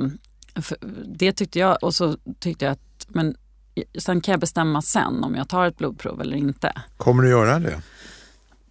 det 1.05 1.31
tyckte 1.33 1.59
jag 1.59 1.77
och 1.81 1.95
så 1.95 2.17
tyckte 2.39 2.65
jag 2.65 2.71
att 2.71 3.07
men, 3.07 3.35
sen 3.97 4.21
kan 4.21 4.31
jag 4.31 4.39
bestämma 4.39 4.81
sen 4.81 5.23
om 5.23 5.35
jag 5.35 5.49
tar 5.49 5.67
ett 5.67 5.77
blodprov 5.77 6.21
eller 6.21 6.37
inte. 6.37 6.73
Kommer 6.97 7.23
du 7.23 7.29
göra 7.29 7.59
det? 7.59 7.81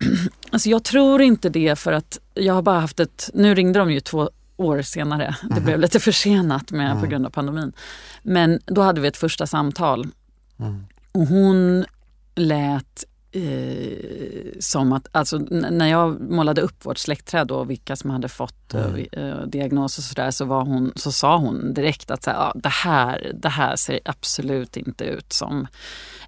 Alltså 0.51 0.69
jag 0.69 0.85
tror 0.85 1.23
inte 1.23 1.49
det 1.49 1.79
för 1.79 1.93
att 1.93 2.19
jag 2.35 2.55
har 2.55 2.63
bara 2.63 2.81
haft 2.81 3.01
ett, 3.01 3.31
nu 3.35 3.55
ringde 3.55 3.79
de 3.79 3.91
ju 3.91 4.01
två 4.01 4.31
år 4.57 4.83
senare. 4.83 5.37
Det 5.43 5.53
mm. 5.53 5.65
blev 5.65 5.81
lite 5.81 6.01
försenat 6.01 6.71
med, 6.71 6.91
mm. 6.91 7.01
på 7.01 7.07
grund 7.07 7.27
av 7.27 7.31
pandemin. 7.31 7.73
Men 8.23 8.61
då 8.67 8.83
hade 8.83 9.01
vi 9.01 9.09
ett 9.09 9.17
första 9.17 9.47
samtal. 9.47 10.07
Mm. 10.59 10.87
Och 11.13 11.27
hon 11.27 11.85
lät 12.35 13.05
eh, 13.33 14.53
som 14.61 14.93
att, 14.93 15.09
alltså 15.13 15.39
när 15.51 15.87
jag 15.87 16.21
målade 16.21 16.61
upp 16.61 16.87
vårt 16.87 16.99
släktträd 16.99 17.51
och 17.51 17.71
vilka 17.71 17.97
som 17.97 18.11
hade 18.11 18.29
fått 18.29 18.75
eh, 18.75 18.87
mm. 18.87 19.07
eh, 19.13 19.47
diagnos 19.47 19.99
och 19.99 20.05
sådär 20.05 20.31
så, 20.31 20.45
var 20.45 20.65
hon, 20.65 20.93
så 20.97 21.13
sa 21.13 21.37
hon 21.37 21.75
direkt 21.75 22.11
att 22.11 22.23
så 22.23 22.31
här, 22.31 22.39
ja, 22.39 22.53
det, 22.55 22.69
här, 22.69 23.33
det 23.35 23.49
här 23.49 23.77
ser 23.77 24.01
absolut 24.05 24.77
inte 24.77 25.05
ut 25.05 25.33
som 25.33 25.67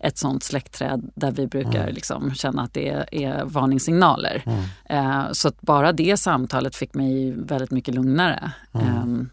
ett 0.01 0.19
sånt 0.19 0.43
släktträd 0.43 1.11
där 1.15 1.31
vi 1.31 1.47
brukar 1.47 1.83
mm. 1.83 1.95
liksom 1.95 2.35
känna 2.35 2.63
att 2.63 2.75
det 2.75 2.89
är, 2.89 3.15
är 3.15 3.45
varningssignaler. 3.45 4.43
Mm. 4.47 4.63
Eh, 4.85 5.33
så 5.33 5.49
att 5.49 5.61
bara 5.61 5.93
det 5.93 6.17
samtalet 6.17 6.77
fick 6.77 6.95
mig 6.95 7.31
väldigt 7.31 7.71
mycket 7.71 7.95
lugnare. 7.95 8.53
Um, 8.73 9.31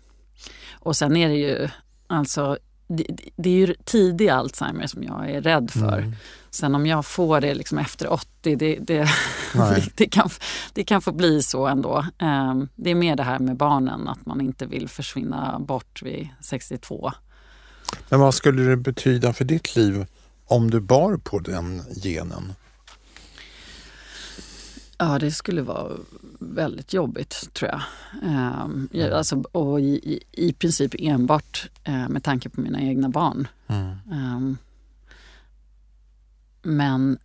och 0.79 0.95
sen 0.95 1.15
är 1.15 1.29
det 1.29 1.35
ju, 1.35 1.69
alltså 2.07 2.57
det, 2.89 3.05
det, 3.35 3.49
är 3.49 3.67
ju 3.67 3.75
tidig 3.83 4.29
Alzheimer 4.29 4.87
som 4.87 5.03
jag 5.03 5.29
är 5.29 5.41
rädd 5.41 5.71
för. 5.71 5.97
Mm. 5.97 6.15
Sen 6.49 6.75
om 6.75 6.85
jag 6.85 7.05
får 7.05 7.41
det 7.41 7.53
liksom 7.53 7.77
efter 7.77 8.13
80, 8.13 8.55
det, 8.55 8.75
det, 8.75 9.09
det, 9.95 10.05
kan, 10.05 10.29
det 10.73 10.83
kan 10.83 11.01
få 11.01 11.11
bli 11.11 11.43
så 11.43 11.67
ändå. 11.67 12.05
Um, 12.19 12.69
det 12.75 12.89
är 12.89 12.95
mer 12.95 13.15
det 13.15 13.23
här 13.23 13.39
med 13.39 13.55
barnen, 13.57 14.07
att 14.07 14.25
man 14.25 14.41
inte 14.41 14.65
vill 14.65 14.89
försvinna 14.89 15.59
bort 15.59 16.01
vid 16.01 16.29
62. 16.41 17.11
Men 18.09 18.19
vad 18.19 18.33
skulle 18.33 18.61
det 18.61 18.77
betyda 18.77 19.33
för 19.33 19.45
ditt 19.45 19.75
liv 19.75 20.05
om 20.45 20.69
du 20.71 20.79
bar 20.79 21.17
på 21.17 21.39
den 21.39 21.81
genen? 22.03 22.53
Ja, 25.01 25.19
det 25.19 25.31
skulle 25.31 25.61
vara 25.61 25.91
väldigt 26.39 26.93
jobbigt 26.93 27.53
tror 27.53 27.71
jag. 27.71 27.81
Um, 28.23 28.89
mm. 28.93 29.13
alltså, 29.13 29.35
och 29.51 29.79
i, 29.79 29.83
i, 29.83 30.19
i, 30.31 30.53
princip 30.53 30.95
enbart 30.99 31.69
uh, 31.89 32.09
med 32.09 32.23
tanke 32.23 32.49
på 32.49 32.61
mina 32.61 32.81
egna 32.81 33.09
barn. 33.09 33.47
Mm. 33.67 33.97
Um, 34.11 34.57
men 36.61 37.19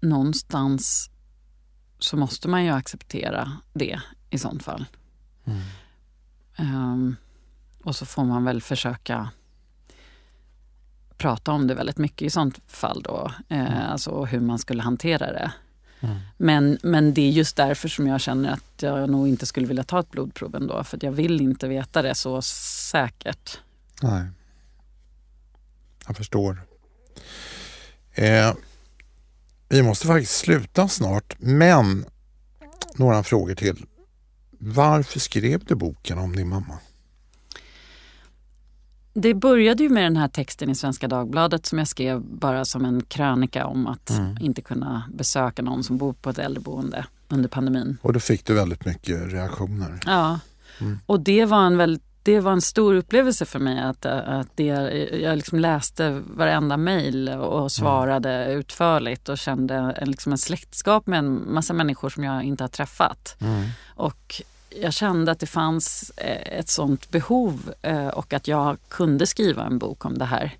någonstans 0.00 1.10
så 1.98 2.16
måste 2.16 2.48
man 2.48 2.64
ju 2.64 2.70
acceptera 2.70 3.52
det 3.72 4.00
i 4.30 4.38
sånt 4.38 4.62
fall. 4.62 4.84
Mm. 5.44 5.60
Um, 6.58 7.16
och 7.82 7.96
så 7.96 8.06
får 8.06 8.24
man 8.24 8.44
väl 8.44 8.62
försöka 8.62 9.30
prata 11.16 11.52
om 11.52 11.66
det 11.66 11.74
väldigt 11.74 11.98
mycket 11.98 12.22
i 12.22 12.30
sånt 12.30 12.60
fall 12.66 13.02
då. 13.02 13.30
Eh, 13.48 13.72
mm. 13.72 13.90
Alltså 13.90 14.24
hur 14.24 14.40
man 14.40 14.58
skulle 14.58 14.82
hantera 14.82 15.26
det. 15.26 15.52
Mm. 16.04 16.18
Men, 16.36 16.78
men 16.82 17.14
det 17.14 17.20
är 17.20 17.30
just 17.30 17.56
därför 17.56 17.88
som 17.88 18.06
jag 18.06 18.20
känner 18.20 18.52
att 18.52 18.82
jag 18.82 19.10
nog 19.10 19.28
inte 19.28 19.46
skulle 19.46 19.66
vilja 19.66 19.84
ta 19.84 20.00
ett 20.00 20.10
blodprov 20.10 20.54
ändå. 20.54 20.84
För 20.84 20.98
jag 21.02 21.12
vill 21.12 21.40
inte 21.40 21.68
veta 21.68 22.02
det 22.02 22.14
så 22.14 22.42
säkert. 22.42 23.58
Nej. 24.02 24.24
Jag 26.06 26.16
förstår. 26.16 26.62
Eh, 28.14 28.54
vi 29.68 29.82
måste 29.82 30.06
faktiskt 30.06 30.36
sluta 30.36 30.88
snart, 30.88 31.36
men 31.38 32.04
några 32.94 33.22
frågor 33.22 33.54
till. 33.54 33.86
Varför 34.58 35.20
skrev 35.20 35.64
du 35.64 35.74
boken 35.74 36.18
om 36.18 36.36
din 36.36 36.48
mamma? 36.48 36.78
Det 39.14 39.34
började 39.34 39.82
ju 39.82 39.88
med 39.88 40.04
den 40.04 40.16
här 40.16 40.28
texten 40.28 40.70
i 40.70 40.74
Svenska 40.74 41.08
Dagbladet 41.08 41.66
som 41.66 41.78
jag 41.78 41.88
skrev 41.88 42.20
bara 42.20 42.64
som 42.64 42.84
en 42.84 43.02
krönika 43.02 43.66
om 43.66 43.86
att 43.86 44.10
mm. 44.10 44.36
inte 44.40 44.62
kunna 44.62 45.02
besöka 45.14 45.62
någon 45.62 45.84
som 45.84 45.98
bor 45.98 46.12
på 46.12 46.30
ett 46.30 46.38
äldreboende 46.38 47.06
under 47.28 47.48
pandemin. 47.48 47.98
Och 48.02 48.12
då 48.12 48.20
fick 48.20 48.46
du 48.46 48.54
väldigt 48.54 48.84
mycket 48.84 49.32
reaktioner. 49.32 50.00
Ja, 50.06 50.40
mm. 50.80 50.98
och 51.06 51.20
det 51.20 51.44
var 51.44 51.66
en 51.66 51.76
väldigt 51.76 52.02
det 52.24 52.40
var 52.40 52.52
en 52.52 52.60
stor 52.60 52.94
upplevelse 52.94 53.44
för 53.44 53.58
mig 53.58 53.80
att, 53.80 54.06
att 54.06 54.48
det, 54.54 54.64
jag 55.22 55.36
liksom 55.36 55.58
läste 55.58 56.22
varenda 56.26 56.76
mejl 56.76 57.28
och 57.28 57.72
svarade 57.72 58.44
mm. 58.44 58.58
utförligt 58.58 59.28
och 59.28 59.38
kände 59.38 59.74
en, 59.74 60.10
liksom 60.10 60.32
en 60.32 60.38
släktskap 60.38 61.06
med 61.06 61.18
en 61.18 61.54
massa 61.54 61.74
människor 61.74 62.08
som 62.08 62.24
jag 62.24 62.42
inte 62.42 62.64
har 62.64 62.68
träffat. 62.68 63.36
Mm. 63.40 63.68
Och 63.86 64.42
jag 64.80 64.92
kände 64.92 65.32
att 65.32 65.40
det 65.40 65.46
fanns 65.46 66.12
eh, 66.16 66.58
ett 66.58 66.68
sånt 66.68 67.10
behov 67.10 67.72
eh, 67.82 68.08
och 68.08 68.32
att 68.32 68.48
jag 68.48 68.76
kunde 68.88 69.26
skriva 69.26 69.64
en 69.64 69.78
bok 69.78 70.04
om 70.04 70.18
det 70.18 70.24
här. 70.24 70.50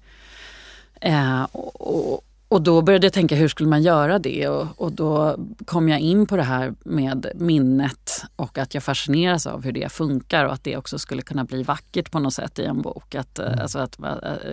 Eh, 1.01 1.43
och, 1.53 2.25
och 2.49 2.63
då 2.63 2.83
började 2.83 3.07
jag 3.07 3.13
tänka 3.13 3.35
hur 3.35 3.49
skulle 3.49 3.69
man 3.69 3.83
göra 3.83 4.19
det 4.19 4.49
och, 4.49 4.67
och, 4.77 4.93
då 4.93 5.37
kom 5.65 5.89
jag 5.89 6.01
in 6.01 6.27
på 6.27 6.37
det 6.37 6.43
här 6.43 6.75
med 6.85 7.27
minnet 7.35 8.25
och 8.37 8.59
att 8.59 8.75
jag 8.75 8.83
fascineras 8.83 9.47
av 9.47 9.65
hur 9.65 9.73
det 9.73 9.93
funkar 9.93 10.45
och 10.45 10.53
att 10.53 10.65
det 10.65 10.77
också 10.77 10.99
skulle 10.99 11.23
kunna 11.23 11.45
bli 11.45 11.63
vackert 11.63 12.11
på 12.11 12.19
något 12.19 12.35
sätt 12.35 12.59
i 12.59 12.65
en 12.65 12.83
bok. 12.83 13.15
Att, 13.15 13.39
mm. 13.39 13.59
alltså 13.59 13.79
att 13.79 13.99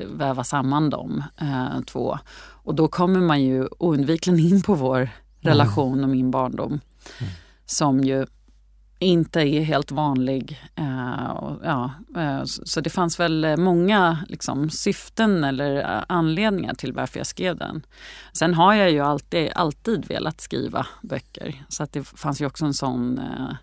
väva 0.05 0.43
samman 0.43 0.89
de 0.89 1.23
eh, 1.41 1.81
två. 1.87 2.19
Och 2.63 2.75
då 2.75 2.87
kommer 2.87 3.19
man 3.19 3.41
ju 3.41 3.67
oundvikligen 3.79 4.39
in 4.39 4.61
på 4.61 4.73
vår 4.73 5.09
relation 5.39 6.03
och 6.03 6.09
min 6.09 6.31
barndom. 6.31 6.79
Mm. 7.19 7.31
Som 7.65 8.03
ju 8.03 8.25
inte 9.01 9.39
är 9.39 9.61
helt 9.61 9.91
vanlig. 9.91 10.59
Uh, 10.79 11.57
ja, 11.63 11.91
uh, 12.17 12.43
så 12.43 12.81
det 12.81 12.89
fanns 12.89 13.19
väl 13.19 13.57
många 13.57 14.25
liksom, 14.29 14.69
syften 14.69 15.43
eller 15.43 16.03
anledningar 16.07 16.73
till 16.73 16.93
varför 16.93 17.19
jag 17.19 17.27
skrev 17.27 17.57
den. 17.57 17.85
Sen 18.33 18.53
har 18.53 18.73
jag 18.73 18.91
ju 18.91 18.99
alltid, 18.99 19.51
alltid 19.55 20.05
velat 20.05 20.41
skriva 20.41 20.87
böcker. 21.01 21.65
Så 21.69 21.83
att 21.83 21.93
det 21.93 22.03
fanns 22.03 22.41
ju 22.41 22.45
också 22.45 22.65
en 22.65 22.73
sån 22.73 23.19
uh, 23.19 23.53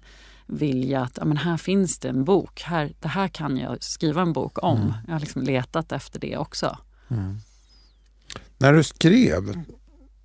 vilja 0.46 1.02
att 1.02 1.18
ja, 1.18 1.24
men 1.24 1.36
här 1.36 1.56
finns 1.56 1.98
det 1.98 2.08
en 2.08 2.24
bok. 2.24 2.62
Här, 2.62 2.92
det 3.00 3.08
här 3.08 3.28
kan 3.28 3.56
jag 3.56 3.82
skriva 3.82 4.22
en 4.22 4.32
bok 4.32 4.62
om. 4.62 4.80
Mm. 4.80 4.92
Jag 5.06 5.12
har 5.12 5.20
liksom 5.20 5.42
letat 5.42 5.92
efter 5.92 6.20
det 6.20 6.36
också. 6.36 6.78
Mm. 7.08 7.38
När 8.58 8.72
du 8.72 8.82
skrev, 8.82 9.64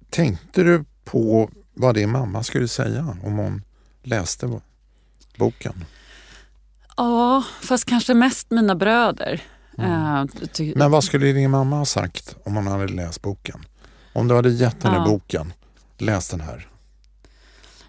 tänkte 0.10 0.64
du 0.64 0.86
på 1.04 1.50
vad 1.74 1.96
din 1.96 2.12
mamma 2.12 2.44
skulle 2.44 2.68
säga 2.68 3.18
om 3.24 3.38
hon 3.38 3.62
läste 4.04 4.48
boken? 5.38 5.86
Ja, 6.98 7.44
fast 7.62 7.86
kanske 7.86 8.14
mest 8.14 8.52
mina 8.52 8.76
bröder. 8.76 9.42
Mm. 9.78 10.28
Uh, 10.60 10.76
Men 10.76 10.92
vad 10.92 11.04
skulle 11.04 11.32
din 11.32 11.52
mamma 11.52 11.76
ha 11.76 11.86
sagt 11.86 12.36
om 12.44 12.56
hon 12.56 12.68
hade 12.68 12.88
läst 12.88 13.22
boken? 13.22 13.66
Om 14.14 14.28
du 14.28 14.36
hade 14.36 14.50
gett 14.50 14.84
henne 14.84 14.96
ja. 14.98 15.06
boken, 15.06 15.54
läs 15.98 16.30
den 16.30 16.42
här. 16.42 16.68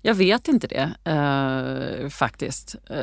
Jag 0.02 0.14
vet 0.14 0.48
inte 0.48 0.66
det 0.66 1.12
uh, 1.12 2.08
faktiskt. 2.08 2.74
Uh, 2.90 2.96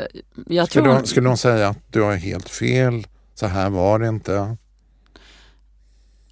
jag 0.47 0.67
skulle, 0.67 0.85
tror... 0.85 0.93
hon, 0.93 1.07
skulle 1.07 1.27
hon 1.27 1.37
säga 1.37 1.67
att 1.67 1.79
du 1.89 2.01
har 2.01 2.15
helt 2.15 2.49
fel, 2.49 3.07
så 3.35 3.47
här 3.47 3.69
var 3.69 3.99
det 3.99 4.07
inte? 4.07 4.57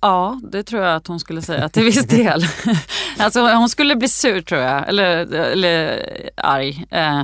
Ja, 0.01 0.39
det 0.51 0.63
tror 0.63 0.83
jag 0.83 0.95
att 0.95 1.07
hon 1.07 1.19
skulle 1.19 1.41
säga 1.41 1.69
till 1.69 1.83
viss 1.83 2.05
del. 2.07 2.45
alltså, 3.17 3.41
hon 3.41 3.69
skulle 3.69 3.95
bli 3.95 4.07
sur 4.07 4.41
tror 4.41 4.61
jag, 4.61 4.89
eller, 4.89 5.33
eller 5.33 6.05
arg. 6.37 6.87
Uh, 6.95 7.23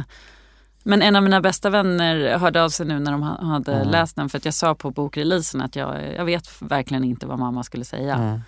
men 0.87 1.01
en 1.01 1.15
av 1.15 1.23
mina 1.23 1.41
bästa 1.41 1.69
vänner 1.69 2.37
hörde 2.37 2.63
av 2.63 2.69
sig 2.69 2.85
nu 2.85 2.99
när 2.99 3.11
de 3.11 3.23
hade 3.23 3.73
mm. 3.73 3.87
läst 3.87 4.15
den 4.15 4.29
för 4.29 4.37
att 4.37 4.45
jag 4.45 4.53
sa 4.53 4.75
på 4.75 4.91
bokreleasen 4.91 5.61
att 5.61 5.75
jag, 5.75 6.13
jag 6.13 6.25
vet 6.25 6.61
verkligen 6.61 7.03
inte 7.03 7.25
vad 7.25 7.39
mamma 7.39 7.63
skulle 7.63 7.85
säga. 7.85 8.15
Mm. 8.15 8.41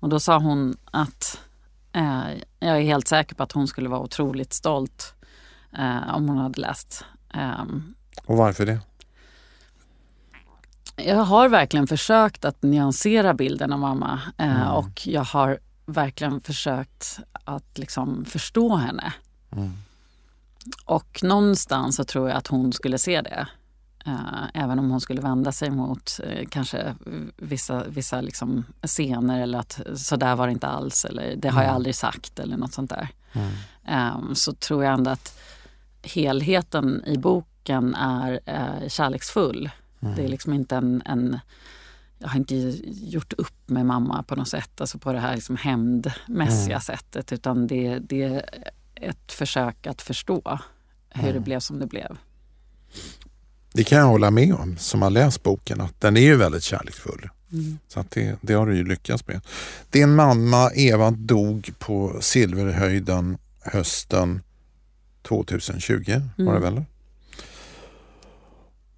Och 0.00 0.08
då 0.08 0.20
sa 0.20 0.38
hon 0.38 0.76
att 0.90 1.40
eh, 1.92 2.22
jag 2.60 2.76
är 2.76 2.80
helt 2.80 3.08
säker 3.08 3.34
på 3.34 3.42
att 3.42 3.52
hon 3.52 3.68
skulle 3.68 3.88
vara 3.88 4.00
otroligt 4.00 4.52
stolt 4.52 5.14
eh, 5.78 6.14
om 6.14 6.28
hon 6.28 6.38
hade 6.38 6.60
läst. 6.60 7.04
Eh, 7.34 7.64
och 8.26 8.36
varför 8.36 8.66
det? 8.66 8.80
Jag 10.96 11.24
har 11.24 11.48
verkligen 11.48 11.86
försökt 11.86 12.44
att 12.44 12.62
nyansera 12.62 13.34
bilden 13.34 13.72
av 13.72 13.78
mamma 13.78 14.20
eh, 14.38 14.56
mm. 14.56 14.68
och 14.68 15.06
jag 15.06 15.24
har 15.24 15.58
verkligen 15.86 16.40
försökt 16.40 17.18
att 17.44 17.78
liksom 17.78 18.24
förstå 18.24 18.76
henne. 18.76 19.12
Och 20.84 21.20
någonstans 21.22 21.96
så 21.96 22.04
tror 22.04 22.28
jag 22.28 22.38
att 22.38 22.46
hon 22.46 22.72
skulle 22.72 22.98
se 22.98 23.20
det. 23.20 23.46
Uh, 24.06 24.44
även 24.54 24.78
om 24.78 24.90
hon 24.90 25.00
skulle 25.00 25.20
vända 25.20 25.52
sig 25.52 25.70
mot 25.70 26.20
uh, 26.26 26.46
kanske 26.48 26.94
vissa, 27.36 27.84
vissa 27.88 28.20
liksom 28.20 28.64
scener 28.82 29.42
eller 29.42 29.58
att 29.58 29.80
så 29.96 30.16
där 30.16 30.36
var 30.36 30.46
det 30.46 30.52
inte 30.52 30.66
alls 30.66 31.04
eller 31.04 31.36
det 31.36 31.48
har 31.48 31.60
jag 31.60 31.68
mm. 31.68 31.76
aldrig 31.76 31.94
sagt 31.94 32.38
eller 32.38 32.56
något 32.56 32.74
sånt 32.74 32.90
där. 32.90 33.08
Mm. 33.32 34.16
Um, 34.16 34.34
så 34.34 34.52
tror 34.52 34.84
jag 34.84 34.94
ändå 34.94 35.10
att 35.10 35.40
helheten 36.02 37.02
i 37.06 37.18
boken 37.18 37.94
är 37.94 38.32
uh, 38.32 38.88
kärleksfull. 38.88 39.70
Mm. 40.00 40.14
Det 40.14 40.24
är 40.24 40.28
liksom 40.28 40.52
inte 40.52 40.76
en, 40.76 41.02
en 41.04 41.38
jag 42.18 42.28
har 42.28 42.36
inte 42.36 42.54
gjort 42.84 43.32
upp 43.32 43.68
med 43.68 43.86
mamma 43.86 44.22
på 44.22 44.36
något 44.36 44.48
sätt, 44.48 44.80
alltså 44.80 44.98
på 44.98 45.12
det 45.12 45.18
här 45.18 45.34
liksom 45.34 45.56
hämndmässiga 45.56 46.76
mm. 46.76 46.80
sättet 46.80 47.32
utan 47.32 47.66
det, 47.66 47.98
det 47.98 48.44
ett 49.04 49.32
försök 49.32 49.86
att 49.86 50.02
förstå 50.02 50.58
hur 51.08 51.22
mm. 51.22 51.34
det 51.34 51.40
blev 51.40 51.60
som 51.60 51.78
det 51.78 51.86
blev. 51.86 52.16
Det 53.72 53.84
kan 53.84 53.98
jag 53.98 54.06
hålla 54.06 54.30
med 54.30 54.54
om 54.54 54.76
som 54.76 55.02
har 55.02 55.10
läst 55.10 55.42
boken, 55.42 55.80
att 55.80 56.00
den 56.00 56.16
är 56.16 56.20
ju 56.20 56.36
väldigt 56.36 56.62
kärleksfull. 56.62 57.28
Mm. 57.52 57.78
Så 57.88 58.04
det, 58.08 58.36
det 58.40 58.54
har 58.54 58.66
du 58.66 58.76
ju 58.76 58.84
lyckats 58.84 59.26
med. 59.26 59.40
Din 59.90 60.14
mamma 60.14 60.70
Eva 60.74 61.10
dog 61.10 61.72
på 61.78 62.16
Silverhöjden 62.20 63.38
hösten 63.60 64.42
2020, 65.28 66.10
mm. 66.10 66.22
var 66.36 66.52
det 66.52 66.66
mm. 66.66 66.74
väl? 66.74 66.84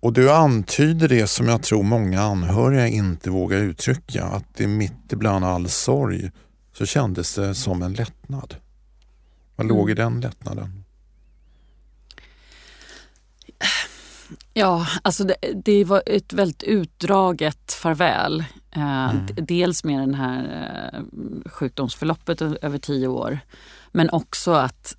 Och 0.01 0.13
du 0.13 0.31
antyder 0.33 1.09
det 1.09 1.27
som 1.27 1.49
jag 1.49 1.63
tror 1.63 1.83
många 1.83 2.23
anhöriga 2.23 2.87
inte 2.87 3.31
vågar 3.31 3.59
uttrycka, 3.59 4.25
att 4.25 4.45
det 4.55 4.67
mitt 4.67 5.13
ibland 5.13 5.45
all 5.45 5.69
sorg 5.69 6.31
så 6.73 6.87
kändes 6.87 7.35
det 7.35 7.55
som 7.55 7.83
en 7.83 7.93
lättnad. 7.93 8.55
Vad 9.57 9.67
låg 9.67 9.91
i 9.91 9.93
mm. 9.93 10.13
den 10.13 10.21
lättnaden? 10.21 10.85
Ja, 14.55 14.87
alltså 15.03 15.25
det, 15.25 15.37
det, 15.65 15.85
var 15.85 16.03
ett 16.07 16.33
väldigt 16.33 16.63
utdraget 16.63 17.73
farväl. 17.73 18.45
Eh, 18.71 19.11
mm. 19.11 19.27
Dels 19.37 19.85
med 19.85 20.01
den 20.01 20.15
här 20.15 20.69
eh, 20.93 21.01
sjukdomsförloppet 21.51 22.43
över 22.43 22.79
tio 22.79 23.09
år. 23.09 23.39
Men 23.93 24.11
också 24.11 24.53
att 24.53 24.97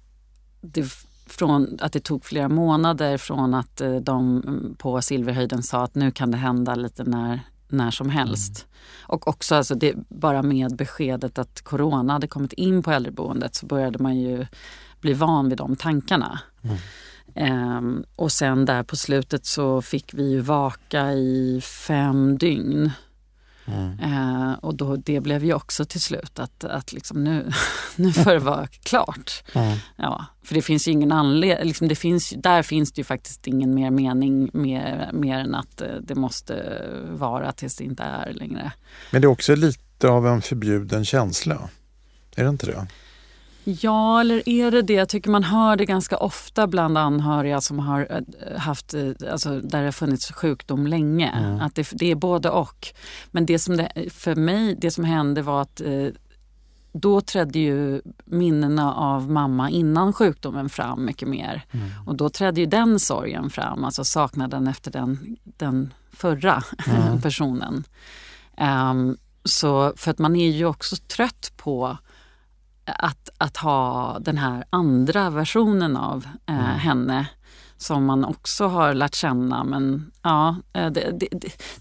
det, 0.61 0.91
från, 1.25 1.77
att 1.81 1.93
det 1.93 1.99
tog 1.99 2.25
flera 2.25 2.49
månader 2.49 3.17
från 3.17 3.53
att 3.53 3.81
eh, 3.81 3.95
de 3.95 4.75
på 4.77 5.01
Silverhöjden 5.01 5.63
sa 5.63 5.83
att 5.83 5.95
nu 5.95 6.11
kan 6.11 6.31
det 6.31 6.37
hända 6.37 6.75
lite 6.75 7.03
när, 7.03 7.39
när 7.69 7.91
som 7.91 8.09
helst. 8.09 8.65
Mm. 8.65 8.77
Och 9.07 9.27
också 9.27 9.55
alltså 9.55 9.75
det, 9.75 9.93
bara 10.09 10.43
med 10.43 10.75
beskedet 10.75 11.37
att 11.37 11.61
corona 11.61 12.13
hade 12.13 12.27
kommit 12.27 12.53
in 12.53 12.83
på 12.83 12.91
äldreboendet 12.91 13.55
så 13.55 13.65
började 13.65 13.99
man 13.99 14.17
ju 14.17 14.45
bli 15.01 15.13
van 15.13 15.49
vid 15.49 15.57
de 15.57 15.75
tankarna. 15.75 16.39
Mm. 16.61 16.77
Um, 17.35 18.05
och 18.15 18.31
sen 18.31 18.65
där 18.65 18.83
på 18.83 18.95
slutet 18.95 19.45
så 19.45 19.81
fick 19.81 20.13
vi 20.13 20.31
ju 20.31 20.39
vaka 20.39 21.13
i 21.13 21.61
fem 21.61 22.37
dygn. 22.37 22.91
Mm. 23.67 23.99
Uh, 23.99 24.53
och 24.53 24.75
då, 24.75 24.95
det 24.95 25.19
blev 25.19 25.45
ju 25.45 25.53
också 25.53 25.85
till 25.85 26.01
slut 26.01 26.39
att, 26.39 26.63
att 26.63 26.93
liksom 26.93 27.23
nu, 27.23 27.51
nu 27.95 28.13
får 28.13 28.31
det 28.31 28.39
vara 28.39 28.67
klart. 28.67 29.43
Mm. 29.53 29.77
Ja, 29.95 30.25
för 30.43 30.55
det 30.55 30.61
finns 30.61 30.87
ju 30.87 30.91
ingen 30.91 31.11
anledning, 31.11 31.67
liksom 31.67 31.87
där 32.41 32.63
finns 32.63 32.91
det 32.91 32.99
ju 32.99 33.03
faktiskt 33.03 33.47
ingen 33.47 33.75
mer 33.75 33.91
mening 33.91 34.49
mer, 34.53 35.09
mer 35.13 35.39
än 35.39 35.55
att 35.55 35.81
uh, 35.81 35.87
det 36.01 36.15
måste 36.15 36.81
vara 37.11 37.51
tills 37.51 37.75
det 37.75 37.83
inte 37.83 38.03
är 38.03 38.33
längre. 38.33 38.71
Men 39.11 39.21
det 39.21 39.25
är 39.25 39.29
också 39.29 39.55
lite 39.55 40.09
av 40.09 40.27
en 40.27 40.41
förbjuden 40.41 41.05
känsla, 41.05 41.69
är 42.35 42.43
det 42.43 42.49
inte 42.49 42.65
det? 42.65 42.87
Ja, 43.69 44.21
eller 44.21 44.49
är 44.49 44.71
det 44.71 44.81
det? 44.81 44.93
Jag 44.93 45.09
tycker 45.09 45.29
man 45.29 45.43
hör 45.43 45.75
det 45.75 45.85
ganska 45.85 46.17
ofta 46.17 46.67
bland 46.67 46.97
anhöriga 46.97 47.61
som 47.61 47.79
har 47.79 48.07
eh, 48.09 48.59
haft, 48.59 48.93
eh, 48.93 49.11
alltså 49.31 49.61
där 49.61 49.79
det 49.79 49.85
har 49.85 49.91
funnits 49.91 50.31
sjukdom 50.31 50.87
länge. 50.87 51.29
Mm. 51.29 51.61
Att 51.61 51.75
det, 51.75 51.89
det, 51.91 52.11
är 52.11 52.15
både 52.15 52.49
och. 52.49 52.87
Men 53.31 53.45
det 53.45 53.59
som 53.59 53.77
det, 53.77 53.91
för 54.09 54.35
mig, 54.35 54.75
det 54.81 54.91
som 54.91 55.03
hände 55.03 55.41
var 55.41 55.61
att 55.61 55.81
eh, 55.81 56.07
då 56.91 57.21
trädde 57.21 57.59
ju 57.59 58.01
minnena 58.25 58.93
av 58.93 59.31
mamma 59.31 59.69
innan 59.69 60.13
sjukdomen 60.13 60.69
fram 60.69 61.05
mycket 61.05 61.27
mer. 61.27 61.65
Mm. 61.71 61.89
Och 62.05 62.15
då 62.15 62.29
trädde 62.29 62.59
ju 62.59 62.65
den 62.65 62.99
sorgen 62.99 63.49
fram, 63.49 63.83
alltså 63.83 64.03
saknaden 64.03 64.67
efter 64.67 64.91
den, 64.91 65.37
den 65.43 65.93
förra 66.11 66.63
mm. 66.87 67.21
personen. 67.21 67.83
Um, 68.91 69.17
så 69.43 69.93
för 69.95 70.11
att 70.11 70.19
man 70.19 70.35
är 70.35 70.49
ju 70.49 70.65
också 70.65 70.95
trött 70.95 71.51
på 71.57 71.97
att, 72.87 73.29
att 73.37 73.57
ha 73.57 74.17
den 74.19 74.37
här 74.37 74.63
andra 74.69 75.29
versionen 75.29 75.97
av 75.97 76.27
eh, 76.45 76.59
mm. 76.59 76.79
henne 76.79 77.27
som 77.77 78.05
man 78.05 78.25
också 78.25 78.67
har 78.67 78.93
lärt 78.93 79.15
känna. 79.15 79.63
Men 79.63 80.11
ja, 80.21 80.55
eh, 80.73 80.91
det, 80.91 81.11
det, 81.19 81.29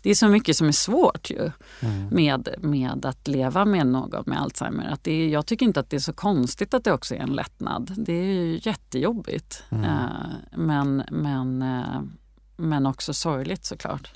det 0.03 0.11
är 0.11 0.15
så 0.15 0.29
mycket 0.29 0.57
som 0.57 0.69
är 0.69 0.73
svårt 0.73 1.31
ju 1.31 1.51
mm. 1.81 2.09
med, 2.09 2.49
med 2.59 3.07
att 3.07 3.29
leva 3.29 3.65
med 3.65 3.87
någon 3.87 4.23
med 4.27 4.41
Alzheimer. 4.41 4.93
Att 4.93 5.05
det, 5.05 5.29
jag 5.29 5.47
tycker 5.47 5.67
inte 5.67 5.81
att 5.81 5.91
det 5.91 5.97
är 5.97 6.01
så 6.01 6.13
konstigt 6.13 6.75
att 6.75 6.85
det 6.85 6.93
också 6.93 7.15
är 7.15 7.19
en 7.19 7.35
lättnad. 7.35 7.93
Det 7.97 8.13
är 8.13 8.25
ju 8.25 8.61
jättejobbigt. 8.63 9.63
Mm. 9.71 9.85
Eh, 9.85 9.91
men, 10.57 11.03
men, 11.11 11.63
eh, 11.63 12.01
men 12.57 12.87
också 12.87 13.15
sorgligt 13.15 13.65
såklart. 13.65 14.11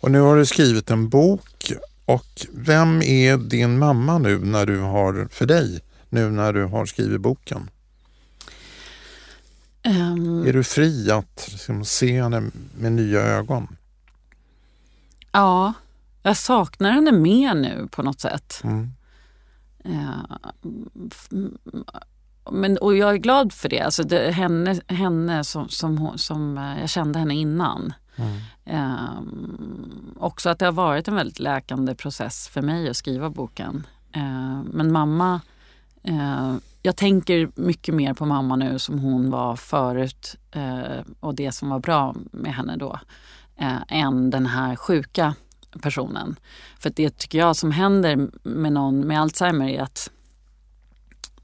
Och 0.00 0.10
nu 0.10 0.20
har 0.20 0.36
du 0.36 0.46
skrivit 0.46 0.90
en 0.90 1.08
bok 1.08 1.72
och 2.04 2.46
vem 2.52 3.02
är 3.02 3.36
din 3.36 3.78
mamma 3.78 4.18
nu 4.18 4.38
när 4.38 4.66
du 4.66 4.78
har, 4.80 5.28
för 5.30 5.46
dig, 5.46 5.80
nu 6.12 6.30
när 6.30 6.52
du 6.52 6.64
har 6.64 6.86
skrivit 6.86 7.20
boken? 7.20 7.70
Um, 9.84 10.46
är 10.46 10.52
du 10.52 10.64
fri 10.64 11.10
att 11.10 11.48
liksom, 11.50 11.84
se 11.84 12.22
henne 12.22 12.50
med 12.78 12.92
nya 12.92 13.20
ögon? 13.20 13.76
Ja, 15.32 15.72
jag 16.22 16.36
saknar 16.36 16.90
henne 16.90 17.12
mer 17.12 17.54
nu 17.54 17.88
på 17.90 18.02
något 18.02 18.20
sätt. 18.20 18.60
Mm. 18.64 18.92
Uh, 19.86 20.36
men, 22.50 22.78
och 22.78 22.96
jag 22.96 23.10
är 23.10 23.16
glad 23.16 23.52
för 23.52 23.68
det. 23.68 23.80
Alltså 23.80 24.02
det, 24.02 24.32
henne 24.32 24.80
henne 24.86 25.44
som, 25.44 25.68
som, 25.68 26.12
som 26.18 26.58
uh, 26.58 26.80
jag 26.80 26.90
kände 26.90 27.18
henne 27.18 27.34
innan. 27.34 27.92
Mm. 28.16 28.38
Um, 29.18 30.14
också 30.18 30.50
att 30.50 30.58
det 30.58 30.64
har 30.64 30.72
varit 30.72 31.08
en 31.08 31.14
väldigt 31.14 31.38
läkande 31.38 31.94
process 31.94 32.48
för 32.48 32.62
mig 32.62 32.90
att 32.90 32.96
skriva 32.96 33.30
boken. 33.30 33.86
Uh, 34.16 34.62
men 34.62 34.92
mamma 34.92 35.40
Eh, 36.02 36.54
jag 36.82 36.96
tänker 36.96 37.50
mycket 37.54 37.94
mer 37.94 38.14
på 38.14 38.26
mamma 38.26 38.56
nu 38.56 38.78
som 38.78 38.98
hon 38.98 39.30
var 39.30 39.56
förut 39.56 40.36
eh, 40.50 41.04
och 41.20 41.34
det 41.34 41.52
som 41.52 41.68
var 41.68 41.78
bra 41.78 42.14
med 42.32 42.54
henne 42.54 42.76
då 42.76 42.98
eh, 43.56 43.82
än 43.88 44.30
den 44.30 44.46
här 44.46 44.76
sjuka 44.76 45.34
personen. 45.82 46.36
För 46.78 46.90
det 46.90 47.18
tycker 47.18 47.38
jag 47.38 47.56
som 47.56 47.70
händer 47.70 48.28
med 48.42 48.72
någon 48.72 49.00
med 49.00 49.20
Alzheimer 49.20 49.68
är 49.68 49.82
att 49.82 50.10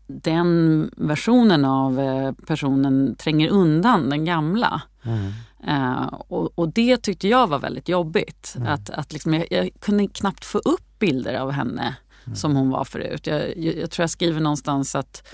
den 0.07 0.91
versionen 0.97 1.65
av 1.65 2.01
eh, 2.01 2.33
personen 2.33 3.15
tränger 3.19 3.49
undan 3.49 4.11
den 4.11 4.25
gamla. 4.25 4.83
Mm. 5.03 5.33
Uh, 5.69 6.07
och, 6.07 6.59
och, 6.59 6.69
det 6.69 6.97
tyckte 6.97 7.29
jag 7.29 7.47
var 7.47 7.59
väldigt 7.59 7.89
jobbigt. 7.89 8.55
Mm. 8.57 8.69
Att, 8.69 8.91
att 8.91 9.13
liksom 9.13 9.35
jag, 9.35 9.47
jag, 9.51 9.71
kunde 9.81 10.07
knappt 10.07 10.45
få 10.45 10.59
upp 10.59 10.99
bilder 10.99 11.35
av 11.35 11.51
henne 11.51 11.97
mm. 12.29 12.37
som 12.37 12.57
hon 12.57 12.71
var 12.71 12.85
förut. 12.85 13.27
Jag, 13.27 13.59
jag, 13.59 13.77
jag, 13.77 13.91
tror 13.91 14.03
jag 14.03 14.11
skriver 14.11 14.41
någonstans 14.41 14.95
att 14.95 15.29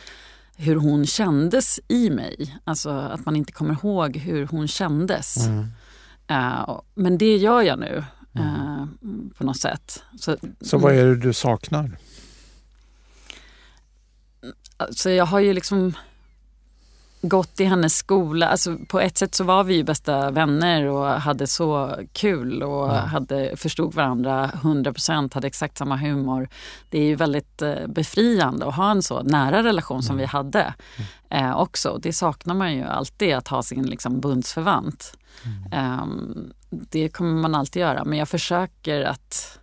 hur 0.57 0.77
hon 0.77 1.07
kändes 1.07 1.81
i 1.89 2.11
mig. 2.11 2.57
Alltså 2.65 2.91
att 2.91 3.25
man 3.25 3.37
inte 3.37 3.53
kommer 3.53 3.75
ihåg 3.75 4.17
hur 4.17 4.47
hon 4.47 4.69
kändes. 4.69 5.37
Mm. 5.47 5.67
Uh, 6.31 6.81
men 6.95 7.19
det 7.19 7.37
gör 7.37 7.63
jag 7.63 7.79
nu 7.79 8.05
uh, 8.39 8.87
på 9.39 9.45
något 9.45 9.61
sätt. 9.61 10.03
Så, 10.21 10.37
så 10.61 10.79
vad 10.79 10.95
är 10.95 11.05
det 11.05 11.17
du 11.17 11.33
saknar? 11.33 11.99
Alltså 14.77 15.11
jag 15.11 15.27
har 15.27 15.41
ju 15.41 15.53
liksom 15.53 15.95
gått 17.29 17.61
i 17.61 17.65
hennes 17.65 17.97
skola. 17.97 18.49
Alltså 18.49 18.77
på 18.89 19.01
ett 19.01 19.19
sätt 19.19 19.35
så 19.35 19.45
var 19.45 19.65
vi 19.65 19.75
ju 19.75 19.85
bästa 19.85 20.31
vänner 20.31 20.87
och 20.87 21.07
hade 21.07 21.47
så 21.47 21.97
kul 22.13 22.63
och 22.63 22.89
ja. 22.89 22.93
hade, 22.93 23.57
förstod 23.57 23.95
varandra 23.95 24.51
100%, 24.63 25.35
hade 25.35 25.47
exakt 25.47 25.79
samma 25.79 25.97
humor. 25.97 26.49
Det 26.89 26.99
är 26.99 27.05
ju 27.05 27.15
väldigt 27.15 27.63
eh, 27.63 27.87
befriande 27.87 28.67
att 28.67 28.75
ha 28.75 28.91
en 28.91 29.03
så 29.03 29.23
nära 29.23 29.63
relation 29.63 30.03
som 30.03 30.15
mm. 30.15 30.21
vi 30.21 30.27
hade 30.27 30.75
mm. 31.31 31.51
eh, 31.51 31.57
också. 31.57 31.99
Det 32.03 32.13
saknar 32.13 32.55
man 32.55 32.75
ju 32.75 32.85
alltid, 32.85 33.35
att 33.35 33.49
ha 33.49 33.63
sin 33.63 33.87
liksom, 33.87 34.21
bundsförvant. 34.21 35.19
Mm. 35.45 35.73
Eh, 35.73 36.07
det 36.71 37.09
kommer 37.09 37.43
man 37.43 37.55
alltid 37.55 37.81
göra, 37.81 38.05
men 38.05 38.19
jag 38.19 38.29
försöker 38.29 39.05
att 39.05 39.59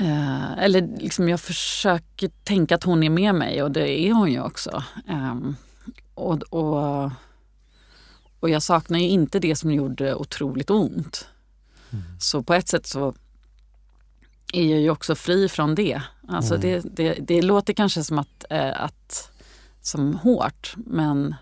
Eh, 0.00 0.58
eller 0.58 0.88
liksom 0.98 1.28
jag 1.28 1.40
försöker 1.40 2.28
tänka 2.44 2.74
att 2.74 2.84
hon 2.84 3.02
är 3.02 3.10
med 3.10 3.34
mig 3.34 3.62
och 3.62 3.70
det 3.70 4.00
är 4.00 4.12
hon 4.12 4.32
ju 4.32 4.42
också. 4.42 4.82
Eh, 5.08 5.34
och, 6.14 6.42
och, 6.42 7.10
och 8.40 8.50
jag 8.50 8.62
saknar 8.62 8.98
ju 8.98 9.08
inte 9.08 9.38
det 9.38 9.56
som 9.56 9.70
gjorde 9.70 10.14
otroligt 10.14 10.70
ont. 10.70 11.28
Mm. 11.90 12.04
Så 12.20 12.42
på 12.42 12.54
ett 12.54 12.68
sätt 12.68 12.86
så 12.86 13.14
är 14.52 14.64
jag 14.70 14.80
ju 14.80 14.90
också 14.90 15.14
fri 15.14 15.48
från 15.48 15.74
det. 15.74 16.02
Alltså 16.28 16.54
mm. 16.54 16.60
det, 16.60 16.96
det, 16.96 17.14
det, 17.14 17.42
låter 17.42 17.72
kanske 17.72 18.04
som 18.04 18.18
att, 18.18 18.44
eh, 18.50 18.82
att 18.82 19.30
som 19.80 20.14
hårt 20.14 20.74
men 20.76 21.34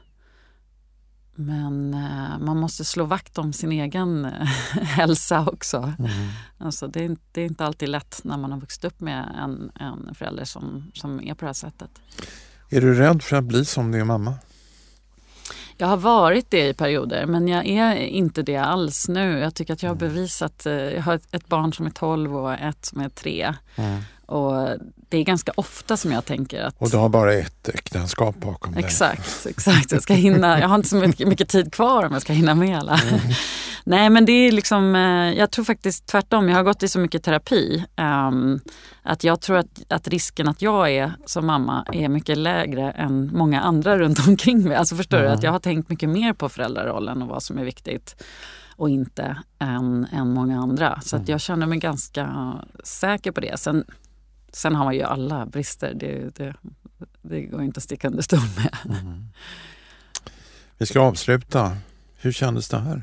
men 1.38 1.94
eh, 1.94 2.38
man 2.38 2.58
måste 2.58 2.84
slå 2.84 3.04
vakt 3.04 3.38
om 3.38 3.52
sin 3.52 3.72
egen 3.72 4.24
eh, 4.24 4.32
hälsa 4.82 5.46
också. 5.46 5.92
Mm. 5.98 6.10
Alltså 6.58 6.88
det, 6.88 7.04
är, 7.04 7.16
det 7.32 7.40
är 7.40 7.46
inte 7.46 7.64
alltid 7.64 7.88
lätt 7.88 8.20
när 8.24 8.36
man 8.36 8.52
har 8.52 8.60
vuxit 8.60 8.84
upp 8.84 9.00
med 9.00 9.34
en, 9.38 9.72
en 9.80 10.14
förälder 10.14 10.44
som, 10.44 10.90
som 10.94 11.20
är 11.20 11.34
på 11.34 11.40
det 11.40 11.46
här 11.48 11.52
sättet. 11.52 11.90
Är 12.70 12.80
du 12.80 12.94
rädd 12.94 13.22
för 13.22 13.36
att 13.36 13.44
bli 13.44 13.64
som 13.64 13.92
din 13.92 14.06
mamma? 14.06 14.34
Jag 15.78 15.86
har 15.86 15.96
varit 15.96 16.50
det 16.50 16.68
i 16.68 16.74
perioder 16.74 17.26
men 17.26 17.48
jag 17.48 17.66
är 17.66 17.94
inte 17.94 18.42
det 18.42 18.56
alls 18.56 19.08
nu. 19.08 19.38
Jag 19.38 19.54
tycker 19.54 19.72
att 19.72 19.82
jag 19.82 19.90
har 19.90 19.96
mm. 19.96 20.08
bevisat, 20.08 20.66
eh, 20.66 20.72
jag 20.72 21.02
har 21.02 21.14
ett 21.14 21.48
barn 21.48 21.72
som 21.72 21.86
är 21.86 21.90
12 21.90 22.36
och 22.36 22.52
ett 22.52 22.84
som 22.84 23.00
är 23.00 23.08
3. 23.08 23.54
Mm. 23.76 24.00
Och 24.26 24.68
det 25.08 25.16
är 25.16 25.24
ganska 25.24 25.52
ofta 25.56 25.96
som 25.96 26.12
jag 26.12 26.24
tänker 26.24 26.62
att... 26.62 26.74
Och 26.78 26.90
du 26.90 26.96
har 26.96 27.08
bara 27.08 27.34
ett 27.34 27.68
äktenskap 27.68 28.36
bakom 28.36 28.72
dig. 28.74 28.84
Exakt, 28.84 29.46
exakt. 29.46 29.92
Jag, 29.92 30.02
ska 30.02 30.14
hinna, 30.14 30.60
jag 30.60 30.68
har 30.68 30.74
inte 30.74 30.88
så 30.88 30.96
mycket, 30.96 31.28
mycket 31.28 31.48
tid 31.48 31.72
kvar 31.72 32.04
om 32.06 32.12
jag 32.12 32.22
ska 32.22 32.32
hinna 32.32 32.54
med 32.54 32.78
alla. 32.78 33.00
Mm. 33.00 33.20
Nej 33.84 34.10
men 34.10 34.24
det 34.24 34.32
är 34.32 34.52
liksom, 34.52 34.96
eh, 34.96 35.38
jag 35.38 35.50
tror 35.50 35.64
faktiskt 35.64 36.06
tvärtom. 36.06 36.48
Jag 36.48 36.56
har 36.56 36.62
gått 36.62 36.82
i 36.82 36.88
så 36.88 36.98
mycket 36.98 37.22
terapi. 37.22 37.84
Um, 37.96 38.60
att 39.02 39.24
jag 39.24 39.40
tror 39.40 39.56
att, 39.56 39.82
att 39.88 40.08
risken 40.08 40.48
att 40.48 40.62
jag 40.62 40.90
är 40.90 41.12
som 41.26 41.46
mamma 41.46 41.86
är 41.92 42.08
mycket 42.08 42.38
lägre 42.38 42.90
än 42.90 43.30
många 43.32 43.60
andra 43.60 43.98
runt 43.98 44.28
omkring 44.28 44.62
mig. 44.62 44.76
Alltså 44.76 44.96
förstår 44.96 45.18
mm. 45.18 45.28
du? 45.28 45.34
Att 45.36 45.42
jag 45.42 45.52
har 45.52 45.58
tänkt 45.58 45.88
mycket 45.88 46.08
mer 46.08 46.32
på 46.32 46.48
föräldrarollen 46.48 47.22
och 47.22 47.28
vad 47.28 47.42
som 47.42 47.58
är 47.58 47.64
viktigt 47.64 48.24
och 48.76 48.90
inte 48.90 49.36
än, 49.58 50.06
än 50.12 50.30
många 50.32 50.60
andra. 50.60 51.00
Så 51.00 51.16
att 51.16 51.20
mm. 51.20 51.30
jag 51.30 51.40
känner 51.40 51.66
mig 51.66 51.78
ganska 51.78 52.54
säker 52.84 53.32
på 53.32 53.40
det. 53.40 53.60
Sen 53.60 53.84
Sen 54.52 54.74
har 54.74 54.84
man 54.84 54.94
ju 54.94 55.02
alla 55.02 55.46
brister. 55.46 55.94
Det, 55.94 56.36
det, 56.36 56.54
det 57.22 57.40
går 57.40 57.62
inte 57.62 57.78
att 57.78 57.84
sticka 57.84 58.08
under 58.08 58.22
stol 58.22 58.40
med. 58.56 58.98
Mm. 59.00 59.28
Vi 60.78 60.86
ska 60.86 61.00
avsluta. 61.00 61.76
Hur 62.16 62.32
kändes 62.32 62.68
det 62.68 62.78
här? 62.78 63.02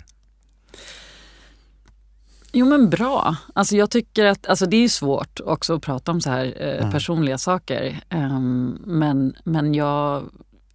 Jo 2.56 2.66
men 2.66 2.90
bra. 2.90 3.36
Alltså 3.54 3.76
jag 3.76 3.90
tycker 3.90 4.26
att, 4.26 4.48
alltså 4.48 4.66
det 4.66 4.78
är 4.78 4.90
svårt 4.90 5.40
också 5.46 5.76
att 5.76 5.82
prata 5.82 6.12
om 6.12 6.22
så 6.22 6.30
här 6.30 6.54
eh, 6.58 6.80
mm. 6.80 6.92
personliga 6.92 7.38
saker. 7.38 8.00
Um, 8.10 8.82
men, 8.86 9.36
men 9.44 9.74
jag 9.74 10.24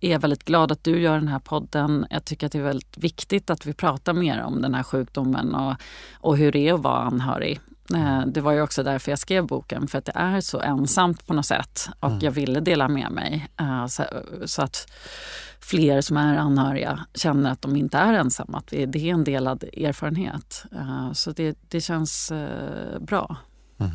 är 0.00 0.18
väldigt 0.18 0.44
glad 0.44 0.72
att 0.72 0.84
du 0.84 1.00
gör 1.00 1.14
den 1.14 1.28
här 1.28 1.38
podden. 1.38 2.06
Jag 2.10 2.24
tycker 2.24 2.46
att 2.46 2.52
det 2.52 2.58
är 2.58 2.62
väldigt 2.62 2.98
viktigt 2.98 3.50
att 3.50 3.66
vi 3.66 3.72
pratar 3.72 4.12
mer 4.12 4.42
om 4.42 4.62
den 4.62 4.74
här 4.74 4.82
sjukdomen 4.82 5.54
och, 5.54 5.74
och 6.14 6.36
hur 6.36 6.52
det 6.52 6.68
är 6.68 6.74
att 6.74 6.80
vara 6.80 6.98
anhörig. 6.98 7.60
Eh, 7.94 8.26
det 8.26 8.40
var 8.40 8.52
ju 8.52 8.62
också 8.62 8.82
därför 8.82 9.12
jag 9.12 9.18
skrev 9.18 9.46
boken, 9.46 9.88
för 9.88 9.98
att 9.98 10.04
det 10.04 10.12
är 10.14 10.40
så 10.40 10.60
ensamt 10.60 11.26
på 11.26 11.34
något 11.34 11.46
sätt. 11.46 11.88
Och 12.00 12.10
mm. 12.10 12.20
jag 12.22 12.30
ville 12.30 12.60
dela 12.60 12.88
med 12.88 13.10
mig 13.10 13.48
eh, 13.60 13.86
så 14.46 14.62
att 14.62 14.90
fler 15.60 16.00
som 16.00 16.16
är 16.16 16.36
anhöriga 16.36 17.06
känner 17.14 17.52
att 17.52 17.62
de 17.62 17.76
inte 17.76 17.98
är 17.98 18.12
ensamma, 18.12 18.58
att 18.58 18.66
det 18.66 18.96
är 18.96 19.14
en 19.14 19.24
delad 19.24 19.62
erfarenhet. 19.62 20.64
Eh, 20.72 21.12
så 21.12 21.32
det, 21.32 21.58
det 21.68 21.80
känns 21.80 22.32
bra. 23.00 23.36
Mm. 23.78 23.92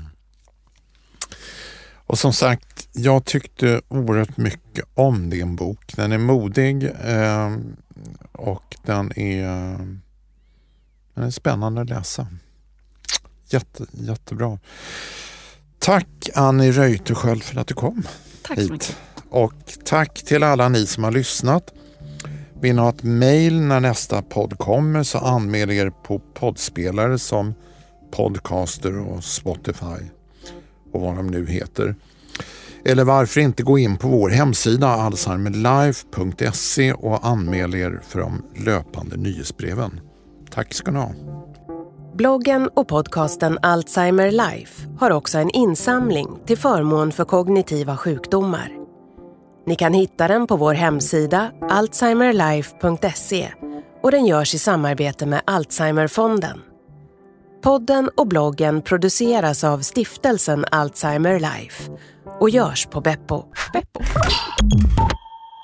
Och 2.06 2.20
som 2.20 2.34
sagt, 2.34 2.89
jag 2.91 3.26
tyckte 3.26 3.82
oerhört 3.88 4.38
mycket 4.38 4.86
om 4.94 5.30
din 5.30 5.56
bok. 5.56 5.94
Den 5.96 6.12
är 6.12 6.18
modig 6.18 6.91
och 8.32 8.76
den 8.86 9.20
är, 9.20 9.48
den 11.14 11.24
är 11.24 11.30
spännande 11.30 11.82
att 11.82 11.89
läsa. 11.89 12.28
Jätte, 13.50 13.86
jättebra. 13.91 14.60
Tack 15.80 16.30
Annie 16.36 16.72
Reuterskiöld 16.72 17.44
för 17.44 17.60
att 17.60 17.68
du 17.68 17.74
kom 17.74 18.04
Tack 18.41 18.58
hit. 18.58 18.68
så 18.68 18.74
mycket. 18.74 18.98
Och 19.30 19.54
tack 19.86 20.24
till 20.24 20.44
alla 20.44 20.70
ni 20.70 20.86
som 20.86 21.04
har 21.04 21.12
lyssnat. 21.12 21.74
Vill 22.62 22.76
ni 22.76 22.82
ha 22.82 22.89
ett 22.89 23.04
mail 23.04 23.62
när 23.62 23.80
nästa 23.80 24.22
podd 24.22 24.58
kommer 24.58 25.04
så 25.04 25.18
anmäl 25.18 25.72
er 25.72 25.89
på 25.89 26.20
poddspelare 26.34 27.20
som 27.20 27.54
Podcaster 28.12 29.00
och 29.00 29.24
Spotify 29.24 30.06
och 30.91 31.02
vad 31.02 31.16
de 31.16 31.28
nu 31.28 31.48
heter. 31.48 31.96
Eller 32.86 33.04
varför 33.04 33.41
inte 33.41 33.64
gå 33.64 33.78
in 33.78 33.98
på 33.98 34.08
vår 34.08 34.30
hemsida 34.30 34.88
alzheimerlife.se 34.88 36.94
och 36.94 37.26
anmäl 37.28 37.76
er 37.76 38.02
för 38.08 38.20
de 38.20 38.41
löpande 38.56 39.18
nyhetsbreven. 39.18 40.00
Tack 40.50 40.74
ska 40.74 40.91
ni 40.91 41.00
ha. 41.00 41.12
Bloggen 42.14 42.70
och 42.74 42.88
podcasten 42.88 43.59
Alzheimer 43.61 44.32
Life 44.32 44.88
har 44.99 45.11
också 45.11 45.38
en 45.38 45.49
insamling 45.49 46.39
till 46.45 46.57
förmån 46.57 47.11
för 47.11 47.26
kognitiva 47.26 47.97
sjukdomar. 47.97 48.72
Ni 49.66 49.76
kan 49.76 49.93
hitta 49.93 50.28
den 50.28 50.47
på 50.47 50.55
vår 50.55 50.74
hemsida 50.74 51.51
alzheimerlife.se 51.70 53.53
och 54.01 54.11
den 54.11 54.26
görs 54.26 54.55
i 54.55 54.57
samarbete 54.57 55.26
med 55.26 55.41
Alzheimerfonden. 55.45 56.61
Podden 57.64 58.09
och 58.18 58.28
bloggen 58.28 58.82
produceras 58.82 59.64
av 59.64 59.80
stiftelsen 59.80 60.66
Alzheimer 60.72 61.39
Life 61.39 61.91
och 62.39 62.49
görs 62.49 62.86
på 62.86 63.01
Beppo. 63.01 63.43
Beppo. 63.74 63.99